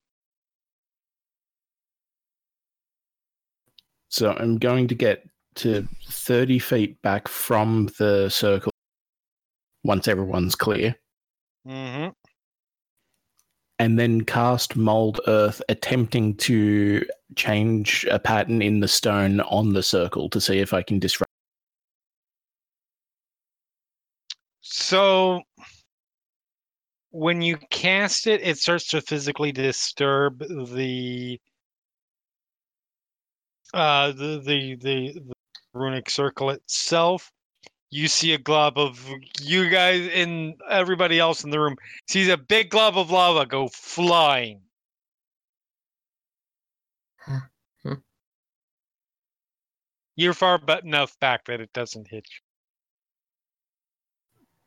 [4.09, 8.71] So I'm going to get to 30 feet back from the circle
[9.83, 10.95] once everyone's clear,
[11.67, 12.09] Mm-hmm.
[13.79, 17.05] And then cast Mold Earth, attempting to
[17.35, 21.27] change a pattern in the stone on the circle to see if I can disrupt.
[24.61, 25.41] So
[27.11, 31.39] when you cast it, it starts to physically disturb the
[33.73, 35.33] uh the the the, the
[35.73, 37.31] runic circle itself.
[37.89, 39.09] You see a glob of
[39.41, 41.77] you guys and everybody else in the room
[42.07, 44.61] sees a big glob of lava go flying.
[47.19, 47.39] Huh.
[50.17, 52.39] You're far but enough back that it doesn't hit you.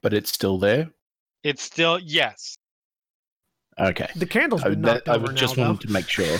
[0.02, 0.90] But it's still there.
[1.42, 2.56] It's still yes.
[3.78, 4.08] Okay.
[4.16, 6.38] The candle's I, been that, knocked I over was just now, wanted to make sure.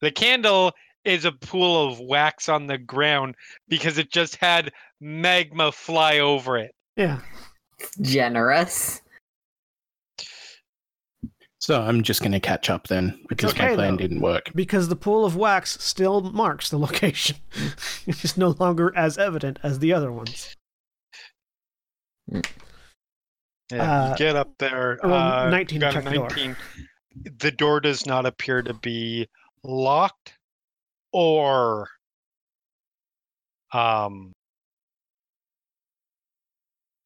[0.00, 0.72] The candle
[1.04, 3.34] is a pool of wax on the ground
[3.68, 6.74] because it just had magma fly over it.
[6.96, 7.20] Yeah.
[8.00, 9.00] Generous.
[11.58, 13.98] So I'm just going to catch up then because okay, my plan though.
[13.98, 14.50] didn't work.
[14.54, 17.36] Because the pool of wax still marks the location.
[18.06, 20.56] it's just no longer as evident as the other ones.
[22.30, 22.40] Yeah,
[23.72, 24.98] Uh, get up there.
[25.02, 26.28] roll uh, 19 to got a the door.
[26.30, 26.56] 19.
[27.38, 29.28] The door does not appear to be
[29.62, 30.34] locked
[31.12, 31.88] or
[33.72, 34.32] um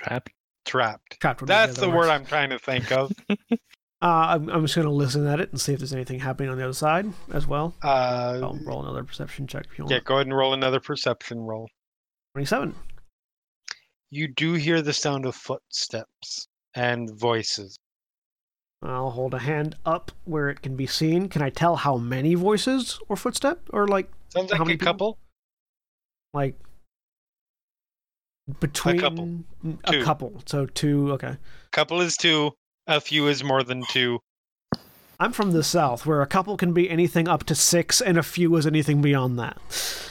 [0.00, 0.28] Trap.
[0.66, 1.20] trapped.
[1.20, 2.10] Trapped That's the other word.
[2.10, 3.12] I'm trying to think of.
[4.02, 6.50] Uh, I'm, I'm just going to listen at it and see if there's anything happening
[6.50, 7.74] on the other side as well.
[7.82, 9.92] Uh, I'll roll another perception check if you want.
[9.92, 11.70] yeah, go ahead and roll another perception roll.
[12.34, 12.74] 27.
[14.10, 17.78] You do hear the sound of footsteps and voices.
[18.84, 21.28] I'll hold a hand up where it can be seen.
[21.28, 24.78] Can I tell how many voices or footstep or like Sounds How like many a
[24.78, 24.92] people?
[24.92, 25.18] couple.
[26.34, 26.54] like
[28.60, 29.44] between couple.
[29.84, 30.42] a couple?
[30.46, 31.12] So two.
[31.12, 31.36] Okay.
[31.72, 32.52] Couple is two.
[32.86, 34.18] A few is more than two.
[35.18, 38.22] I'm from the south, where a couple can be anything up to six, and a
[38.22, 39.56] few is anything beyond that.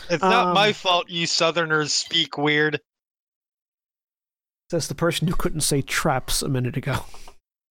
[0.10, 2.80] It's not my Um, fault you Southerners speak weird.
[4.72, 7.06] Says the person who couldn't say traps a minute ago.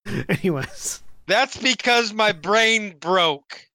[0.28, 3.66] Anyways, That's because my brain broke.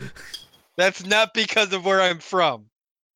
[0.78, 2.66] That's not because of where I'm from.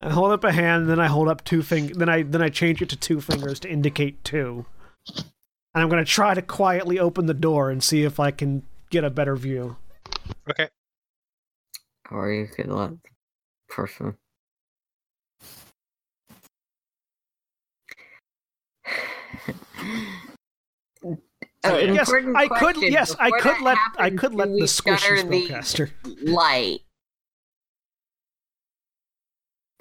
[0.00, 2.48] I hold up a hand, then I hold up two fingers, then I then I
[2.48, 4.66] change it to two fingers to indicate two.
[5.16, 9.04] And I'm gonna try to quietly open the door and see if I can get
[9.04, 9.76] a better view.
[10.50, 10.68] Okay.
[12.10, 13.08] Or you could let the
[13.68, 14.16] person.
[21.64, 22.58] Oh, yes, important I could.
[22.58, 22.92] question.
[22.92, 23.78] Yes, I could that let.
[23.98, 25.90] I could let the squishy shutter spellcaster.
[26.22, 26.80] light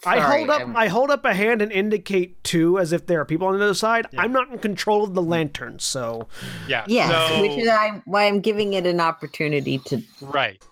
[0.03, 3.19] I hold up I'm- I hold up a hand and indicate two as if there
[3.21, 4.07] are people on the other side.
[4.11, 4.21] Yeah.
[4.21, 6.27] I'm not in control of the lantern, so
[6.67, 6.85] Yeah.
[6.87, 10.01] Yes, so- which is I, why I'm giving it an opportunity to.
[10.21, 10.63] Right.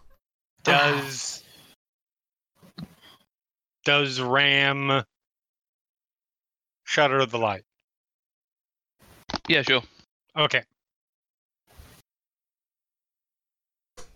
[0.64, 1.44] Does
[3.86, 5.04] does Ram
[6.84, 7.64] shutter the light?
[9.48, 9.84] Yeah, sure.
[10.36, 10.64] Okay.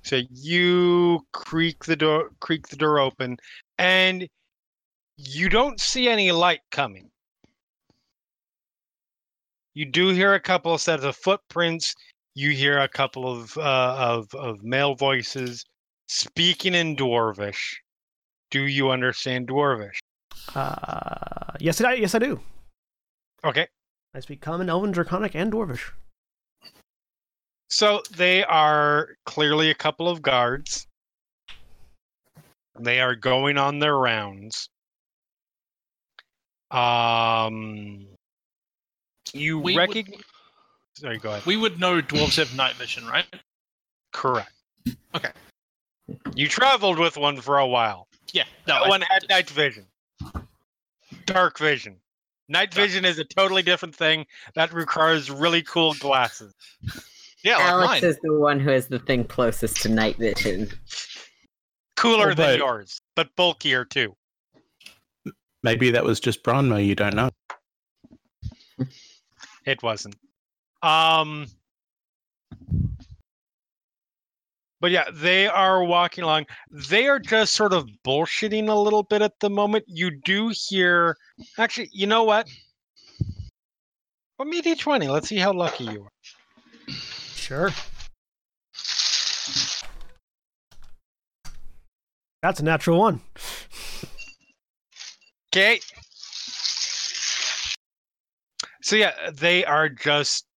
[0.03, 3.37] So you creak the door creak the door open
[3.77, 4.27] and
[5.17, 7.09] you don't see any light coming.
[9.73, 11.95] You do hear a couple of sets of footprints.
[12.35, 15.63] You hear a couple of uh, of of male voices
[16.07, 17.77] speaking in Dwarvish.
[18.51, 19.97] Do you understand Dwarvish?
[20.55, 22.39] uh, yes, I yes I do.
[23.43, 23.67] Okay.
[24.13, 25.91] I speak Common, Elven, Draconic, and Dwarvish.
[27.73, 30.85] So they are clearly a couple of guards.
[32.79, 34.69] They are going on their rounds.
[36.69, 38.05] Um,
[39.33, 40.21] you We would- recognize.
[40.97, 41.47] Sorry, go ahead.
[41.47, 43.25] We would know dwarves have night vision, right?
[44.11, 44.53] Correct.
[45.15, 45.31] Okay.
[46.35, 48.07] You traveled with one for a while.
[48.33, 48.43] Yeah.
[48.67, 49.87] No, That I- one had night vision.
[51.25, 51.99] Dark vision.
[52.47, 56.53] Night vision is a totally different thing that requires really cool glasses.
[57.43, 58.03] Yeah, like Alex mine.
[58.03, 60.69] is the one who has the thing closest to night vision.
[61.95, 64.15] Cooler Oh, than yours, but bulkier too.
[65.61, 67.29] Maybe that was just Branmo, you don't know.
[69.65, 70.15] It wasn't.
[70.81, 71.47] Um
[74.81, 76.47] But yeah, they are walking along.
[76.69, 79.85] They are just sort of bullshitting a little bit at the moment.
[79.87, 81.15] You do hear
[81.57, 82.49] actually, you know what?
[84.37, 85.09] Well, me D20.
[85.09, 86.11] Let's see how lucky you are.
[87.53, 87.69] Sure.
[92.41, 93.21] That's a natural one.
[95.51, 95.79] Okay.
[98.81, 100.47] So yeah, they are just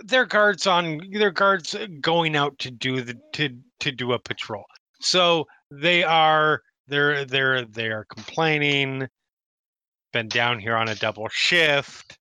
[0.00, 3.48] their guards on their guards going out to do the to
[3.78, 4.66] to do a patrol.
[5.00, 9.08] So they are they're they're they are complaining.
[10.12, 12.18] Been down here on a double shift.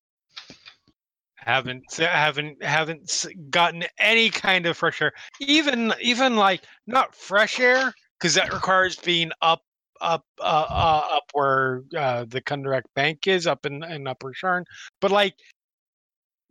[1.50, 5.14] Haven't haven't haven't gotten any kind of fresh air.
[5.40, 9.64] Even even like not fresh air because that requires being up
[10.00, 14.64] up uh, uh up where uh the Kundarak Bank is up in in Upper Sharn,
[15.02, 15.34] but like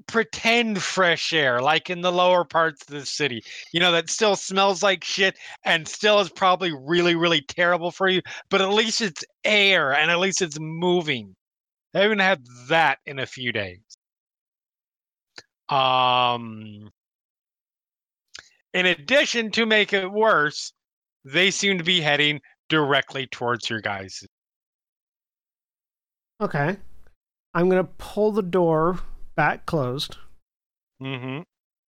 [0.09, 3.45] pretend fresh air like in the lower parts of the city.
[3.73, 8.09] You know that still smells like shit and still is probably really really terrible for
[8.09, 8.21] you
[8.51, 11.37] but at least it's air and at least it's moving.
[11.95, 13.98] I haven't had that in a few days
[15.71, 16.91] um
[18.75, 20.73] in addition to make it worse
[21.25, 24.25] they seem to be heading directly towards your guys
[26.41, 26.77] Okay.
[27.55, 29.01] I'm gonna pull the door
[29.35, 30.17] back closed,
[31.03, 31.43] mm-hmm.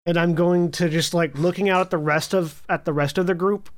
[0.06, 3.18] and I'm going to just like looking out at the rest of at the rest
[3.18, 3.68] of the group,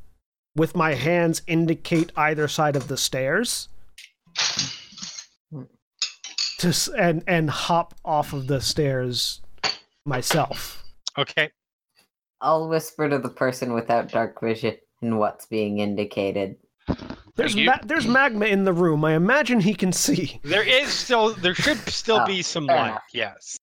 [0.55, 3.69] with my hands indicate either side of the stairs.
[6.59, 9.41] To and and hop off of the stairs
[10.05, 10.83] myself.
[11.19, 11.51] okay
[12.41, 16.57] I'll whisper to the person without dark vision and what's being indicated.
[17.37, 19.05] There's ma- there's magma in the room.
[19.05, 20.41] I imagine he can see.
[20.43, 23.03] There is still there should still Oh, be some light, enough.
[23.13, 23.59] yes.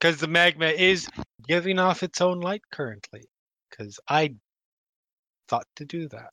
[0.00, 1.08] Because the magma is
[1.46, 3.24] giving off its own light currently.
[3.70, 4.34] Because I
[5.48, 6.30] thought to do that.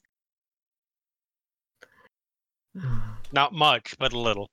[3.33, 4.49] Not much, but a little.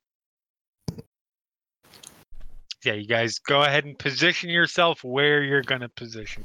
[2.83, 6.43] Yeah, you guys go ahead and position yourself where you're gonna position.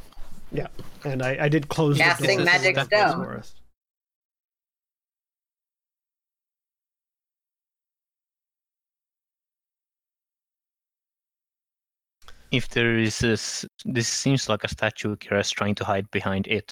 [0.53, 0.67] Yeah,
[1.05, 2.45] and I, I did close Casting the door.
[2.45, 3.63] magic for what it's stone.
[12.53, 16.71] If there is this, this seems like a statue Kira's trying to hide behind it.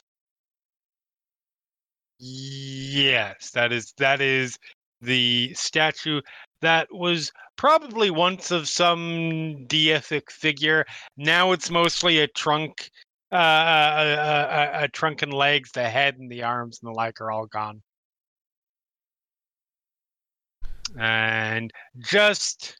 [2.18, 4.56] Yes, that is that is
[5.00, 6.20] the statue
[6.64, 10.84] that was probably once of some deific figure.
[11.16, 12.90] Now it's mostly a trunk,
[13.32, 15.70] uh, a, a, a, a trunk and legs.
[15.72, 17.82] The head and the arms and the like are all gone.
[20.98, 22.76] And just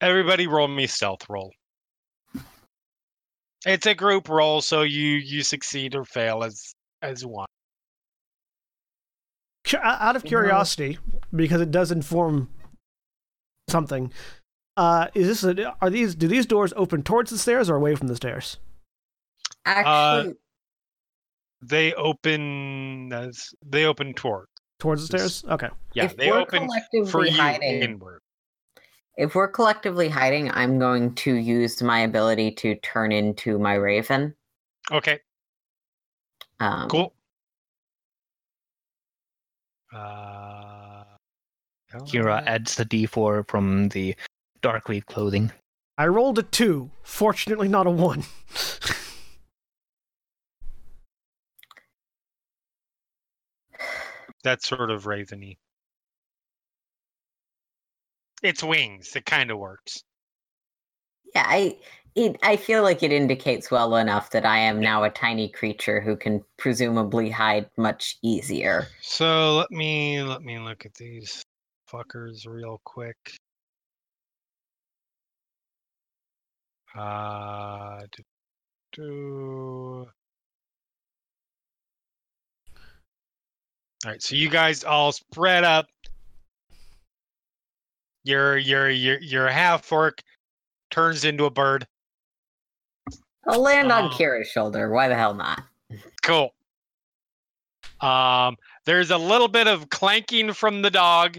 [0.00, 1.50] everybody roll me stealth roll.
[3.66, 7.48] It's a group roll, so you you succeed or fail as as one.
[9.82, 10.98] Out of curiosity,
[11.34, 12.48] because it does inform
[13.68, 14.12] something.
[14.76, 17.94] Uh, is this a, are these do these doors open towards the stairs or away
[17.94, 18.58] from the stairs?
[19.66, 20.34] Actually,
[21.60, 24.46] They open as they open toward.
[24.78, 25.44] Towards the stairs?
[25.50, 25.68] Okay.
[25.94, 28.20] Yeah, if they open collectively for you hiding, inward.
[29.16, 34.34] if we're collectively hiding, I'm going to use my ability to turn into my raven.
[34.92, 35.18] Okay,
[36.60, 37.12] Um, cool.
[39.92, 40.67] Uh,
[41.98, 44.14] Oh, Kira adds the D4 from the
[44.62, 45.50] Darkweed clothing.
[45.96, 46.90] I rolled a two.
[47.02, 48.24] Fortunately, not a one.
[54.44, 55.58] That's sort of raveny.
[58.42, 59.16] It's wings.
[59.16, 60.04] It kind of works.
[61.34, 61.78] Yeah, I
[62.14, 66.00] it, I feel like it indicates well enough that I am now a tiny creature
[66.00, 68.86] who can presumably hide much easier.
[69.00, 71.42] So let me let me look at these
[71.92, 73.16] fuckers real quick.
[76.96, 78.22] Uh, do,
[78.92, 80.08] do.
[84.04, 85.86] All right, so you guys all spread up.
[88.24, 90.20] Your your your your half orc
[90.90, 91.86] turns into a bird.
[93.46, 94.08] I'll land on Oh.
[94.10, 94.90] Kira's shoulder.
[94.90, 95.62] Why the hell not?
[96.22, 96.52] Cool.
[98.00, 101.38] Um, there's a little bit of clanking from the dog.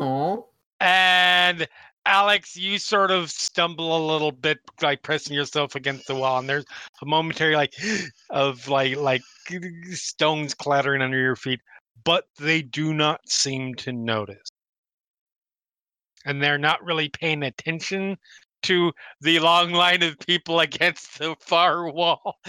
[0.00, 0.48] Oh,
[0.80, 1.66] and
[2.06, 6.48] Alex, you sort of stumble a little bit, like pressing yourself against the wall, and
[6.48, 6.66] there's
[7.00, 7.74] a momentary like
[8.30, 9.22] of like like
[9.92, 11.60] stones clattering under your feet,
[12.04, 14.50] but they do not seem to notice,
[16.24, 18.18] and they're not really paying attention
[18.64, 22.38] to the long line of people against the far wall.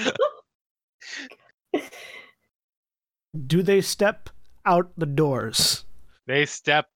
[3.47, 4.29] Do they step
[4.65, 5.83] out the doors?
[6.25, 6.87] they step.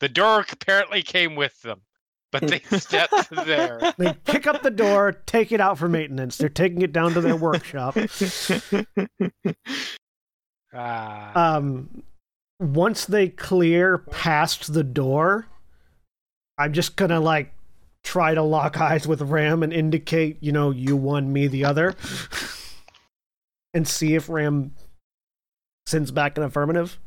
[0.00, 1.82] The door apparently came with them,
[2.30, 3.80] but they stepped there.
[3.98, 6.36] They pick up the door, take it out for maintenance.
[6.36, 7.96] They're taking it down to their workshop.
[10.74, 11.56] Ah.
[11.56, 12.02] Um,
[12.60, 15.46] once they clear past the door,
[16.58, 17.52] I'm just gonna like
[18.02, 21.94] try to lock eyes with Ram and indicate, you know, you one, me the other,
[23.74, 24.72] and see if Ram
[25.86, 26.98] sends back an affirmative.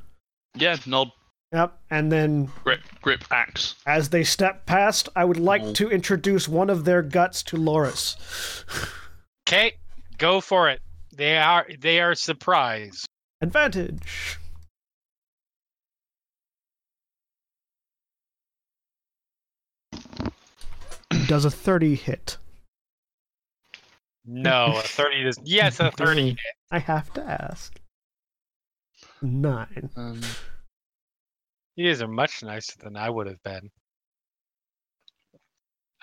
[0.55, 1.11] Yeah, nod,
[1.53, 3.75] Yep, and then grip, grip, axe.
[3.85, 5.73] as they step past, I would like Oh.
[5.73, 8.15] to introduce one of their guts to Loris.
[9.47, 9.73] Okay,
[10.17, 10.81] go for it.
[11.13, 13.05] They are they are surprised.
[13.41, 14.37] Advantage.
[21.27, 22.37] Does a 30 hit?
[24.23, 26.37] No, a thirty is yes, a thirty.
[26.71, 27.79] I have to ask.
[29.21, 29.89] Nine.
[29.95, 30.21] Um,
[31.75, 33.69] You guys are much nicer than I would have been.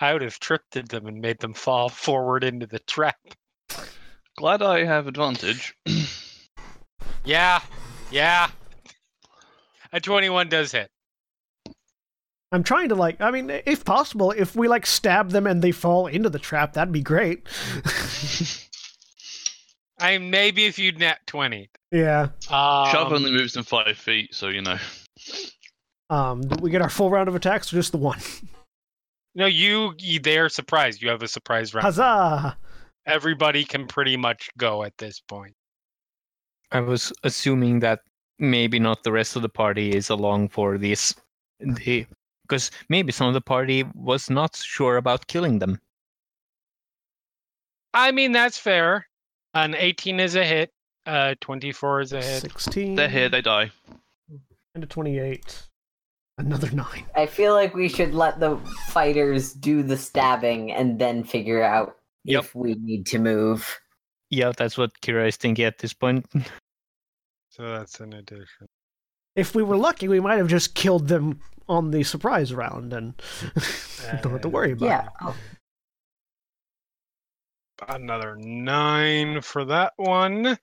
[0.01, 3.17] I would have tripped them and made them fall forward into the trap.
[4.37, 5.75] glad I have advantage.
[7.25, 7.61] Yeah,
[8.11, 8.49] yeah.
[9.91, 10.89] A twenty-one does hit.
[12.51, 13.21] I'm trying to like.
[13.21, 16.73] I mean, if possible, if we like stab them and they fall into the trap,
[16.73, 17.47] that'd be great.
[19.99, 21.69] I mean, maybe if you'd net twenty.
[21.91, 22.29] yeah.
[22.49, 24.77] Um, Shove only moves in five feet, so you know.
[26.09, 28.19] Um, did we get our full round of attacks or just the one?
[29.35, 30.19] No, you, you.
[30.19, 31.01] They are surprised.
[31.01, 31.85] You have a surprise round.
[31.85, 32.57] Huzzah!
[33.05, 35.53] Everybody can pretty much go at this point.
[36.71, 38.01] I was assuming that
[38.39, 41.15] maybe not the rest of the party is along for this.
[41.59, 42.05] The
[42.47, 45.79] because maybe some of the party was not sure about killing them.
[47.93, 49.07] I mean, that's fair.
[49.53, 50.71] An eighteen is a hit.
[51.05, 52.41] Uh, twenty-four is a hit.
[52.41, 52.95] 16.
[52.95, 53.71] They're here, they die.
[54.75, 55.68] And a 28.
[56.39, 57.05] Another nine.
[57.15, 58.57] I feel like we should let the
[58.87, 62.43] fighters do the stabbing and then figure out Yep.
[62.43, 63.79] if we need to move.
[64.29, 66.25] Yeah, that's what Kira is thinking at this point.
[67.51, 68.67] So that's an addition.
[69.35, 73.15] If we were lucky, we might have just killed them on the surprise round and
[74.21, 75.01] don't have to worry about Yeah.
[75.05, 75.09] it.
[75.21, 75.35] Oh,
[77.89, 80.57] Another nine for that one.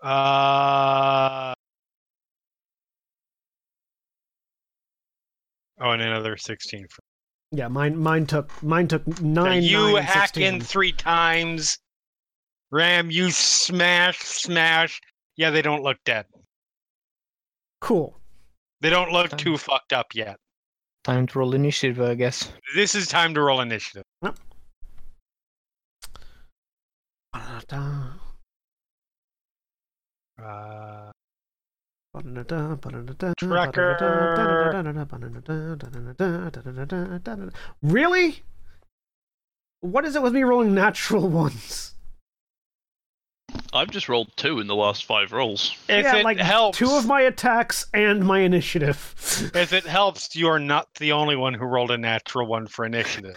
[0.00, 1.54] Uh.
[5.80, 6.86] Oh, and another sixteen.
[6.88, 7.02] For
[7.50, 9.62] Yeah, mine mine took mine took so nine.
[9.62, 10.54] you nine, hack 16.
[10.54, 11.78] in three times.
[12.70, 15.00] Ram, you smash, smash.
[15.36, 16.26] Yeah, they don't look dead.
[17.80, 18.18] Cool.
[18.80, 19.38] They don't look Fine.
[19.38, 20.36] too fucked up yet.
[21.04, 22.52] Time to roll initiative, I guess.
[22.74, 24.04] This is time to roll initiative.
[24.22, 24.42] Ba-da-da,
[27.32, 27.52] Uh,
[30.36, 31.12] ba-da-da, ba-da-da,
[33.36, 33.96] Tracker.
[37.82, 38.42] Really?
[39.80, 41.94] What is it with me rolling natural ones?
[43.72, 45.76] I've just rolled two in the last five rolls.
[45.88, 49.14] If yeah, it like helps, two of my attacks and my initiative.
[49.54, 53.36] if it helps, you're not the only one who rolled a natural one for initiative.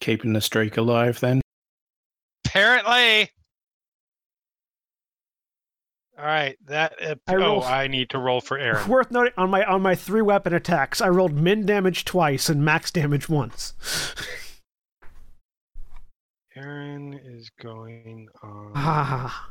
[0.00, 1.42] Keeping the streak alive then.
[2.46, 3.30] Apparently.
[6.18, 6.94] All right, that.
[7.02, 8.88] Uh, I oh, I need to roll for Aaron.
[8.88, 12.64] Worth noting on my on my three weapon attacks, I rolled min damage twice and
[12.64, 13.74] max damage once.
[16.56, 18.72] Aaron is going on.
[18.74, 19.50] Ah,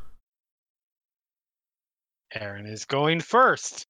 [2.34, 3.86] Aaron is going first.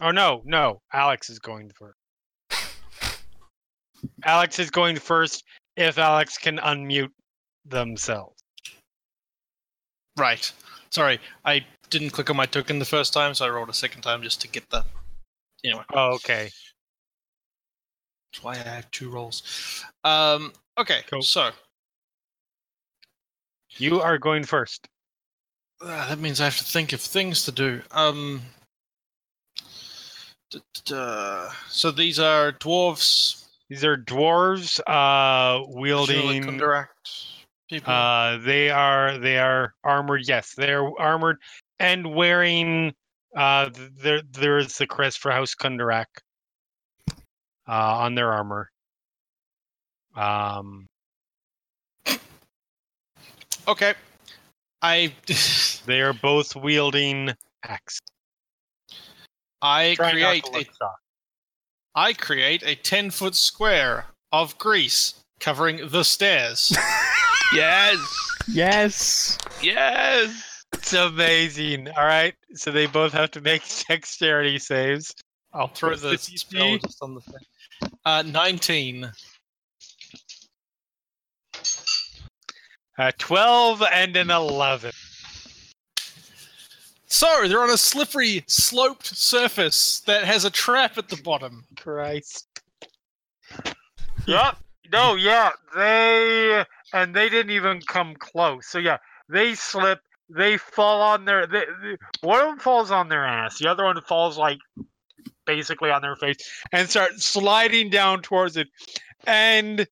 [0.00, 1.98] Oh no, no, Alex is going first.
[4.24, 5.42] Alex is going first
[5.76, 7.10] if Alex can unmute
[7.64, 8.35] themselves.
[10.16, 10.50] Right.
[10.90, 14.02] Sorry, I didn't click on my token the first time, so I rolled a second
[14.02, 14.84] time just to get the.
[15.64, 16.50] Anyway, Oh, okay.
[18.32, 19.42] that's why I have two rolls.
[20.04, 20.52] Um.
[20.78, 21.00] Okay.
[21.10, 21.22] Cool.
[21.22, 21.50] So
[23.78, 24.86] You are going first.
[25.82, 27.82] uh, that means I have to think of things to do.
[27.90, 28.42] Um.
[30.50, 33.44] d- d- uh, So these are dwarves.
[33.68, 36.60] These are dwarves uh wielding
[37.68, 37.92] people.
[37.92, 40.26] Uh, they are they are armored.
[40.26, 41.38] Yes, they're armored
[41.78, 42.94] and wearing.
[43.36, 43.70] Uh,
[44.00, 46.06] there there is the crest for House Kundarak.
[47.68, 48.70] Uh, on their armor.
[50.14, 50.86] Um,
[53.66, 53.94] okay.
[54.82, 55.12] I
[55.86, 57.34] they are both wielding
[57.64, 57.98] axe.
[59.60, 61.00] I Try create a shocked.
[61.94, 66.76] I create a 10 foot square of grease covering the stairs.
[67.52, 67.98] Yes,
[68.48, 69.38] Yes.
[69.62, 70.64] yes.
[70.72, 71.88] It's amazing.
[71.88, 75.14] All right, so they both have to make dexterity saves.
[75.52, 76.82] I'll throw the the spell DC?
[76.82, 77.90] just on the thing.
[78.04, 79.10] Uh, 19.
[82.98, 84.90] Uh, Twelve and an eleven.
[87.06, 91.64] So they're on a slippery, sloped surface that has a trap at the bottom.
[91.76, 92.46] Christ.
[94.26, 94.56] Yep.
[94.92, 95.50] No, yeah.
[95.74, 98.66] They and they didn't even come close.
[98.66, 98.98] So yeah,
[99.28, 100.00] they slip.
[100.28, 101.46] They fall on their.
[101.46, 103.58] They, they- one of them falls on their ass.
[103.58, 104.58] The other one falls like
[105.46, 106.36] basically on their face
[106.72, 108.68] and start sliding down towards it.
[109.26, 109.86] And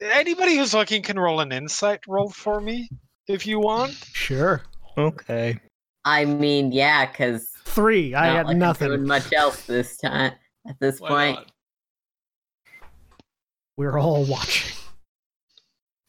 [0.00, 2.88] anybody who's looking can roll an insight roll for me
[3.26, 3.92] if you want.
[4.12, 4.62] sure.
[4.96, 5.58] Okay.
[6.04, 8.14] I mean, yeah, because Three.
[8.14, 8.88] I had like nothing.
[8.88, 10.32] doing much else this time.
[10.68, 11.52] At this Why point, not?
[13.76, 14.74] We're all watching.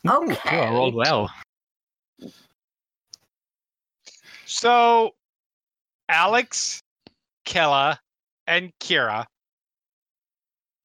[0.07, 0.37] Okay.
[0.45, 1.29] Oh, I rolled well.
[4.45, 5.11] So,
[6.07, 6.81] Alex,
[7.45, 7.99] Kella,
[8.47, 9.25] and Kira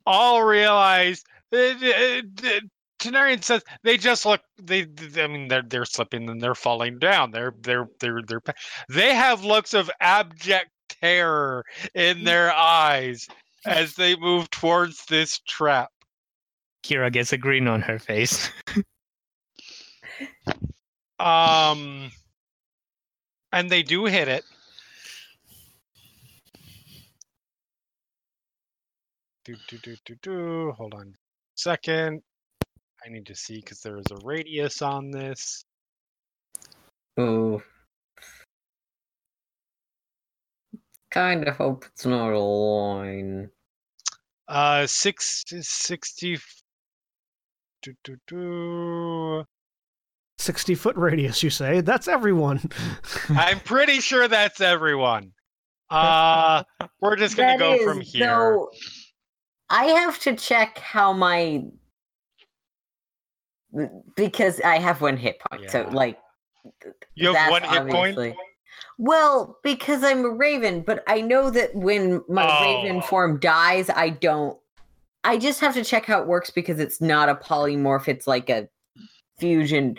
[0.07, 1.23] all realize.
[1.53, 2.61] Uh, uh, uh,
[2.99, 4.41] Tenarian says they just look.
[4.63, 7.31] They, they- I mean, they're they're slipping and they're falling down.
[7.31, 8.41] They're they're they're they're.
[8.89, 11.65] They have looks of abject terror
[11.95, 13.27] in their eyes
[13.67, 15.91] as they move towards this trap.
[16.85, 18.51] Kira gets a grin on her face.
[21.25, 22.11] Um,
[23.51, 24.45] and they do hit it.
[29.47, 30.73] Do do do do do.
[30.73, 31.17] Hold on, a
[31.55, 32.23] second.
[33.05, 35.65] I need to see because there is a radius on this.
[37.19, 37.63] Ooh.
[41.11, 43.49] Kind of hope it's not a line.
[44.47, 46.39] Uh, six sixty.
[47.83, 49.45] Do do do.
[50.45, 51.81] 60 foot radius, you say?
[51.81, 52.61] That's everyone.
[53.31, 55.33] I'm pretty sure that's everyone.
[55.91, 56.63] Uh,
[57.01, 58.27] we're just gonna go is, from here.
[58.27, 58.71] though,
[59.71, 61.65] I have to check how my
[64.17, 65.71] because I have one hit point.
[65.71, 66.19] So like
[67.15, 68.37] You have one hit point.
[68.99, 73.01] Well, because I'm a raven, but I know that when my raven Oh.
[73.01, 74.59] form dies, I don't.
[75.25, 78.09] I just have to check how it works because it's not a polymorph.
[78.09, 78.69] It's like a
[79.39, 79.97] fusion.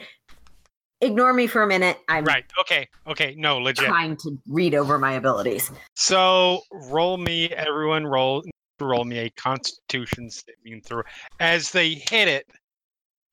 [1.02, 1.98] Ignore me for a minute.
[2.08, 2.46] I'm Right.
[2.62, 2.88] Okay.
[3.08, 3.36] Okay.
[3.38, 3.86] No, legit.
[3.86, 5.72] trying to read over my abilities.
[5.96, 8.44] So roll me, everyone roll
[8.80, 11.02] roll me a Constitution saving throw
[11.40, 12.48] as they hit it,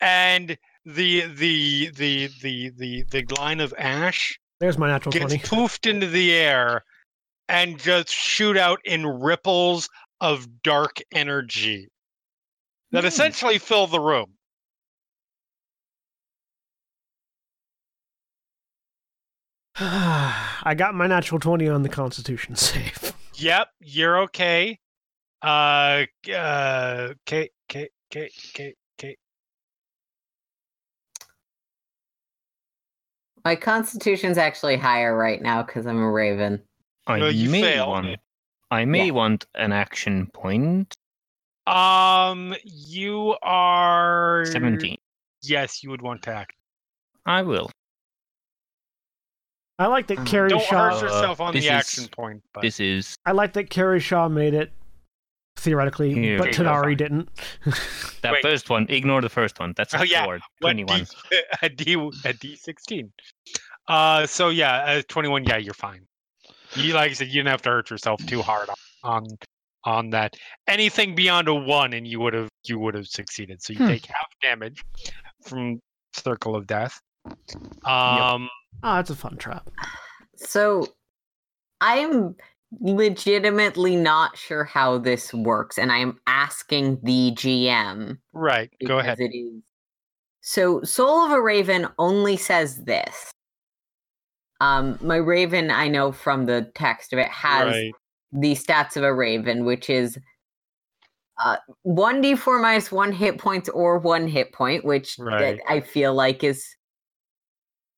[0.00, 5.38] and the the the the the the line of ash There's my natural gets 20.
[5.48, 6.84] poofed into the air
[7.48, 9.88] and just shoot out in ripples
[10.20, 11.88] of dark energy
[12.90, 13.08] that Hmm.
[13.08, 14.34] essentially fill the room.
[19.80, 23.14] I got my natural 20 on the Constitution save.
[23.34, 24.78] Yep, you're okay.
[25.40, 26.04] Uh,
[26.34, 29.18] uh, Kate, Kate, Kate, Kate, Kate.
[33.44, 36.62] My Constitution's actually higher right now because I'm a raven.
[37.06, 38.18] I no, you may want.
[38.70, 39.12] I may yeah.
[39.12, 40.94] want an action point.
[41.66, 44.98] Um, you are seventeen.
[45.42, 46.52] Yes, you would want to act.
[47.26, 47.70] I will.
[49.82, 50.26] I like that Mm.
[50.26, 50.90] Carrie Don't Shaw.
[50.90, 52.42] hurt yourself on this the is- action point.
[52.54, 54.72] But This is I like that Carrie Shaw made it
[55.56, 57.28] theoretically, Here but we Tanari didn't.
[58.22, 58.42] that Wait.
[58.42, 58.86] first one.
[58.88, 59.74] Ignore the first one.
[59.76, 60.24] That's a Oh, yeah.
[60.24, 60.34] four.
[60.60, 61.06] what Twenty-one.
[61.30, 63.12] D, a D a D sixteen.
[63.88, 65.44] Uh, so yeah, uh, twenty one.
[65.44, 66.06] Yeah, you're fine.
[66.74, 68.76] You like I said, you didn't have to hurt yourself too hard on
[69.24, 69.26] on,
[69.84, 70.36] on that.
[70.68, 73.62] Anything beyond a one, and you would have you would have succeeded.
[73.62, 73.88] So you Hmm.
[73.88, 74.82] take half damage
[75.44, 75.80] from
[76.14, 76.98] Circle of Death.
[77.84, 78.48] Um,
[78.82, 79.70] Oh, that's a fun trap.
[80.36, 80.86] So
[81.80, 82.34] I'm
[82.80, 88.18] legitimately not sure how this works, and I'm asking the GM.
[88.32, 88.70] right.
[88.86, 89.20] Go ahead.
[89.20, 89.62] It is.
[90.40, 93.30] So Soul of a Raven only says this.
[94.60, 97.92] Um, my Raven, I know from the text of it, has Right.
[98.32, 100.18] the stats of a Raven, which is
[101.44, 105.60] uh, 1d4 minus one hit points or one hit point, which Right.
[105.68, 106.64] I feel like is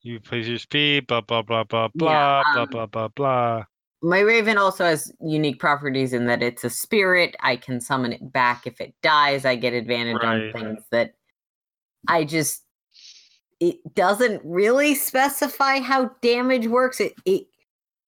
[0.05, 1.07] You please your speed.
[1.07, 3.63] Blah blah blah blah blah Yeah, blah um, blah blah blah.
[4.03, 7.35] My Raven also has unique properties in that it's a spirit.
[7.39, 9.45] I can summon it back if it dies.
[9.45, 11.15] I get advantage on things that
[12.07, 12.61] I just
[13.59, 16.99] it doesn't really specify how damage works.
[16.99, 17.47] It it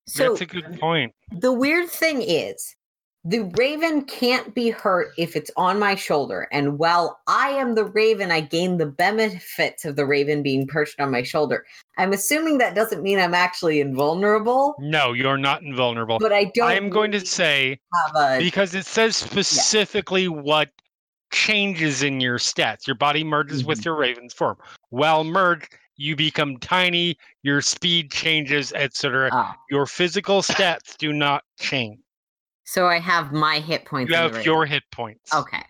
[0.06, 1.12] so That's a good point.
[1.32, 2.76] the weird thing is
[3.24, 7.84] the raven can't be hurt if it's on my shoulder and while i am the
[7.84, 11.66] raven i gain the benefits of the raven being perched on my shoulder
[11.98, 16.18] i'm assuming that doesn't mean i'm actually invulnerable No, you're not invulnerable.
[16.20, 17.80] but i don't I'm going to say
[18.16, 20.70] a because it says specifically what
[21.30, 22.86] changes in your stats.
[22.86, 23.88] Your body merges with mm-hmm.
[23.88, 24.56] your raven's form.
[24.90, 29.30] While merged, you become tiny, your speed changes, etc.
[29.32, 29.36] oh.
[29.36, 29.56] Ah.
[29.70, 31.98] Your physical stats do not change.
[32.70, 35.34] So i have my hit points You have your hit points.
[35.34, 35.62] okay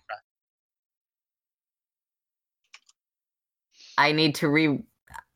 [3.97, 4.79] i need to re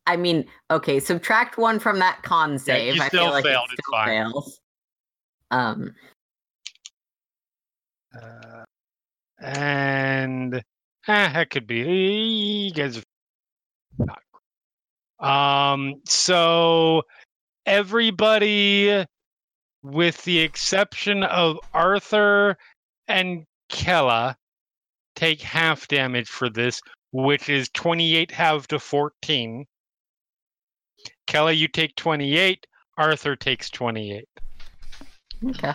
[0.05, 3.67] i mean okay subtract one from that con save you i still feel like failed,
[3.69, 4.07] it it's still fine.
[4.07, 4.59] fails
[5.51, 5.95] um
[8.15, 8.63] Uh,
[9.39, 10.61] and eh,
[11.33, 11.79] that could be
[12.67, 12.95] you guys.
[12.99, 13.03] are
[13.97, 14.21] not-
[15.19, 15.95] Um.
[16.05, 17.01] So
[17.65, 19.03] everybody,
[19.83, 22.57] with the exception of Arthur
[23.07, 24.37] and Kella,
[25.15, 26.81] take half damage for this,
[27.11, 29.65] which is twenty-eight half to fourteen.
[31.27, 32.65] Kella, you take twenty-eight.
[32.97, 34.29] Arthur takes twenty-eight.
[35.49, 35.73] okay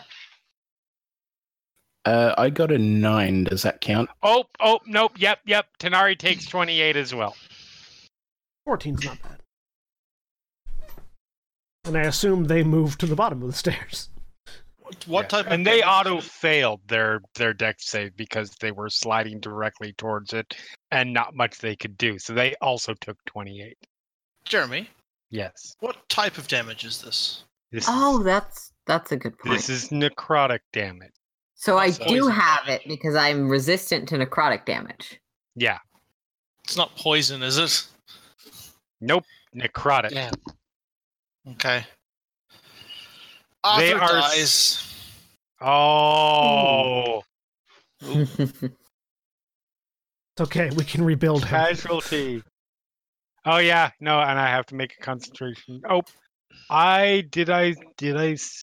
[2.04, 3.44] Uh, I got a nine.
[3.44, 4.08] Does that count?
[4.22, 5.66] Oh, oh, nope, yep, yep.
[5.78, 7.36] Tanari takes 28 as well.
[8.66, 9.37] 14's not bad.
[11.84, 14.10] And I assume they moved to the bottom of the stairs.
[14.78, 15.28] What, what Yeah.
[15.28, 19.92] type of And they auto failed their their deck save because they were sliding directly
[19.94, 20.56] towards it
[20.90, 22.18] and not much they could do.
[22.18, 23.76] So they also took 28.
[24.44, 24.88] Jeremy,
[25.30, 25.76] Yes.
[25.80, 27.44] what type of damage is this?
[27.70, 29.56] This Oh, is, that's that's a good point.
[29.56, 31.12] this is necrotic damage.
[31.54, 32.80] so I also do have damage.
[32.82, 35.20] it because I'm resistant to necrotic damage.
[35.54, 35.78] Yeah.
[36.64, 37.86] It's not poison, is it?
[39.02, 39.24] Nope.
[39.54, 40.10] Necrotic.
[40.10, 40.32] Damn.
[41.52, 41.84] Okay.
[43.76, 44.84] They Arthur are dies.
[45.60, 47.22] Oh.
[48.00, 48.62] It's
[50.40, 51.48] okay, we can rebuild him.
[51.50, 52.42] Casualty.
[53.44, 55.82] Oh yeah, no, and I have to make a concentration.
[55.88, 56.02] Oh,
[56.70, 57.50] I did.
[57.50, 58.16] I did.
[58.16, 58.32] I.
[58.32, 58.62] s-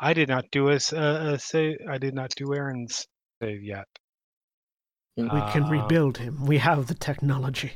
[0.00, 1.76] I did not do a, s- a, a save.
[1.88, 3.06] I did not do Aaron's
[3.40, 3.86] save yet.
[5.16, 6.44] We can Uh, rebuild him.
[6.46, 7.72] We have the technology.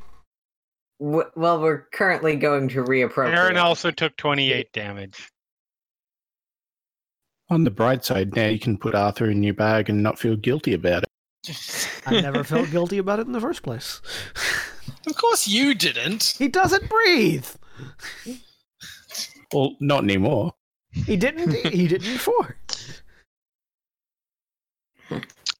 [1.00, 3.36] W- well, we're currently going to reappropriate.
[3.36, 5.28] Aaron also took twenty-eight damage.
[7.48, 10.34] On the bright side, now you can put Arthur in your bag and not feel
[10.36, 11.08] guilty about it.
[12.06, 14.00] I never felt guilty about it in the first place.
[15.06, 16.34] Of course you didn't.
[16.38, 17.46] he doesn't breathe.
[19.52, 20.54] Well, not anymore.
[20.90, 21.52] He didn't.
[21.72, 22.56] he didn't before.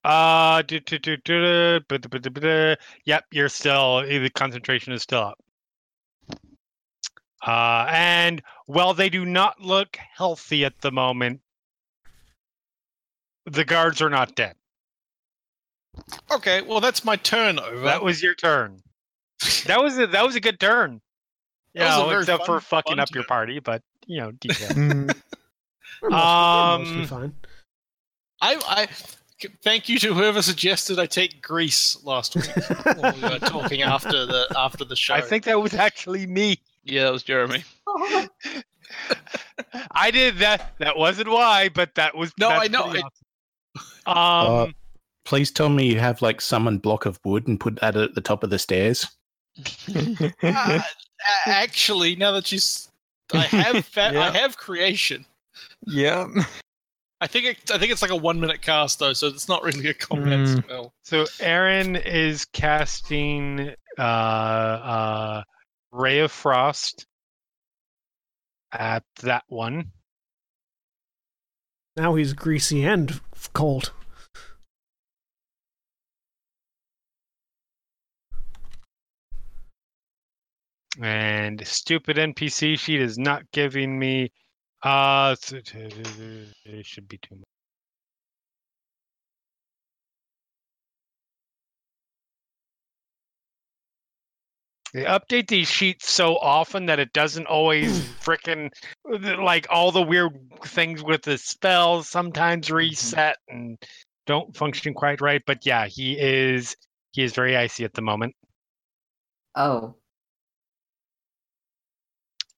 [0.06, 2.76] Uh, do, do, do, do, do,
[3.06, 5.38] yep, you're still the concentration is still up.
[7.44, 11.40] Uh, and while they do not look healthy at the moment,
[13.46, 14.54] the guards are not dead.
[16.30, 17.80] Okay, well that's my turn over.
[17.80, 18.82] That was your turn.
[19.66, 21.00] That was a that was a good turn.
[21.74, 24.30] That was a Yeah, very except for fucking fun up your party, but you know,
[24.30, 24.68] detail.
[24.76, 27.34] We're mostly, mostly Um, fine.
[28.40, 28.88] I, I
[29.62, 32.46] thank you to whoever suggested I take Grease last week
[32.96, 35.14] when we were talking after the after the show.
[35.14, 36.58] I think that was actually me.
[36.84, 37.64] Yeah, that was Jeremy.
[39.92, 40.74] I did that.
[40.78, 44.62] That wasn't why, but that was No, I know, pretty it- awesome.
[44.66, 44.74] Um,
[45.24, 48.20] Please tell me you have like someone block of wood and put that at the
[48.20, 49.06] top of the stairs.
[50.42, 50.80] Uh,
[51.46, 52.90] actually, now that you, s-
[53.32, 54.20] I have fa- Yeah.
[54.20, 55.24] I have creation.
[55.86, 56.26] yeah.
[57.20, 59.62] I think it, I think it's like a one minute cast though, so it's not
[59.62, 60.62] really a combat Mm.
[60.64, 60.94] spell.
[61.02, 65.42] so Aaron is casting uh, uh,
[65.92, 67.06] Ray of Frost
[68.72, 69.92] at that one.
[71.96, 73.18] Now he's greasy and
[73.54, 73.92] cold.
[81.00, 84.32] And stupid NPC sheet is not giving me.
[84.82, 87.44] Uh, it should be too much.
[94.96, 97.90] They update these sheets so often that it doesn't always
[98.22, 98.70] frickin'
[99.04, 100.32] like all the weird
[100.64, 103.76] things with the spells sometimes reset and
[104.26, 105.42] don't function quite right.
[105.46, 106.76] But yeah, he is
[107.12, 108.34] he is very icy at the moment.
[109.54, 109.96] Oh,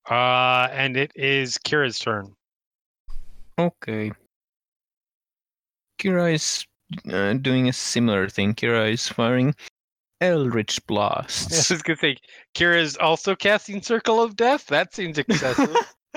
[0.09, 2.33] Uh, and it is Kira's turn.
[3.59, 4.11] Okay.
[5.99, 6.65] Kira is
[7.11, 8.55] uh, doing a similar thing.
[8.55, 9.53] Kira is firing
[10.21, 11.69] Eldritch I blasts.
[11.69, 12.17] was gonna say
[12.55, 14.65] Kira is also casting Circle of Death.
[14.67, 15.75] That seems excessive.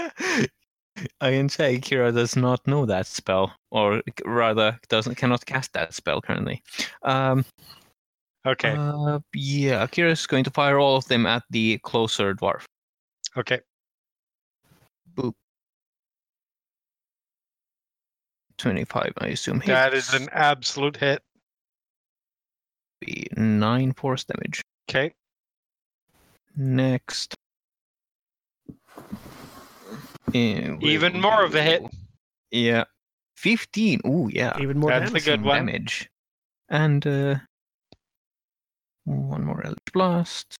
[1.20, 5.94] I can say Kira does not know that spell, or rather, doesn't cannot cast that
[5.94, 6.62] spell currently.
[7.02, 7.44] Um,
[8.46, 12.64] okay, uh, yeah, Kira is going to fire all of them at the closer dwarf.
[13.36, 13.60] okay.
[18.62, 19.62] Twenty-five, I assume.
[19.66, 21.22] That is an absolute hit.
[23.00, 24.62] Be nine force damage.
[24.88, 25.12] Okay,
[26.56, 27.34] Next.
[30.32, 31.82] Even we'll more of a hit.
[32.50, 32.84] Yeah.
[33.36, 34.00] 15.
[34.06, 34.56] Ooh, yeah.
[34.60, 35.66] Even more That's a good one.
[35.66, 36.08] damage.
[36.68, 37.36] And uh,
[39.04, 40.56] one more Eldritch Blast.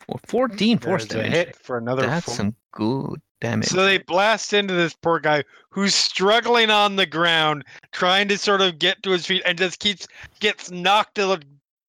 [0.00, 1.46] For 14 force there's a damage.
[1.48, 2.06] hit for another.
[2.06, 2.34] That's four.
[2.34, 3.68] some good damage.
[3.68, 8.60] So they blast into this poor guy who's struggling on the ground, trying to sort
[8.60, 10.06] of get to his feet, and just keeps
[10.40, 11.18] gets knocked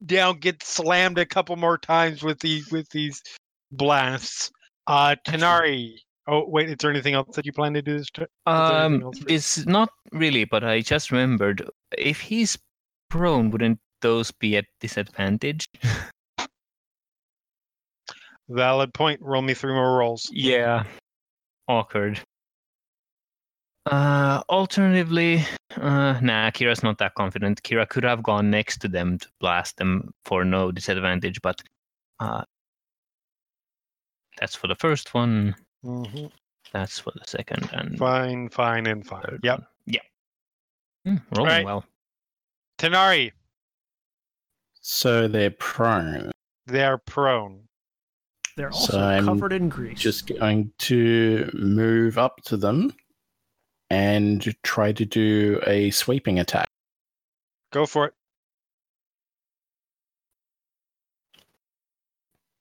[0.05, 3.21] down, gets slammed a couple more times with these with these
[3.71, 4.51] blasts.
[4.87, 5.95] Uh, Tanari.
[6.27, 8.09] Oh wait, is there anything else that you plan to do this?
[8.09, 8.55] tur- there
[8.85, 12.57] anything um, it's not really, but I just remembered if he's
[13.09, 15.69] prone, wouldn't those be at disadvantage?
[18.49, 19.21] Valid point.
[19.21, 20.29] Roll me three more rolls.
[20.31, 20.83] Yeah.
[21.67, 22.21] Awkward.
[23.85, 25.43] Uh, alternatively,
[25.77, 27.63] uh, nah, Kira's not that confident.
[27.63, 31.61] Kira could have gone next to them to blast them for no disadvantage, but
[32.19, 32.43] uh,
[34.39, 35.55] that's for the first one.
[35.85, 36.31] Mhm.
[36.73, 39.21] That's for the second and Fine, fine, and fine.
[39.21, 39.59] third Yep.
[39.59, 39.67] one.
[39.85, 40.01] Yeah.
[41.05, 41.65] Hmm, rolling Right.
[41.65, 41.85] well.
[42.77, 43.31] Tanari,
[44.81, 46.31] So they're prone.
[46.65, 47.67] they are prone.
[48.57, 49.99] They're So also I'm covered in grease.
[49.99, 52.91] Just going to move up to them
[53.91, 56.67] and try to do a sweeping attack.
[57.71, 58.13] Go for it.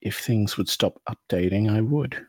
[0.02, 2.26] If things would stop updating, I would.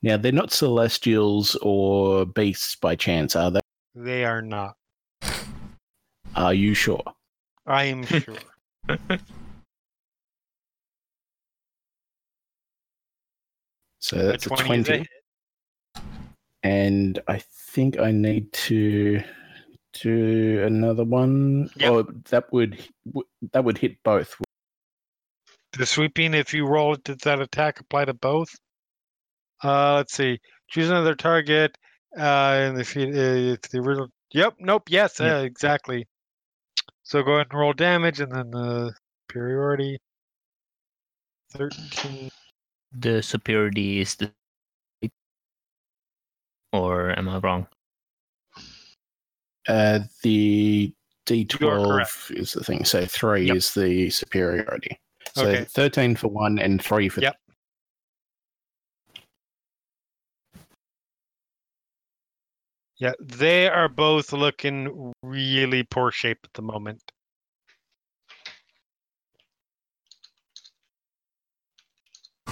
[0.00, 3.60] Now, they're not celestials or beasts by chance, are they?
[3.94, 4.77] They are not.
[6.38, 7.02] Are you sure?
[7.66, 8.36] I am sure.
[13.98, 15.06] So that's a 20 is 20.
[16.62, 19.20] And I think I need to
[19.94, 21.70] do another one.
[21.74, 21.90] Yep.
[21.90, 22.84] Oh, that would
[23.52, 24.40] that would hit both.
[25.76, 28.54] The sweeping, if you roll it, does that attack apply to both?
[29.64, 30.38] Uh, let's see.
[30.68, 31.76] Choose another target.
[32.16, 34.08] Uh, and if, you, uh, if the original.
[34.32, 34.54] Yep.
[34.60, 34.84] Nope.
[34.88, 35.18] Yes.
[35.18, 35.32] Yep.
[35.32, 36.06] Uh, exactly.
[37.08, 38.92] So go ahead and roll damage, and then the
[39.30, 39.96] superiority.
[41.52, 42.28] Thirteen.
[42.92, 44.30] The superiority is the.
[46.74, 47.66] Or am I wrong?
[49.66, 50.92] Uh, the
[51.26, 52.84] D12 is the thing.
[52.84, 53.56] So three Yep.
[53.56, 55.00] is the superiority.
[55.34, 55.64] So Okay.
[55.64, 57.36] 13 for one and three for Yep.
[62.98, 67.00] Yeah, they are both looking really poor shape at the moment.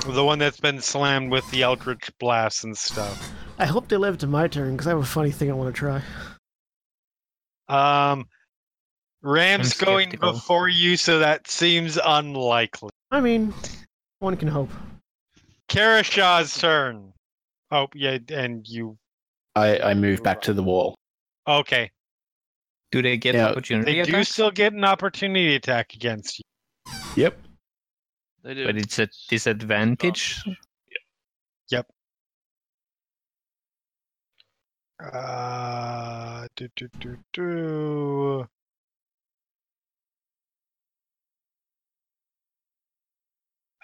[0.06, 3.32] The one that's been slammed with the Eldritch Blast and stuff.
[3.58, 5.74] I hope they live to my turn because I have a funny thing I want
[5.74, 6.02] to try.
[7.68, 8.28] Um,
[9.22, 12.90] Ram's going before you, so that seems unlikely.
[13.10, 13.52] I mean,
[14.20, 14.70] one can hope.
[15.68, 17.12] Karashaw's turn.
[17.72, 18.96] Oh, yeah, and you.
[19.56, 20.94] I, I move back to the wall.
[21.48, 21.90] Okay.
[22.92, 24.28] Do they get Yeah, opportunity They do attacks?
[24.28, 26.44] still get an opportunity attack against you.
[27.16, 27.38] Yep.
[28.44, 28.66] They do.
[28.66, 30.44] But it's a disadvantage.
[31.70, 31.86] Yep.
[35.02, 38.46] Uh, do, do, do, do.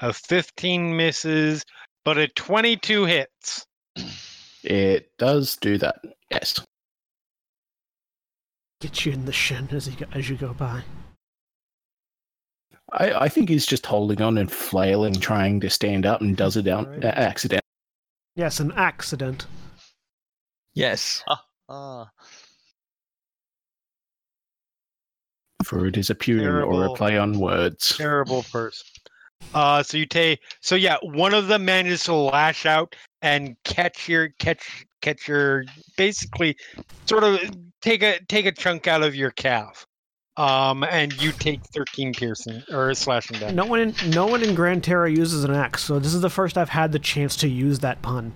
[0.00, 1.64] A 15 misses,
[2.04, 3.66] but a 22 hits.
[4.62, 5.97] It does do that.
[6.30, 6.60] Yes.
[8.80, 10.82] Get you in the shin as you go, as you go by.
[12.93, 16.56] I, I think he's just holding on and flailing, trying to stand up, and does
[16.56, 17.05] it out Right.
[17.05, 17.62] uh, accident.
[18.36, 19.47] Yes, an accident.
[20.74, 21.22] Yes.
[21.68, 22.10] Ah.
[25.64, 27.97] For it is a pun or a play on words.
[27.97, 28.86] Terrible person.
[29.55, 34.08] Uh, so you take so yeah, one of them manages to lash out and catch
[34.08, 35.64] your catch catch your
[35.96, 36.56] basically
[37.06, 37.38] sort of
[37.80, 39.86] take a take a chunk out of your calf.
[40.38, 43.54] Um, and you take 13 piercing or slashing damage.
[43.54, 46.30] No one in no one in Grand Terra uses an axe, so this is the
[46.30, 48.32] first I've had the chance to use that pun.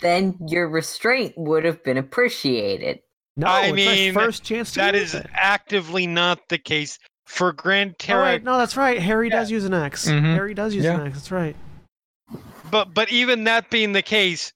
[0.00, 3.00] Then your restraint would have been appreciated.
[3.36, 5.26] No, I it's mean, my first chance to That use is it.
[5.32, 8.24] actively not the case for Grand Oh, Terra.
[8.24, 8.98] wait, no, that's right.
[9.00, 9.36] Harry Yeah.
[9.36, 10.06] does use an axe.
[10.08, 10.34] Mhm.
[10.34, 11.14] Harry does use an axe.
[11.14, 11.54] That's right.
[12.72, 14.52] But but even that being the case,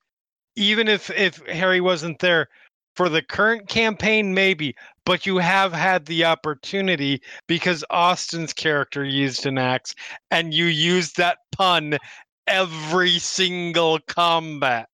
[0.56, 2.48] even if if Harry wasn't there
[2.96, 4.74] for the current campaign, maybe,
[5.04, 9.94] but you have had the opportunity because Austin's character used an axe,
[10.32, 11.98] and you used that pun
[12.46, 14.88] every single combat.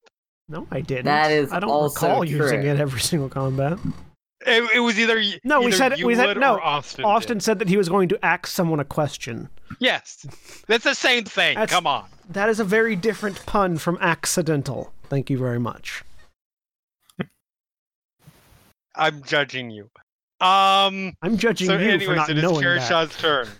[0.49, 1.05] No, I didn't.
[1.05, 3.79] That is I don't also recall using it every single combat.
[4.45, 7.05] It, it was either y- No, we said- you we said- no, Austin.
[7.05, 9.49] Austin said that he was going to ask someone a question.
[9.79, 10.25] yes,
[10.67, 11.55] that's the same thing.
[11.55, 12.05] That's- Come on.
[12.29, 14.93] That is a very different pun from accidental.
[15.09, 16.03] Thank you very much.
[18.95, 19.89] I'm judging you.
[20.39, 21.15] Um.
[21.21, 22.81] I'm judging So, you for anyways, not it is knowing that.
[22.81, 23.47] Karashaw's turn.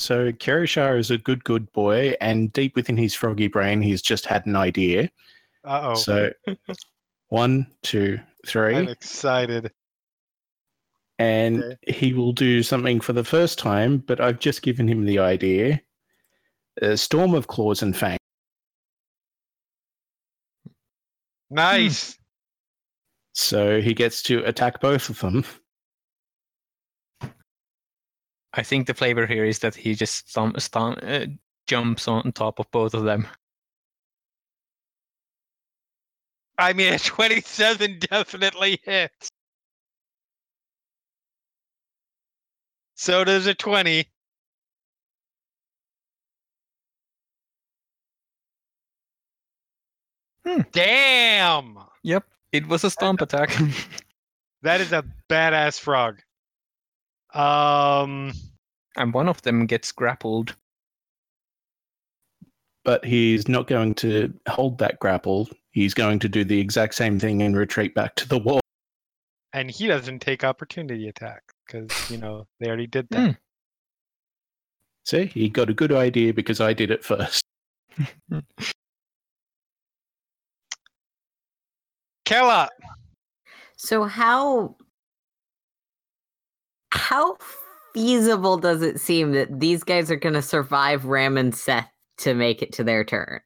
[0.00, 4.26] So Kerishar is a good, good boy, and deep within his froggy brain, he's just
[4.26, 5.10] had an idea.
[5.64, 5.94] Uh oh.
[5.96, 6.30] So
[7.30, 9.72] one, two, I'm three, excited.
[11.18, 11.92] and Okay.
[11.92, 13.98] he will do something for the first time.
[13.98, 15.80] But I've just given him the idea:
[16.80, 18.18] a storm of claws and fangs.
[21.50, 22.18] Nice.
[23.34, 25.44] So he gets to attack both of them.
[28.52, 31.26] I think the flavor here is that he just stom- stom- uh,
[31.66, 33.26] jumps on top of both of them.
[36.58, 39.30] I mean, a 27 definitely hits.
[42.96, 44.04] So does a 20.
[50.44, 50.60] Hmm.
[50.72, 51.78] Damn!
[52.02, 53.56] Yep, it was a stomp attack.
[54.62, 56.20] That is a badass frog.
[57.32, 58.32] Um,
[58.96, 60.56] and one of them gets grappled.
[62.84, 65.48] But he's not going to hold that grapple.
[65.78, 68.58] He's going to do the exact same thing and retreat back to the wall.
[69.52, 73.20] and he doesn't take opportunity attack because, you know, they already did that.
[73.20, 73.30] Hmm.
[75.04, 77.44] See, he got a good idea because I did it first.
[82.24, 82.68] Kella!
[83.76, 84.74] So how
[86.90, 87.36] how
[87.94, 92.34] feasible does it seem that these guys are going to survive Ram and Seth to
[92.34, 93.42] make it to their turn?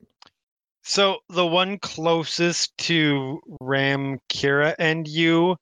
[0.82, 5.56] So the one closest to Ram, Kira, and you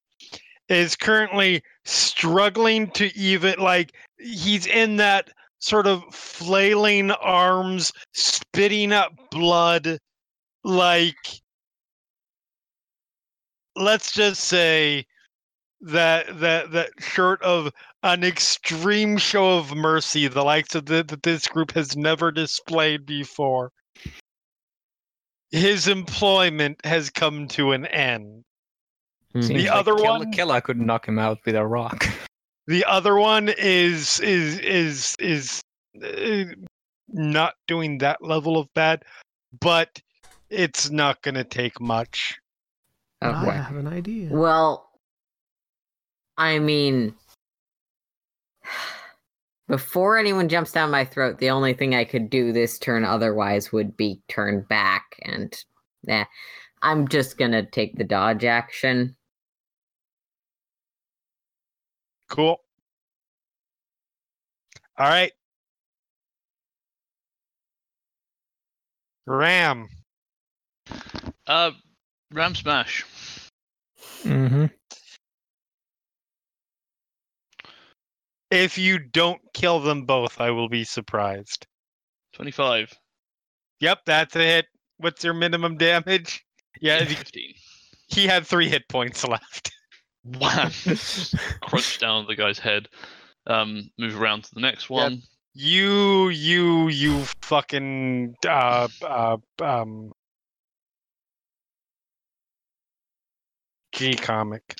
[0.68, 9.12] is currently struggling to even like he's in that sort of flailing arms, spitting up
[9.30, 9.98] blood,
[10.64, 11.42] like
[13.76, 15.04] let's just say
[15.82, 17.70] that that that short of
[18.02, 23.04] an extreme show of mercy, the likes of the, that this group has never displayed
[23.04, 23.70] before
[25.50, 28.44] his employment has come to an end.
[29.34, 29.44] Mhm.
[29.44, 32.06] Seems other Kella, one- Kella could knock him out with a rock.
[32.66, 35.60] The other one is is is is
[36.04, 36.44] uh,
[37.08, 39.04] not doing that level of bad,
[39.60, 40.00] but
[40.50, 42.38] it's not going to take much.
[43.22, 44.28] I have an idea.
[44.30, 44.88] Well,
[46.38, 47.14] I mean,
[49.70, 53.70] before anyone jumps down my throat, the only thing I could do this turn otherwise
[53.70, 55.56] would be turn back and
[56.04, 56.24] nah.
[56.82, 59.14] I'm just gonna take the dodge action.
[62.28, 62.60] Cool.
[64.98, 65.32] All right.
[69.26, 69.88] Ram.
[71.46, 71.70] Uh
[72.32, 73.06] Ram Smash.
[74.24, 74.66] Mm-hmm.
[78.50, 81.66] If you don't kill them both, I will be surprised.
[82.34, 82.92] 25.
[83.80, 84.66] Yep, that's a hit.
[84.98, 86.44] What's your minimum damage?
[86.80, 87.52] Yeah, 15.
[88.06, 89.72] he had three hit points left.
[90.24, 90.70] Wham!
[91.60, 92.88] Crunch down the guy's head.
[93.46, 95.20] Um, move around to the next one.
[95.52, 100.12] You, you, you fucking uh, uh, um,
[103.92, 104.76] G comic.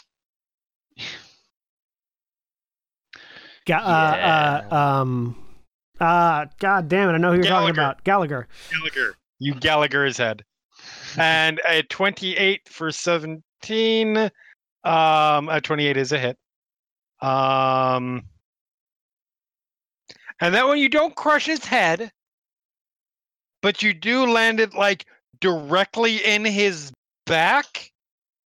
[3.67, 5.37] Ga- uh, uh, um,
[6.01, 7.13] uh, God damn it!
[7.13, 8.03] I know who you're talking about.
[8.05, 8.49] Gallagher.
[8.71, 9.17] Gallagher.
[9.39, 10.45] You Gallagher his head.
[11.19, 14.17] and a 28 for 17.
[14.17, 16.39] Um, a 28 is a hit.
[17.21, 18.23] Um,
[20.41, 22.11] and that one you don't crush his head,
[23.61, 25.07] but you do land it like
[25.41, 26.93] directly in his
[27.27, 27.91] back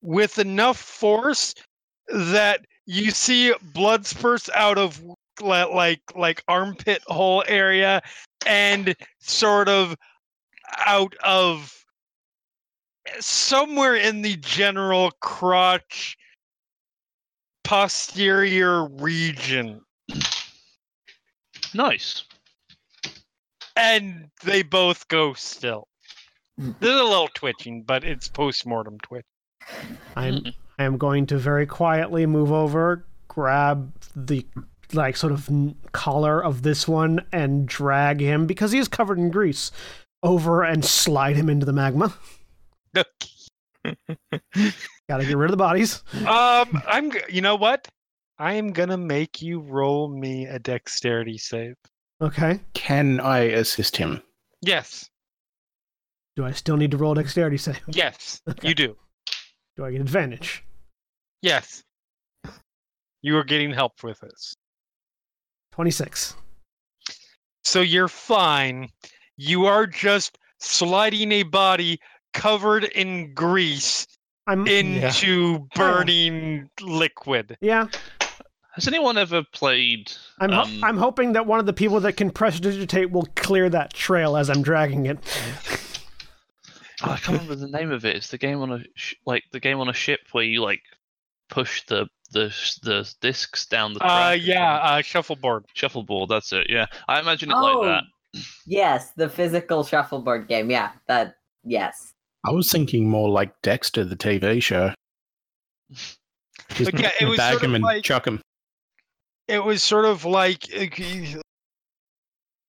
[0.01, 1.53] with enough force
[2.07, 5.01] that you see blood spurts out of
[5.41, 8.01] like like armpit hole area
[8.45, 9.95] and sort of
[10.85, 11.85] out of
[13.21, 16.17] somewhere in the general crotch
[17.63, 19.79] posterior region
[21.73, 22.25] Nice.
[23.77, 25.87] and they both go still
[26.59, 26.75] Mm.
[26.81, 29.25] there's a little twitching but it's post-mortem twitch
[30.17, 30.43] I'm
[30.81, 34.47] I am going to very quietly move over, grab the
[34.93, 35.47] like sort of
[35.91, 39.71] collar of this one, and drag him because he is covered in grease
[40.23, 42.15] over and slide him into the magma.
[42.95, 46.03] Gotta get rid of the bodies.
[46.27, 47.87] um i'm you know what
[48.37, 51.75] i am gonna make you roll me a dexterity save
[52.21, 52.59] Okay.
[52.75, 54.21] Can I assist him?
[54.61, 55.09] yes
[56.35, 57.79] Do I still need to roll dexterity save?
[57.87, 58.67] yes Okay.
[58.67, 58.95] you do
[59.77, 60.63] Do I get advantage?
[61.41, 61.83] Yes
[63.21, 64.55] you are getting help with this
[65.73, 66.35] 26.
[67.63, 68.89] So you're fine.
[69.37, 71.99] You are just sliding a body
[72.33, 74.05] covered in grease
[74.47, 77.57] I'm into burning liquid.
[77.61, 77.87] Yeah,
[78.73, 80.11] Has anyone ever played?
[80.39, 83.69] I'm ho- um, I'm hoping that one of the people that can prestidigitate will clear
[83.69, 85.19] that trail as I'm dragging it.
[87.03, 88.15] oh, I can't remember the name of it.
[88.15, 90.81] It's the game on a sh- like the game on a ship where you like
[91.51, 92.45] push the the
[92.81, 94.31] the discs down the track.
[94.31, 95.65] Uh yeah, uh shuffleboard.
[95.75, 96.29] shuffleboard.
[96.29, 96.67] That's it.
[96.69, 97.81] Yeah, I imagine it Oh.
[97.81, 98.01] like
[98.33, 98.41] that.
[98.65, 100.71] Yes, the physical shuffleboard game.
[100.71, 101.35] Yeah, that.
[101.63, 102.13] Yes.
[102.45, 104.93] I was thinking more like Dexter, the TV show.
[106.73, 108.41] Just yeah, it was bag sort him of and like- chuck him.
[109.47, 110.85] It was sort of like uh,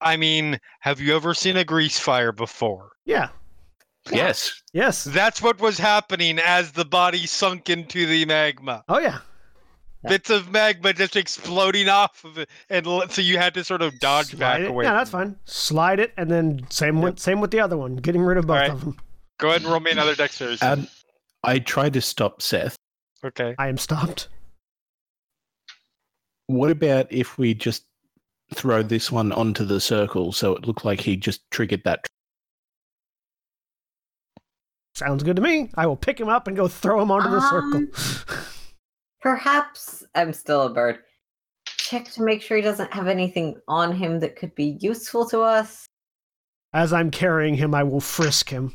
[0.01, 2.91] I mean, have you ever seen a grease fire before?
[3.05, 3.29] Yeah.
[4.11, 4.63] Yes.
[4.73, 5.05] Yes.
[5.05, 8.85] That's what was happening as the body sunk into the magma.
[8.89, 9.19] Oh yeah.
[10.09, 13.97] Bits of magma just exploding off of it, and so you had to sort of
[14.01, 14.67] dodge back it.
[14.67, 14.85] away.
[14.85, 15.37] Yeah, that's fine.
[15.45, 17.95] Slide it, and then same with same with the other one.
[17.95, 18.71] Getting rid of both Alright.
[18.73, 18.97] of them.
[19.39, 20.59] Go ahead and roll me another dexterity.
[20.61, 20.89] And um,
[21.45, 22.77] I tried to stop Seth.
[23.25, 23.55] okay.
[23.59, 24.27] I am stopped.
[26.49, 27.85] What about if we just
[28.55, 32.07] throw this one onto the circle so it looked like he just triggered that?
[34.95, 35.71] Sounds good to me.
[35.75, 38.45] I will pick him up and go throw him onto the Um, circle.
[39.21, 40.99] Perhaps I'm still a bird.
[41.65, 45.41] Check to make sure he doesn't have anything on him that could be useful to
[45.41, 45.87] us.
[46.75, 48.75] As I'm carrying him, I will frisk him.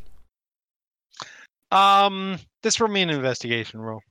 [1.72, 4.02] Um, this will be an investigation roll.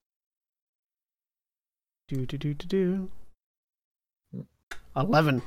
[2.08, 2.66] Do do do do
[4.32, 4.44] do.
[4.94, 5.42] Eleven.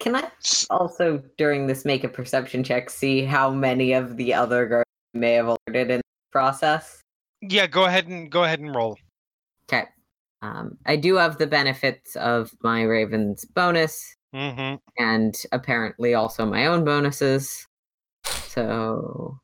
[0.00, 0.30] Can I
[0.70, 5.32] also, during this, make a perception check, see how many of the other guards may
[5.32, 7.02] have alerted in the process?
[7.40, 8.96] Yeah, go ahead and go ahead and roll.
[9.68, 9.86] Okay.
[10.40, 14.76] Um, I do have the benefits of my Raven's bonus Mm-hmm.
[15.02, 17.66] and apparently also my own bonuses.
[18.24, 19.38] So.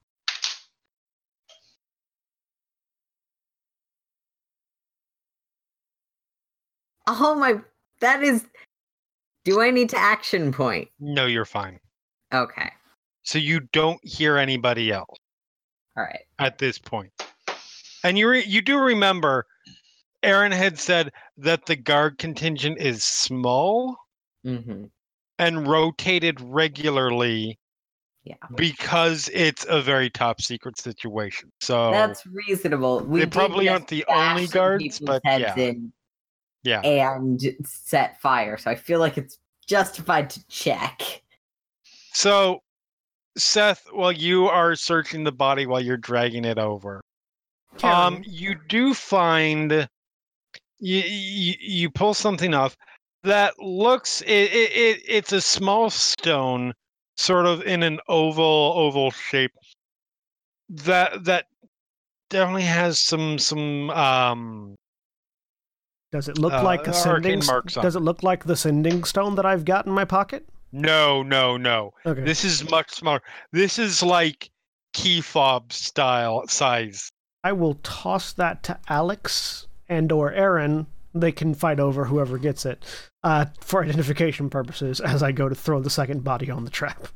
[7.06, 7.60] Oh my.
[8.00, 8.44] That is.
[9.44, 10.88] Do I need to action point?
[10.98, 11.78] No, you're fine.
[12.32, 12.70] Okay.
[13.22, 15.16] So you don't hear anybody else
[15.96, 16.20] All right.
[16.38, 17.10] at this point.
[18.04, 19.46] and you re- you do remember,
[20.22, 23.96] Aaron had said that the guard contingent is small
[24.46, 24.84] Mm-hmm.
[25.38, 27.58] and rotated regularly
[28.24, 28.34] Yeah.
[28.56, 31.50] because it's a very top secret situation.
[31.62, 33.00] So That's reasonable.
[33.04, 35.54] We they probably aren't the only guards, but yeah.
[35.56, 35.92] in
[36.64, 36.80] Yeah.
[36.80, 38.56] and set fire.
[38.56, 41.22] So I feel like it's justified to check.
[42.12, 42.60] So,
[43.36, 47.00] Seth, while you are searching the body while you're dragging it over,
[47.82, 49.88] um, you do find
[50.78, 52.76] you, you you pull something off
[53.24, 56.72] that looks it, it, it it's a small stone,
[57.16, 59.52] sort of in an oval oval shape.
[60.68, 61.46] That that
[62.30, 64.76] definitely has some some um
[66.14, 67.44] does it look uh, like a sending?
[67.44, 67.98] marks Does it.
[67.98, 70.46] it look like the sending stone that I've got in my pocket?
[70.70, 72.22] no no no Okay.
[72.22, 73.20] this is much smaller.
[73.52, 74.48] This is like
[74.92, 77.10] key fob style size.
[77.42, 80.86] I will toss that to Alex and or Aaron.
[81.16, 82.84] They can fight over whoever gets it
[83.24, 87.08] uh, for identification purposes as I go to throw the second body on the trap.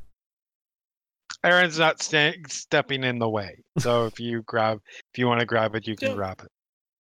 [1.45, 3.63] Aaron's not sta- stepping in the way.
[3.79, 4.81] So if you grab,
[5.13, 6.15] if you want to grab it, you can Yeah.
[6.17, 6.49] grab it.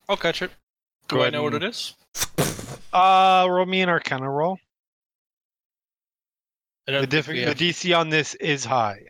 [0.08, 0.50] I'll catch it.
[1.08, 1.94] Do I know what it is?
[2.92, 4.58] Uh, roll me an Arcana roll.
[6.86, 9.00] The, diff- think the DC on this is high.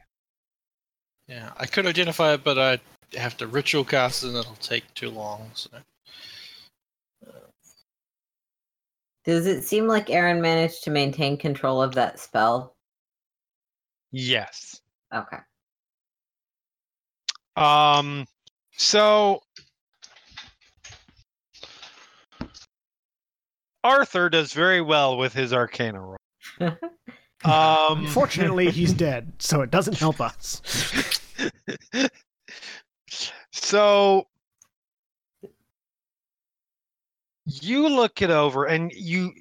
[1.28, 2.78] Yeah, I could identify it, but I
[3.18, 5.50] have to ritual cast it, and it'll take too long.
[5.54, 5.70] So
[9.24, 12.76] Does it seem like Aaron managed to maintain control of that spell?
[14.12, 14.80] Yes.
[15.12, 15.38] Okay.
[17.56, 18.26] Um.
[18.76, 19.40] So
[23.84, 26.16] Arthur does very well with his Arcana roll.
[27.44, 28.06] Um.
[28.06, 30.62] Unfortunately, he's dead, so it doesn't help us.
[33.52, 34.26] so
[37.44, 39.32] you look it over and you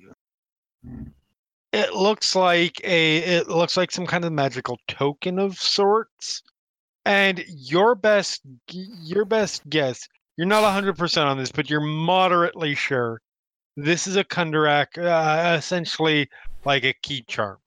[1.71, 6.43] it looks like a it looks like some kind of magical token of sorts
[7.05, 10.07] and your best your best guess
[10.37, 13.21] you're not 100% on this but you're moderately sure
[13.75, 16.29] this is a kundarak uh, essentially
[16.65, 17.57] like a key charm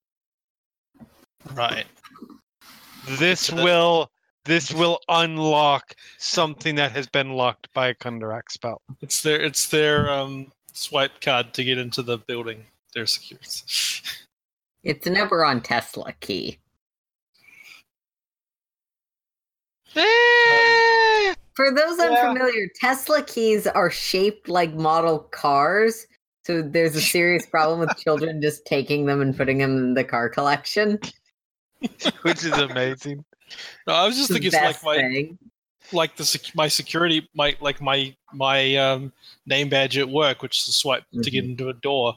[1.54, 1.86] right.
[3.18, 4.10] this So will
[4.44, 9.68] this will unlock something that has been locked by a kundarak spell It's their it's
[9.68, 12.64] their um swipe card to get into the building.
[12.94, 13.62] Their security.
[14.82, 16.58] It's an Eberron Tesla key.
[21.56, 22.04] For those Yeah.
[22.28, 26.06] unfamiliar, Tesla keys are shaped like model cars.
[26.44, 30.04] So there's a serious problem with children just taking them and putting them in the
[30.04, 30.98] car collection.
[32.22, 33.22] which is amazing
[33.86, 35.38] No, I was just the thinking it's like best my thing.
[35.92, 39.12] like the sec- my security my like my my um
[39.44, 42.14] name badge at work, which is a swipe to get into a door.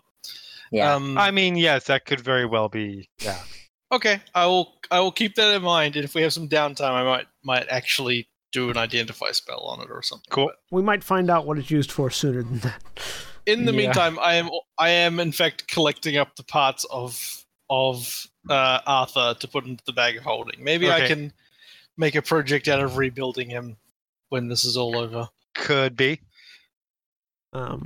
[0.71, 0.93] Yeah.
[0.95, 3.41] Um, i mean yes that could very well be yeah
[3.91, 6.91] okay, I will I will keep that in mind, and if we have some downtime,
[6.91, 10.25] I might might actually do an identify spell on it or something.
[10.29, 10.47] Cool.
[10.47, 12.81] But We might find out what it's used for sooner than that.
[13.45, 13.77] in the Yeah.
[13.77, 19.35] meantime, I am I am in fact collecting up the parts of of uh, Arthur
[19.39, 20.63] to put into the bag of holding.
[20.63, 21.31] Maybe I can
[21.97, 23.77] make a project out of rebuilding him
[24.29, 25.29] when this is all over.
[25.53, 26.21] could be
[27.53, 27.85] Um,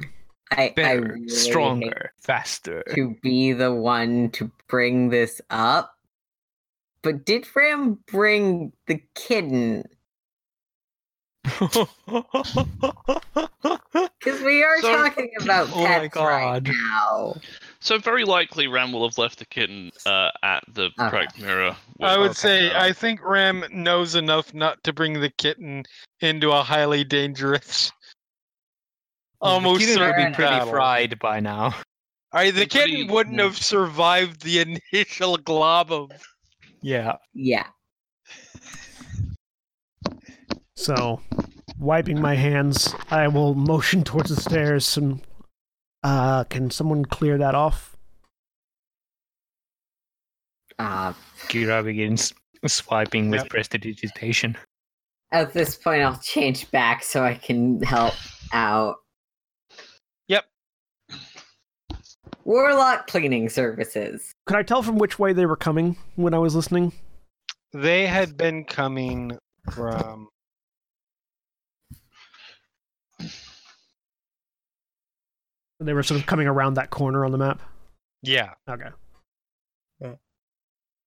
[0.52, 2.84] I, I Better, really stronger, faster.
[2.96, 5.96] to be the one to bring this up.
[7.02, 9.84] But did Ram bring the kitten?
[14.20, 16.70] Because we are So- talking about Oh my pets right God.
[16.70, 17.36] now.
[17.80, 21.10] So very likely Ram will have left the kitten uh, at the Okay.
[21.10, 21.76] cracked mirror.
[22.02, 25.84] i would say um, i think ram knows enough not to bring the kitten
[26.22, 27.92] into a highly dangerous
[29.42, 30.70] almost Kitten would be pretty battle.
[30.70, 31.76] fried by now.
[32.32, 34.60] I, the Be pretty- kitten wouldn't have survived the
[34.94, 36.10] initial glob of
[36.82, 37.18] Yeah.
[37.34, 37.68] Yeah.
[40.76, 41.22] So,
[41.80, 44.98] wiping my hands, I will motion towards the stairs.
[44.98, 45.22] And
[46.04, 47.96] uh, can someone clear that off?
[50.80, 51.14] Uh,
[51.48, 52.34] Kira begins
[52.66, 53.50] swiping with Yep.
[53.50, 54.58] prestidigitation.
[55.32, 58.14] at this point, I'll change back so I can help
[58.52, 58.96] out.
[60.28, 60.46] Yep.
[62.44, 64.32] Warlock cleaning services.
[64.46, 66.94] Could I tell from which way they were coming when I was listening?
[67.76, 69.36] they had been coming
[69.72, 70.28] from
[75.84, 77.62] They were sort of coming around that corner on the map.
[78.22, 78.90] yeah Okay.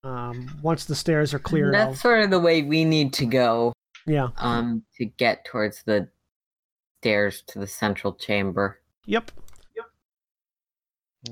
[0.04, 3.26] Um, once the stairs are clear, That's I'll, sort of the way we need to
[3.26, 3.72] go
[4.06, 4.28] yeah.
[4.36, 6.08] um, to get towards the
[7.00, 8.80] stairs to the central chamber.
[9.06, 9.32] Yep.
[9.74, 9.84] Yep.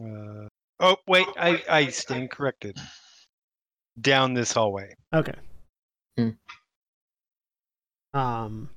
[0.05, 0.49] Uh,
[0.81, 2.77] oh wait i i stand corrected
[4.01, 5.35] down this hallway Okay.
[6.19, 6.31] Hmm.
[8.13, 8.71] Um,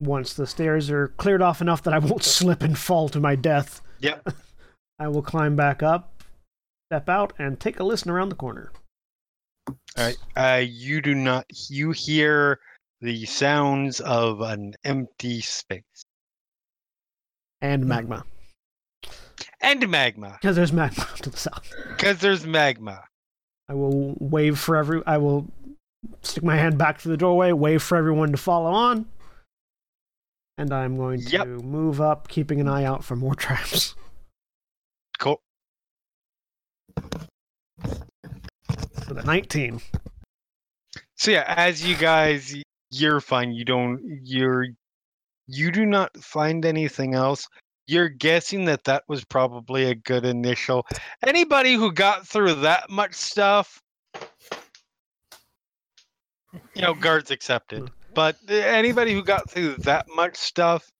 [0.00, 3.34] once the stairs are cleared off enough that I won't slip and fall to my
[3.36, 4.28] death, Yep.
[5.00, 6.12] I will climb back up,
[6.90, 8.72] step out, and take a listen around the corner.
[9.68, 10.16] All right.
[10.36, 11.46] Uh, you do not.
[11.68, 12.58] You hear
[13.00, 15.82] the sounds of an empty space
[17.60, 18.24] And magma.
[19.60, 21.72] and magma, Because there's magma to the south.
[21.88, 23.04] because there's magma.
[23.68, 25.02] I will wave for every.
[25.06, 25.46] I will
[26.22, 29.06] stick my hand back to the doorway, wave for everyone to follow on.
[30.58, 31.46] And I'm going to Yep.
[31.46, 33.94] move up, keeping an eye out for more traps.
[35.18, 35.40] Cool.
[39.08, 39.80] With a 19.
[41.16, 42.54] So yeah, as you guys,
[42.90, 43.52] you're fine.
[43.52, 44.20] You don't.
[44.22, 44.66] You're.
[45.46, 47.46] You do not find anything else.
[47.86, 50.86] You're guessing that that was probably a good initial.
[51.26, 53.80] Anybody who got through that much stuff,
[56.74, 57.88] you know, guards accepted.
[57.88, 57.97] Hmm.
[58.14, 60.90] But anybody who got through that much stuff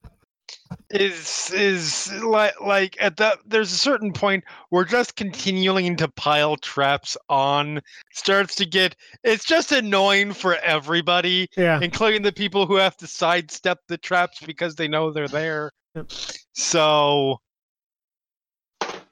[0.90, 6.56] is is like like at that there's a certain point where just continuing to pile
[6.56, 7.78] traps on
[8.12, 11.78] starts to get it's just annoying for everybody Yeah.
[11.82, 16.06] including the people who have to sidestep the traps because they know they're there Yep.
[16.55, 17.36] so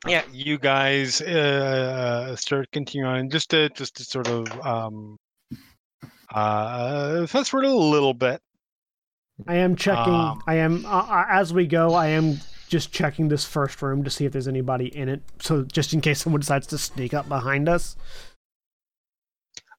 [0.09, 5.19] yeah you guys uh start continuing just to just to sort of um
[6.35, 8.41] uh fast forward a little bit
[9.47, 10.15] I am checking.
[10.15, 11.93] Um, I am uh, uh, as we go.
[11.93, 12.39] I am
[12.69, 15.21] just checking this first room to see if there's anybody in it.
[15.41, 17.97] So just in case someone decides to sneak up behind us.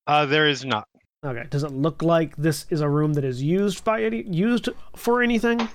[0.06, 0.88] uh there is not
[1.26, 1.46] Okay.
[1.50, 5.24] Does it look like this is a room that is used by any used for
[5.24, 5.68] anything?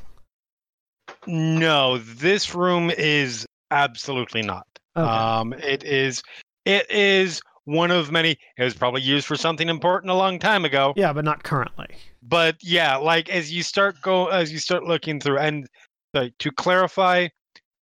[1.26, 4.66] no this room is absolutely not
[4.96, 5.08] Okay.
[5.08, 6.22] Um, it is,
[6.66, 8.36] it is one of many.
[8.58, 10.92] It was probably used for something important a long time ago.
[10.96, 11.86] yeah, but not currently.
[12.22, 15.66] But yeah, like as you start go, as you start looking through, and
[16.14, 17.28] uh, to clarify,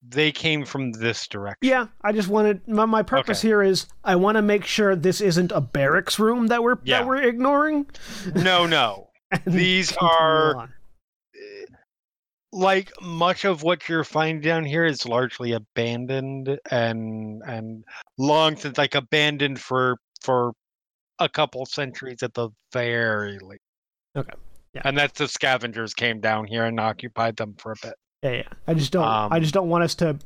[0.06, 1.58] they came from this direction.
[1.62, 3.48] Yeah, I just wanted my, my purpose Okay.
[3.48, 6.98] here is I want to make sure this isn't a barracks room that we're Yeah.
[7.00, 7.86] that we're ignoring.
[8.34, 9.08] No, no.
[9.46, 10.72] These are- on.
[12.52, 17.84] Like much of what you're finding down here is largely abandoned and and
[18.16, 20.52] long since like abandoned for for
[21.18, 23.60] a couple centuries at the very least.
[24.16, 24.32] Okay.
[24.74, 24.82] Yeah.
[24.84, 27.94] And that's the scavengers came down here and occupied them for a bit.
[28.22, 28.42] Yeah, yeah.
[28.66, 29.04] I just don't.
[29.04, 30.18] I Um, just don't want us to.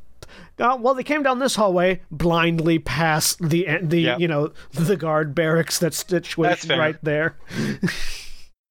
[0.59, 4.20] Uh, well, they came down this hallway blindly past the the Yep.
[4.20, 6.78] you know the guard barracks that's situated fair.
[6.78, 7.36] right there.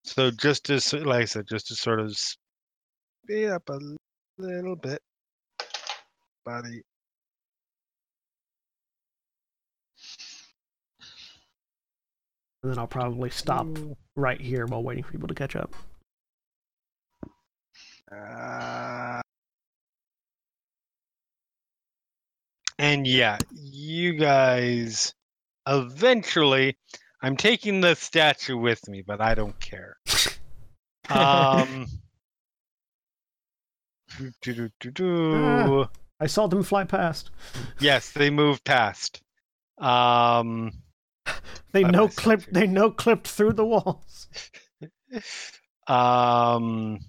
[0.04, 2.18] So just to like I said, just to sort of
[3.24, 3.80] speed up a
[4.38, 5.02] little bit,
[6.46, 6.82] buddy.
[12.64, 13.68] and then I'll probably stop
[14.16, 15.74] right here while waiting for people to catch up.
[18.12, 19.22] Uh,
[22.78, 25.14] and yeah, you guys
[25.68, 26.76] eventually
[27.22, 29.98] I'm taking the statue with me, but I don't care.
[31.10, 31.88] Um
[34.42, 35.88] do, do, do.
[36.20, 37.32] I saw them fly past.
[37.80, 39.22] Yes, they moved past.
[39.78, 40.72] Um
[41.72, 42.54] They no clipped.
[42.54, 44.28] They no clipped through the walls.
[45.88, 47.00] um.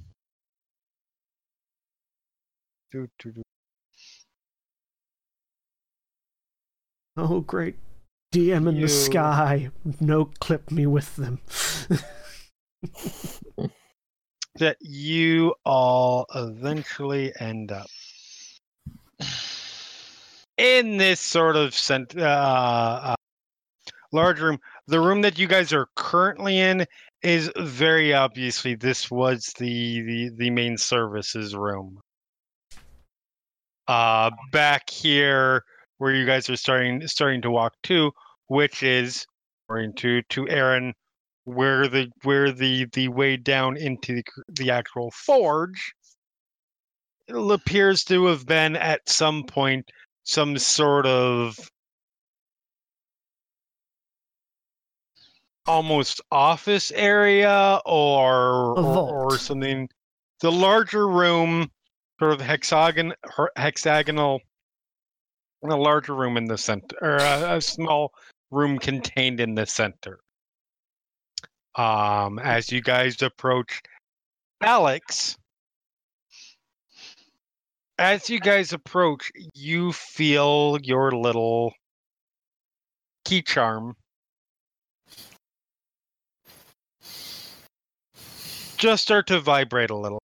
[7.17, 7.77] Oh, great!
[8.33, 9.71] DM in You- the sky.
[10.01, 11.41] No clip me with them.
[14.57, 17.89] that you all eventually end up
[20.59, 23.15] in this sort of cent- uh, uh,
[24.13, 24.59] large room.
[24.87, 26.87] The room that you guys are currently in
[27.23, 32.01] is very obviously this was the the, the main services room.
[33.89, 35.65] Uh, back here
[35.99, 38.13] where you guys are starting starting to walk to,
[38.49, 39.27] which is
[39.67, 40.95] according to to Aaron,
[41.45, 45.95] where the where the the way down into the, the actual forge
[47.29, 49.91] it appears to have been at some point
[50.25, 51.59] some sort of
[55.67, 59.89] almost office area or or, or something.
[60.41, 61.71] The larger room
[62.19, 63.15] sort of hexagon
[63.57, 64.41] hexagonal
[65.65, 68.13] a larger room in the center or a, a small
[68.51, 70.19] room contained in the center
[71.77, 73.81] um as you guys approach
[74.63, 75.37] alex
[77.99, 81.73] as you guys approach you feel your little
[83.25, 83.95] key charm
[88.77, 90.23] just start to vibrate a little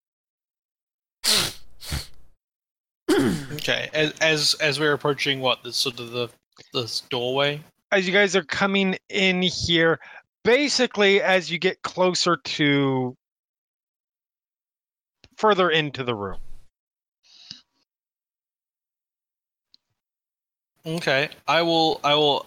[3.69, 6.29] Okay, as as as we're approaching what the sort of the
[6.73, 7.61] this doorway.
[7.91, 9.99] as you guys are coming in here,
[10.47, 13.17] basically as you get closer to
[15.37, 16.39] further into the room.
[20.87, 22.47] Okay, I will I will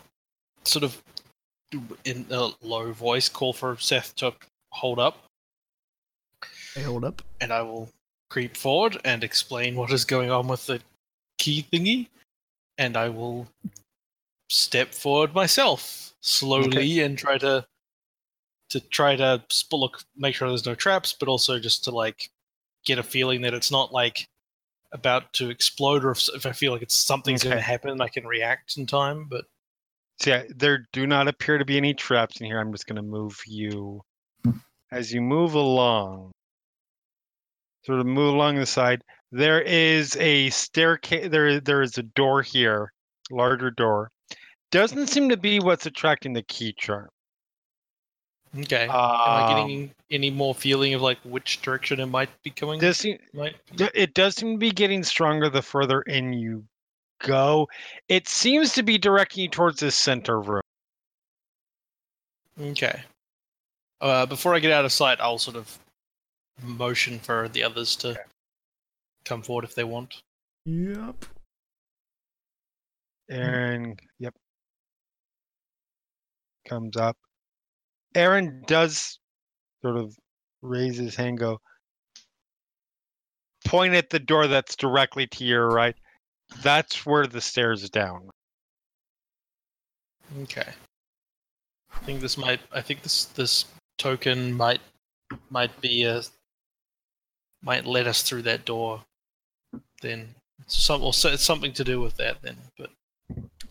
[0.64, 1.04] sort of
[2.06, 4.34] in a low voice call for Seth to
[4.72, 5.18] hold up,
[6.74, 7.22] Hey, hold up.
[7.42, 7.90] and I will
[8.30, 10.80] creep forward and explain what is going on with the
[11.38, 12.08] key thingy,
[12.78, 13.48] and I will
[14.50, 17.66] step forward myself slowly and try to
[18.70, 22.30] to try to sp- look make sure there's no traps, but also just to like
[22.86, 24.28] get a feeling that it's not like
[24.92, 28.08] about to explode, or if, if I feel like it's something's going to happen, I
[28.08, 29.28] can react in time.
[29.30, 29.46] But
[30.20, 32.60] So yeah, there do not appear to be any traps in here.
[32.60, 34.02] I'm just going to move you
[34.92, 36.32] as you move along.
[37.86, 39.02] Sort of move along the side.
[39.32, 41.30] There is a staircase.
[41.30, 42.92] There, there is a door here,
[43.32, 44.12] larger door.
[44.72, 47.10] Doesn't seem to be what's attracting the key charm.
[48.58, 52.50] Okay, am I Um, getting any more feeling of like which direction it might be
[52.50, 52.80] coming?
[52.80, 53.90] does seem, might be?
[53.94, 56.66] It does seem to be getting stronger the further in you
[57.22, 57.68] go.
[58.08, 60.62] It seems to be directing you towards this center room.
[62.60, 63.02] Okay.
[64.02, 65.78] Uh, before I get out of sight, I'll sort of
[66.64, 68.18] motion for the others to
[69.26, 70.22] come forward if they want.
[70.66, 71.26] Yep.
[73.30, 74.34] Aaron, yep,
[76.68, 77.16] comes up.
[78.16, 79.20] Aaron does
[79.82, 80.18] sort of
[80.62, 81.60] raise his hand, go
[83.66, 85.96] point at the door that's directly to your right.
[86.64, 88.30] That's where the stairs down.
[90.42, 90.68] Okay.
[91.94, 92.60] I think this might.
[92.72, 93.66] I think this this
[93.98, 94.82] token might
[95.50, 96.24] might be a
[97.62, 99.04] might let us through that door.
[100.02, 100.34] Then
[100.66, 102.42] some or so it's something to do with that.
[102.42, 102.90] Then, but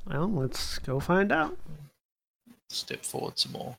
[0.07, 1.57] Well, let's go find out.
[2.69, 3.77] step forward some more.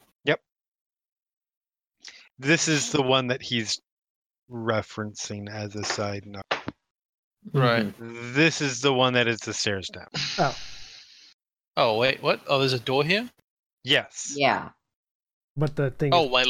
[2.40, 3.80] This is the one that he's
[4.50, 6.44] referencing as a side note.
[7.54, 7.86] Right.
[7.86, 8.34] Mm-hmm.
[8.34, 10.08] This is the one that is the stairs down.
[10.40, 10.56] Oh,
[11.78, 12.42] Oh wait, what?
[12.48, 13.30] Oh, there's a door here.
[13.86, 14.34] Yes.
[14.36, 14.70] Yeah.
[15.56, 16.14] but the thing.
[16.14, 16.44] Oh, my.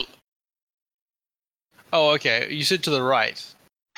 [1.93, 2.51] Oh, okay.
[2.51, 3.43] You said to the right.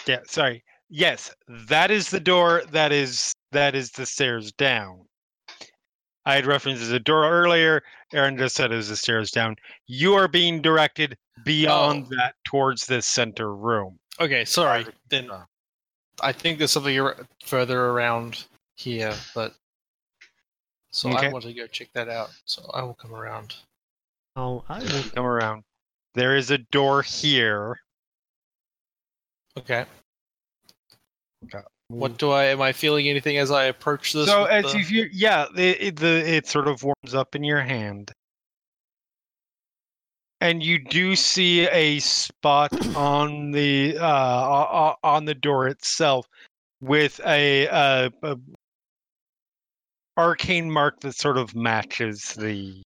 [0.05, 0.63] Yeah, sorry.
[0.89, 1.33] Yes,
[1.69, 5.05] that is the door that is that is the stairs down.
[6.25, 7.81] I had referenced the door earlier.
[8.13, 9.55] Aaron just said it was the stairs down.
[9.87, 12.15] You are being directed beyond Oh.
[12.17, 13.97] that towards this center room.
[14.19, 14.85] Okay, sorry.
[15.09, 15.45] Then uh.
[16.21, 18.45] I think there's something ar- further around
[18.75, 19.53] here, but
[20.91, 21.27] so Okay.
[21.27, 22.29] I want to go check that out.
[22.45, 23.55] So I will come around.
[24.35, 25.03] Oh, I will.
[25.15, 25.63] Come around.
[26.13, 27.79] There is a door here.
[29.57, 29.85] Okay.
[31.45, 31.61] Okay.
[31.87, 34.27] What do I am I feeling anything as I approach this?
[34.27, 37.61] So as the- you yeah, the, it, the it sort of warms up in your
[37.61, 38.11] hand,
[40.41, 46.27] and you do see a spot on the uh, on the door itself
[46.81, 48.37] with a, uh a
[50.17, 52.81] arcane mark that sort of matches the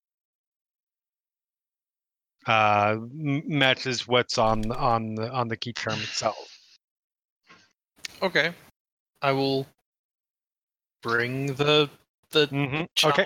[2.46, 6.36] uh m- matches what's on on the on the key charm itself.
[8.22, 8.54] Okay.
[9.22, 9.66] I will
[11.02, 11.90] bring the
[12.32, 13.26] the hmm charm Okay.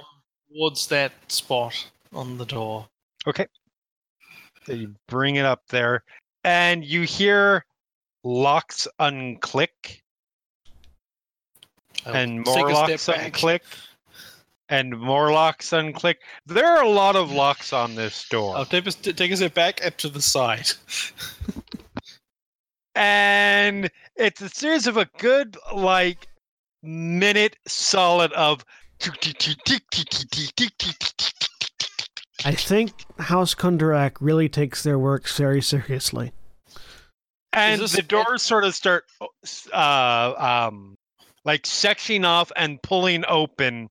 [0.53, 2.87] towards that spot on the door.
[4.77, 6.03] You bring it up there,
[6.43, 7.65] and you hear
[8.23, 10.01] locks unclick,
[12.05, 13.61] I will and more locks unclick,
[14.69, 16.15] and more locks unclick.
[16.45, 19.53] There are a lot of locks on this door, I'll take a, take a step
[19.53, 20.71] back and to the side.
[22.95, 26.27] and it's a series of a good like
[26.83, 28.63] minute solid of.
[32.45, 36.31] I think House Kundarak really takes their works very seriously.
[37.53, 39.05] and this the a- doors sort of start
[39.73, 40.33] uh
[40.67, 40.97] um
[41.43, 43.89] like sectioning off and pulling open.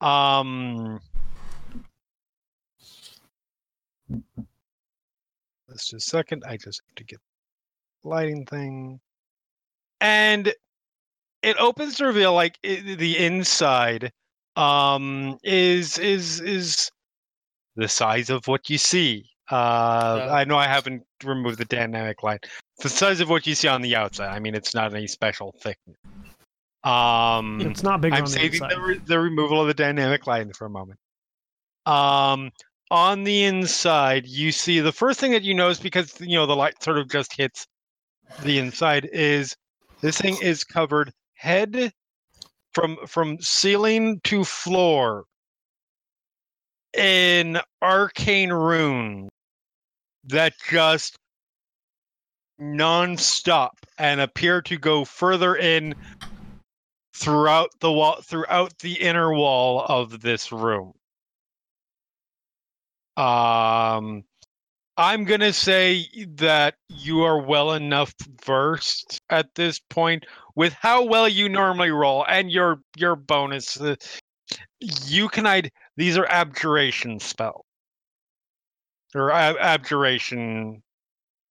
[0.00, 1.00] Um
[5.68, 6.44] let's just a second.
[6.46, 7.20] I just have to get
[8.02, 9.00] the lighting thing.
[10.00, 10.52] And
[11.42, 14.12] it opens to reveal like i the inside
[14.56, 16.90] um is is is
[17.76, 20.34] the size of what you see uh Yeah.
[20.34, 22.38] i know i haven't removed the dynamic line
[22.82, 25.54] the size of what you see on the outside i mean it's not any special
[25.60, 25.96] thickness
[26.84, 28.70] um It's not big I'm on the saving inside.
[28.72, 30.98] the, re- the removal of the dynamic line for a moment.
[31.84, 32.50] Um,
[32.92, 36.54] on the inside, you see the first thing that you notice because you know the
[36.54, 37.66] light sort of just hits
[38.42, 39.56] the inside is
[40.00, 41.92] this thing is covered head
[42.72, 45.24] from from ceiling to floor
[46.96, 49.28] in arcane rune
[50.24, 51.16] that just
[52.58, 55.94] non-stop and appear to go further in
[57.14, 60.92] throughout the wall throughout the inner wall of this room.
[63.16, 64.24] Um
[64.98, 71.28] i'm gonna say that you are well enough versed at this point with how well
[71.28, 73.74] you normally roll and your your bonus
[74.80, 77.64] you can id- these are abjuration spell
[79.14, 80.82] or ab- abjuration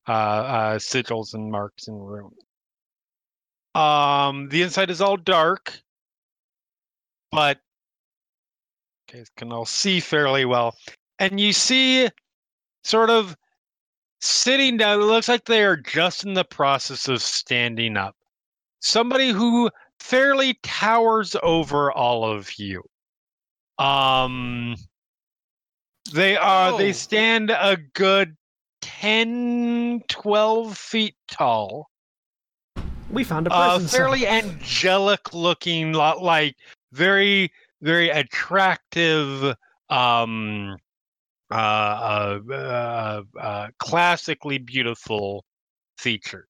[0.07, 2.33] uh, uh, sigils and marks and runes.
[3.73, 5.77] Um, the inside is all dark,
[7.31, 7.59] but
[9.13, 10.75] you can all see fairly well,
[11.19, 12.07] and you see
[12.83, 13.35] sort of
[14.21, 15.01] sitting down.
[15.01, 18.15] It looks like they are just in the process of standing up.
[18.79, 19.69] Somebody who
[20.05, 22.83] fairly towers over all of you.
[23.77, 24.75] Um,
[26.13, 26.77] they are.
[26.77, 26.93] They Oh.
[26.93, 28.37] stand a good
[28.81, 31.89] 10, 12 feet tall.
[33.09, 36.55] We found a Uh, fairly angelic looking, lot like
[36.91, 37.51] very,
[37.81, 39.55] very attractive.
[39.89, 40.77] Um,
[41.51, 45.45] uh, uh, uh, uh, classically beautiful
[45.97, 46.49] features.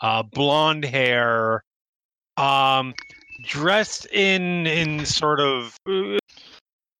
[0.00, 1.64] Uh, blonde hair.
[2.38, 2.94] Um,
[3.42, 6.18] dressed in in sort of uh,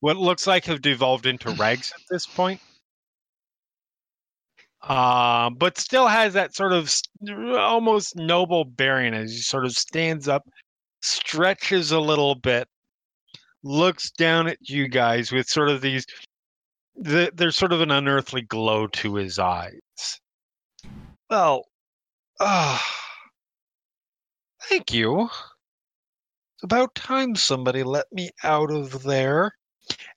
[0.01, 2.61] what looks like have devolved into rags at this point.
[4.83, 6.93] Um, but still has that sort of
[7.57, 10.49] almost noble bearing as he sort of stands up,
[11.03, 12.69] stretches a little bit,
[13.63, 16.07] looks down at you guys with sort of these.
[16.97, 19.81] The, there's sort of an unearthly glow to his eyes.
[21.31, 21.65] Well,
[22.41, 23.08] ah,
[24.69, 25.25] thank you.
[25.25, 29.53] It's about time somebody let me out of there.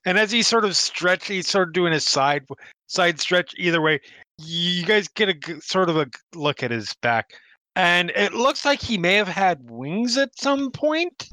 [0.04, 2.44] And as he sort of stretch, he's sort of doing a side
[2.88, 4.00] side stretch either way.
[4.38, 7.30] You guys get a sort of a look at his back,
[7.76, 11.30] and it looks like he may have had wings at some point.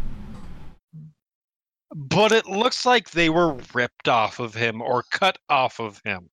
[1.94, 6.30] But it looks like they were ripped off of him or cut off of him.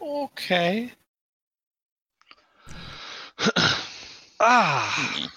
[0.00, 0.92] Okay.
[4.40, 5.28] Ah,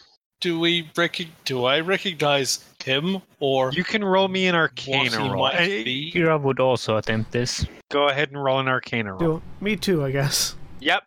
[0.41, 5.43] Do we rec- Do I recognize him or you can roll me an arcana roll.
[5.43, 6.11] might be?
[6.13, 7.65] Kira would also attempt this.
[7.91, 9.37] Go ahead and roll an arcana roll.
[9.37, 10.55] Do- Me too, I guess.
[10.79, 11.03] Yep.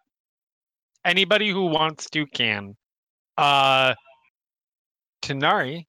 [1.05, 2.77] Anybody who wants to can.
[3.39, 3.95] Uh
[5.23, 5.87] Tanari,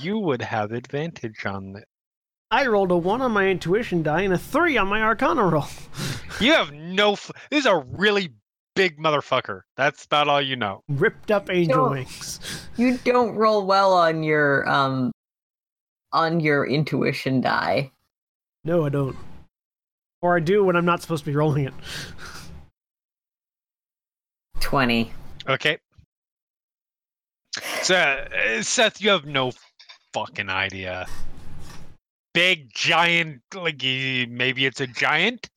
[0.00, 1.84] you would have advantage on this.
[2.50, 5.66] I rolled a one on my intuition die and a three on my arcana roll.
[6.40, 8.32] You have no f- this is a really
[8.74, 9.62] big motherfucker.
[9.76, 10.82] That's about all you know.
[10.88, 12.40] Ripped up angel Don't- wings.
[12.76, 15.12] You don't roll well on your um
[16.12, 17.92] on your intuition die.
[18.64, 19.16] No, I don't.
[20.22, 21.74] Or I do when I'm not supposed to be rolling it.
[24.58, 25.12] Twenty.
[25.48, 25.78] Okay.
[27.82, 29.52] So, uh, Seth, you have no
[30.12, 31.06] fucking idea.
[32.32, 35.48] Big giant, like maybe it's a giant.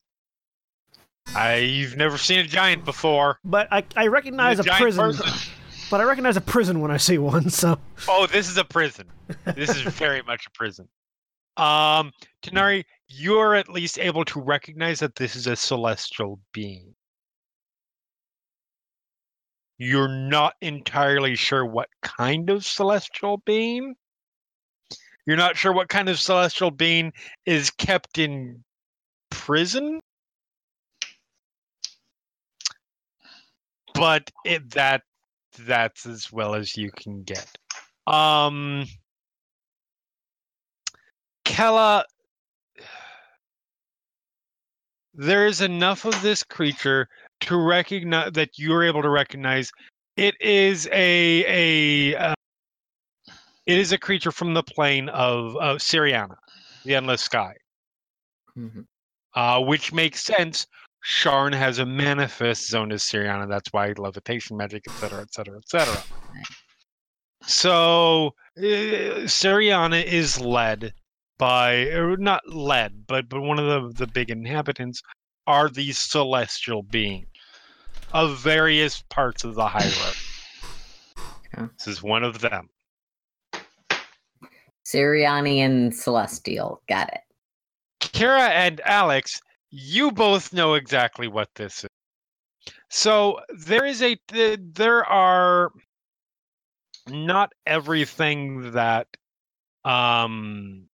[1.34, 3.38] I you've never seen a giant before.
[3.44, 5.04] But I, I recognize a giant prison.
[5.04, 5.52] person.
[5.90, 7.78] But I recognize a prison when I see one, so.
[8.08, 9.06] Oh, this is a prison.
[9.54, 10.86] This is very much a prison.
[11.56, 16.94] Um, Tanari, you're at least able to recognize that this is a celestial being.
[19.78, 23.94] You're not entirely sure what kind of celestial being.
[25.26, 27.12] You're not sure what kind of celestial being
[27.46, 28.62] is kept in
[29.30, 30.00] prison.
[33.98, 35.02] But it that
[35.58, 37.46] that's as well as you can get.
[38.06, 38.86] Um
[41.44, 42.04] Kella
[45.14, 47.08] there is enough of this creature
[47.40, 49.72] to recognize that you're able to recognize
[50.16, 52.34] it is a a uh,
[53.66, 56.36] it is a creature from the plane of of Syrania,
[56.84, 57.54] the endless sky.
[58.56, 58.86] Mhm.
[59.34, 60.66] Uh, which makes sense.
[61.08, 63.48] Sharn has a manifest zone as Syrania.
[63.48, 66.02] That's why levitation magic, etc., etc., etc.
[67.46, 68.60] So uh,
[69.24, 70.92] Syrania is led
[71.38, 75.00] by, or not led, but but one of the the big inhabitants
[75.46, 77.26] are these celestial beings
[78.12, 80.24] of various parts of the hierarchy.
[81.54, 81.66] Okay.
[81.78, 82.68] This is one of them.
[84.84, 86.82] Siriani and Celestial.
[86.86, 87.20] Got it.
[88.00, 89.40] Kara and Alex,
[89.70, 91.90] you both know exactly what this is.
[92.90, 95.70] So there is a there are
[97.08, 99.06] not everything that
[99.84, 100.88] um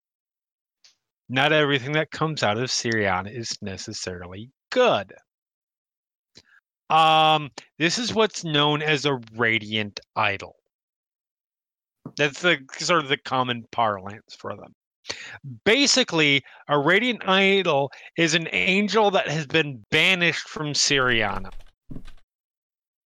[1.29, 5.13] not everything that comes out of Syrania is necessarily good.
[6.91, 10.57] Um, this is what's known as a radiant idol.
[12.17, 14.75] That's the sort of the common parlance for them.
[15.65, 21.51] Basically, a radiant idol is an angel that has been banished from Syrania.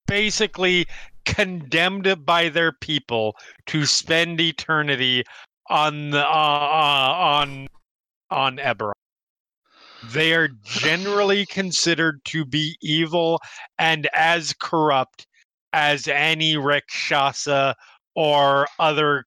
[0.07, 0.87] Basically,
[1.25, 3.37] condemned by their people
[3.67, 5.25] to spend eternity
[5.69, 7.67] on the uh, uh, on
[8.31, 8.93] on Eberron.
[10.13, 13.41] They are generally considered to be evil
[13.79, 15.27] and as corrupt
[15.73, 17.75] as any Rakshasa
[18.15, 19.25] or other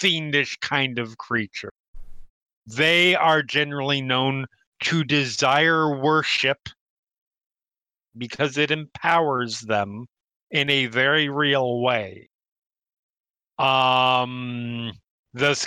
[0.00, 1.72] fiendish kind of creature.
[2.66, 4.46] They are generally known
[4.84, 6.58] to desire worship
[8.16, 10.06] because it empowers them
[10.50, 12.28] in a very real way.
[13.58, 14.92] Um,
[15.34, 15.66] thus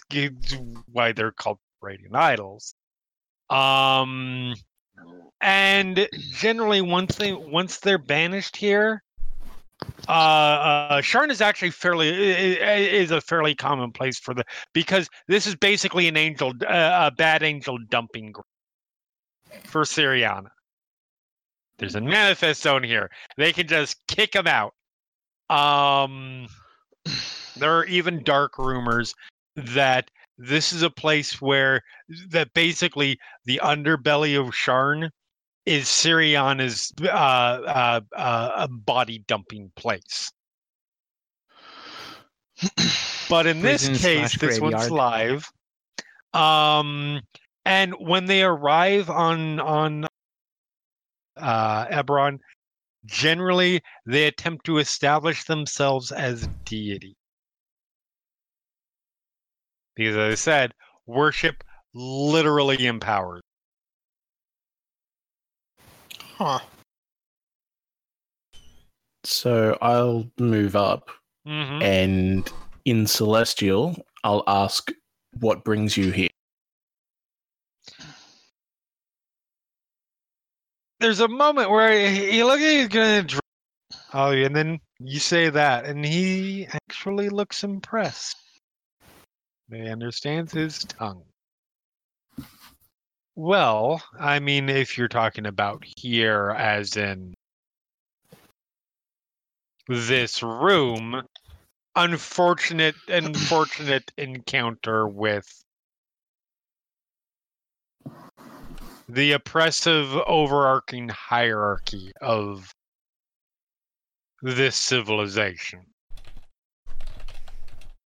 [0.92, 2.74] why they're called radiant idols.
[3.50, 4.56] Um,
[5.42, 9.04] and generally, once they once they're banished here,
[10.08, 15.48] uh, uh Sharn is actually fairly is a fairly common place for the because this
[15.48, 18.46] is basically an angel, uh, a bad angel dumping ground
[19.66, 20.44] for Syrania.
[21.78, 23.10] There's a manifest zone here.
[23.38, 24.74] They can just kick them out.
[25.50, 26.48] Um,
[27.58, 29.14] there are even dark rumors
[29.56, 31.82] that this is a place where
[32.30, 35.10] that basically the underbelly of Sharn
[35.66, 40.32] is Syrania's uh, uh, uh, a body dumping place.
[43.30, 45.50] but in this Prison case, this one's live.
[46.34, 47.22] Um,
[47.66, 50.08] and when they arrive on on
[51.38, 52.40] uh, Eberron,
[53.06, 57.16] generally they attempt to establish themselves as deity.
[59.96, 60.74] Because as I said,
[61.06, 63.44] worship literally empowers.
[66.38, 66.60] Huh.
[69.24, 71.10] So I'll move up,
[71.46, 72.52] hmm and
[72.86, 74.92] in Celestial, I'll ask
[75.40, 76.30] what brings you here.
[81.00, 83.24] There's a moment where he, he look he's gonna.
[83.24, 83.42] Dr-
[84.14, 88.38] oh, and then you say that, and he actually looks impressed.
[89.72, 91.24] He understands his tongue.
[93.36, 97.34] Well, I mean, if you're talking about here, as in
[99.88, 101.24] this room,
[101.96, 105.48] unfortunate, unfortunate encounter with
[109.10, 112.72] the oppressive, overarching hierarchy of
[114.44, 115.86] this civilization,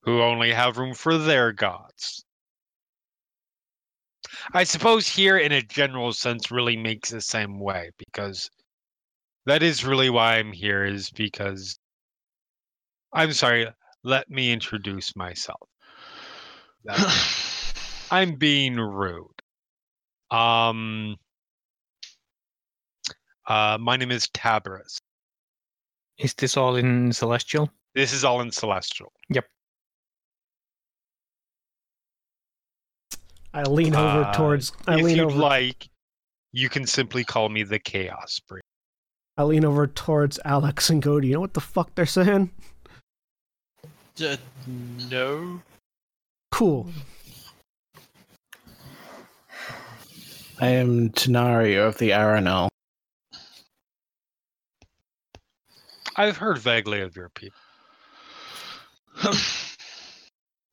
[0.03, 2.25] who only have room for their gods.
[4.53, 8.51] I suppose here, in a general sense, really makes the same way because
[9.47, 11.79] that is really why I'm here, is because
[13.13, 13.69] I'm sorry,
[14.03, 15.69] let me introduce myself.
[18.11, 19.29] I'm being rude.
[20.31, 21.17] Um,
[23.47, 24.99] uh, my name is Tabris.
[26.19, 27.71] Is this all in Celestial?
[27.95, 29.13] This is all in Celestial.
[33.55, 34.73] I lean over Uh, towards.
[34.86, 35.39] I if lean you'd over.
[35.39, 35.89] like,
[36.52, 38.60] you can simply call me the Chaos Bringer.
[39.36, 41.18] I lean over towards Alex and go.
[41.20, 42.50] Do you know what the fuck they're saying?
[44.23, 44.36] Uh,
[45.10, 45.62] no.
[46.52, 46.89] Cool.
[50.60, 52.68] I am Tanari of the Aerenal.
[56.16, 57.58] I've heard vaguely of your people.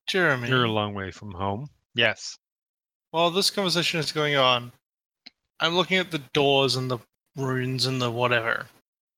[0.07, 0.49] Jeremy.
[0.49, 1.67] You're a long way from home.
[1.95, 2.37] Yes.
[3.11, 4.72] While this conversation is going on,
[5.59, 6.98] I'm looking at the doors and the
[7.35, 8.65] runes and the whatever.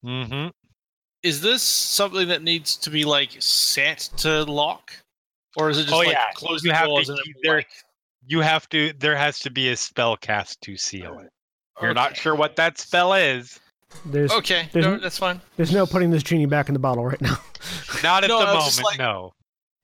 [0.05, 0.49] Mm-hmm.
[1.23, 4.91] Is this something that needs to be like set to lock,
[5.55, 6.31] or is it just Oh, like yeah.
[6.33, 7.63] close You the have doors to and it there-
[8.27, 8.93] You have to.
[8.99, 11.29] There has to be a spell cast to seal it.
[11.81, 13.59] You're not sure what that spell is.
[14.05, 15.39] There's Okay, There's no, that's fine.
[15.55, 17.37] there's no putting this genie back in the bottle right now.
[18.03, 18.83] Not at No, the moment.
[18.83, 19.33] like- no.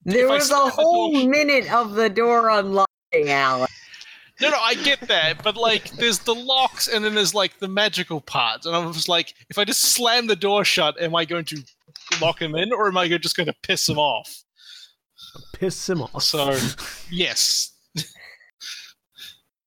[0.03, 3.71] There was a slam the whole minute of the door unlocking, Alex.
[4.41, 7.67] No, no, I get that, but like, there's the locks and then there's like the
[7.67, 11.25] magical parts, and I was like, if I just slam the door shut, am I
[11.25, 11.61] going to
[12.21, 14.43] lock him in, or am I just going to piss him off?
[15.53, 16.23] Piss him off.
[16.23, 16.57] So,
[17.11, 17.75] yes.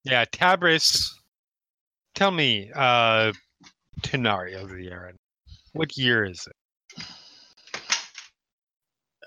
[0.05, 1.11] Yeah, Tabris.
[2.17, 3.33] Tell me, uh,
[4.03, 5.17] Tanari of the Aaron.
[5.75, 7.05] What year is it?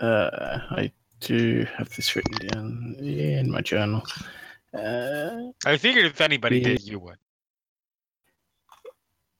[0.01, 0.91] Uh, I
[1.21, 4.03] do have this written down yeah, in my journal.
[4.75, 7.17] Uh, I figured if anybody did, you would.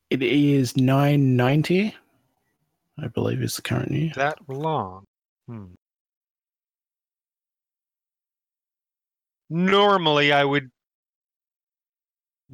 [0.10, 1.94] it is nine ninety.
[2.98, 4.12] I believe is the current year.
[4.16, 5.06] That long.
[5.48, 5.66] Hmm.
[9.50, 10.72] Normally, I would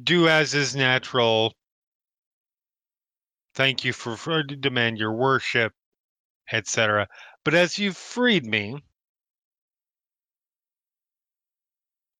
[0.02, 1.54] do as is natural.
[3.54, 5.72] Thank you for, for demand your worship,
[6.50, 7.06] etc.
[7.44, 8.82] But as you've freed me,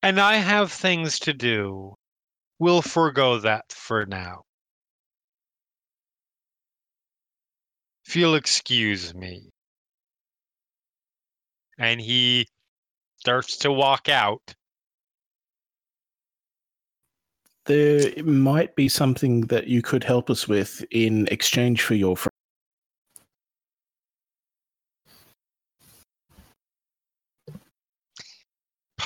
[0.03, 1.95] and I have things to do,
[2.59, 4.43] we'll forego that for now.
[8.07, 9.49] If you'll excuse me.
[11.79, 12.47] And he
[13.17, 14.55] starts to walk out.
[17.67, 22.17] There might be something that you could help us with in exchange for your.
[22.17, 22.29] Fr-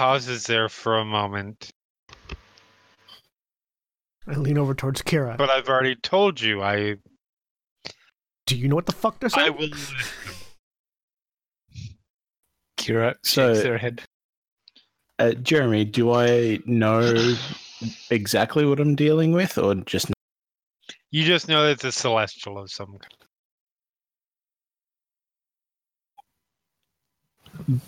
[0.01, 1.71] Pauses there for a moment.
[4.29, 5.39] I lean over towards Kira.
[5.39, 6.97] But I've already told you I
[8.45, 9.57] Do you know what the fuck they're I saying?
[9.57, 9.69] will
[12.79, 14.03] Kira So- shakes her head.
[15.19, 17.35] uh, Jeremy, do I know
[18.11, 20.13] exactly what I'm dealing with, or just
[21.11, 23.13] You just know that it's a celestial of some kind.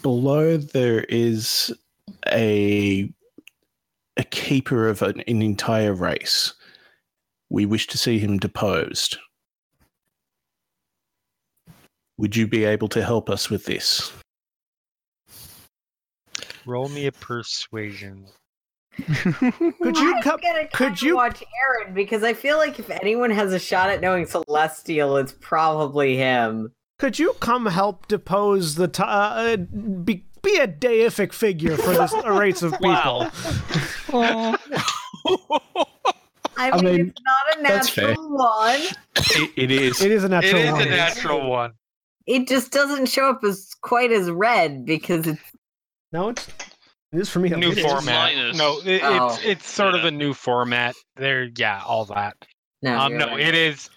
[0.01, 1.71] below there is
[2.27, 3.11] a
[4.17, 6.55] a keeper of an, an entire race.
[7.51, 9.17] We wish to see him deposed.
[12.19, 14.13] Would you be able to help us with this?
[16.67, 18.27] Roll me a persuasion.
[19.07, 20.41] Could you I'm come?
[20.43, 24.01] gonna could you- watch Erin because I feel like if anyone has a shot at
[24.01, 26.73] knowing Celestial, it's probably him.
[26.99, 32.13] Could you come help depose the t- uh, be, be a deific figure for this
[32.27, 33.27] race of people?
[34.13, 34.57] Wow.
[36.61, 38.09] I I mean, mean, it's not a that's fair.
[38.09, 38.81] natural one.
[39.17, 40.01] it, it is.
[40.03, 40.83] It is a It natural is one.
[40.83, 41.73] a natural one.
[42.27, 45.41] It just doesn't show up as quite as red because it's
[46.13, 46.47] No, it's
[47.13, 47.53] it is for me.
[47.53, 47.87] at New least.
[47.89, 48.35] Format.
[48.35, 48.57] minus.
[48.59, 49.27] No, it, Oh.
[49.35, 50.09] it's it's sort of Yeah.
[50.09, 50.95] a new format.
[51.17, 52.37] There, yeah, all that.
[52.83, 52.99] no.
[52.99, 53.41] Um, you're no, right.
[53.41, 53.89] it is.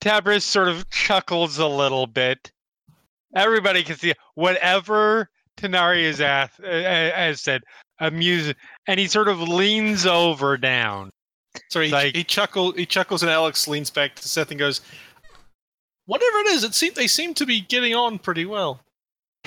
[0.00, 2.50] Tabris sort of chuckles a little bit.
[3.34, 7.62] Everybody can see whatever Tanari has, asked, uh, has said.
[7.98, 8.52] Amuse,
[8.88, 11.10] and he sort of leans over down.
[11.70, 12.74] Sorry, he, Like- he chuckles.
[12.74, 14.80] He chuckles, and Alex leans back to Seth and goes,
[16.06, 18.80] "Whatever it is, it seem they seem to be getting on pretty well."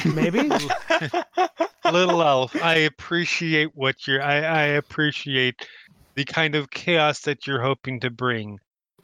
[0.06, 0.40] Maybe.
[1.92, 4.22] Little elf, I appreciate what you're.
[4.22, 5.68] I, I appreciate
[6.16, 8.60] the kind of chaos that you're hoping to bring,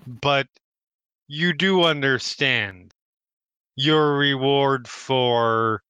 [0.08, 0.48] but
[1.28, 2.94] you do understand
[3.82, 5.82] your reward for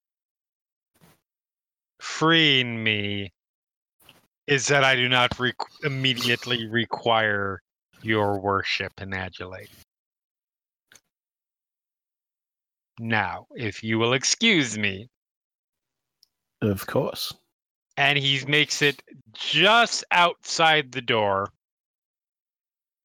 [2.00, 3.34] freeing me
[4.48, 7.62] is that I do not requ immediately require
[8.02, 9.70] your worship and adulate.
[12.98, 15.10] Now, if you will excuse me,
[16.62, 17.34] Of course.
[17.98, 19.02] and he makes it
[19.34, 21.50] just outside the door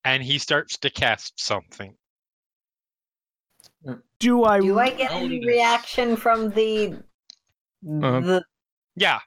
[0.04, 1.96] and he starts to cast something
[4.18, 4.60] Do I?
[4.60, 6.96] Do I get any reaction from the
[7.86, 8.44] Uh, the
[8.96, 9.20] yeah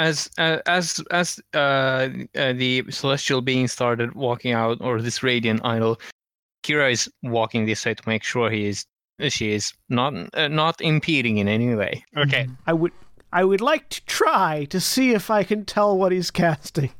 [0.00, 5.60] as uh, as as uh, uh, the celestial being started walking out, or this radiant
[5.64, 6.00] idol,
[6.64, 8.86] Kira is walking this way to make sure he is
[9.28, 12.04] she is not uh, not impeding in any way.
[12.16, 12.92] okay I would.
[13.32, 16.90] I would like to try to see if I can tell what he's casting.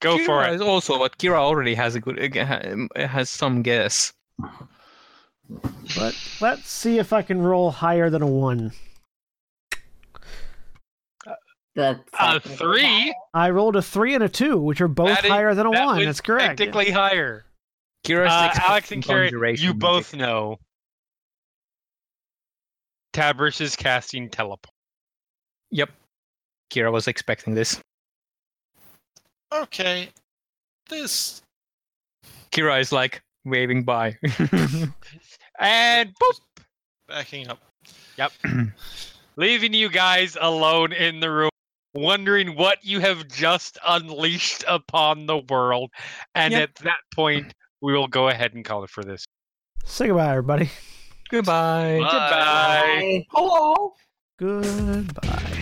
[0.00, 3.62] go Kira for it is also, but Kira already has a good uh, has some
[3.62, 4.12] guess.
[5.96, 8.72] But let's see if I can roll higher than a one.
[11.74, 15.30] the a three I rolled a three and a two, which are both That is-
[15.30, 16.04] higher than a that one.
[16.04, 16.60] That's correct.
[16.60, 16.66] yeah.
[16.66, 17.44] technically higher
[18.06, 19.78] Kira uh, alex and carrie you magic.
[19.78, 20.58] both know
[23.12, 24.70] tabris is casting teleport
[25.70, 25.90] Yep.
[26.70, 27.80] Kira was expecting this.
[29.52, 30.08] Okay,
[30.88, 31.42] this
[32.52, 34.16] Kira is like waving by.
[35.60, 36.40] and boop
[37.08, 37.60] backing up.
[38.16, 38.32] Yep.
[39.36, 41.50] Leaving you guys alone in the room
[41.94, 45.90] wondering what you have just unleashed upon the world
[46.34, 46.62] and Yep.
[46.62, 49.24] at that point we will go ahead and call it for this
[49.84, 50.70] Say goodbye, everybody.
[51.30, 51.98] Goodbye.
[52.00, 53.26] Goodbye.
[53.30, 53.92] Hello.
[54.38, 55.60] Goodbye.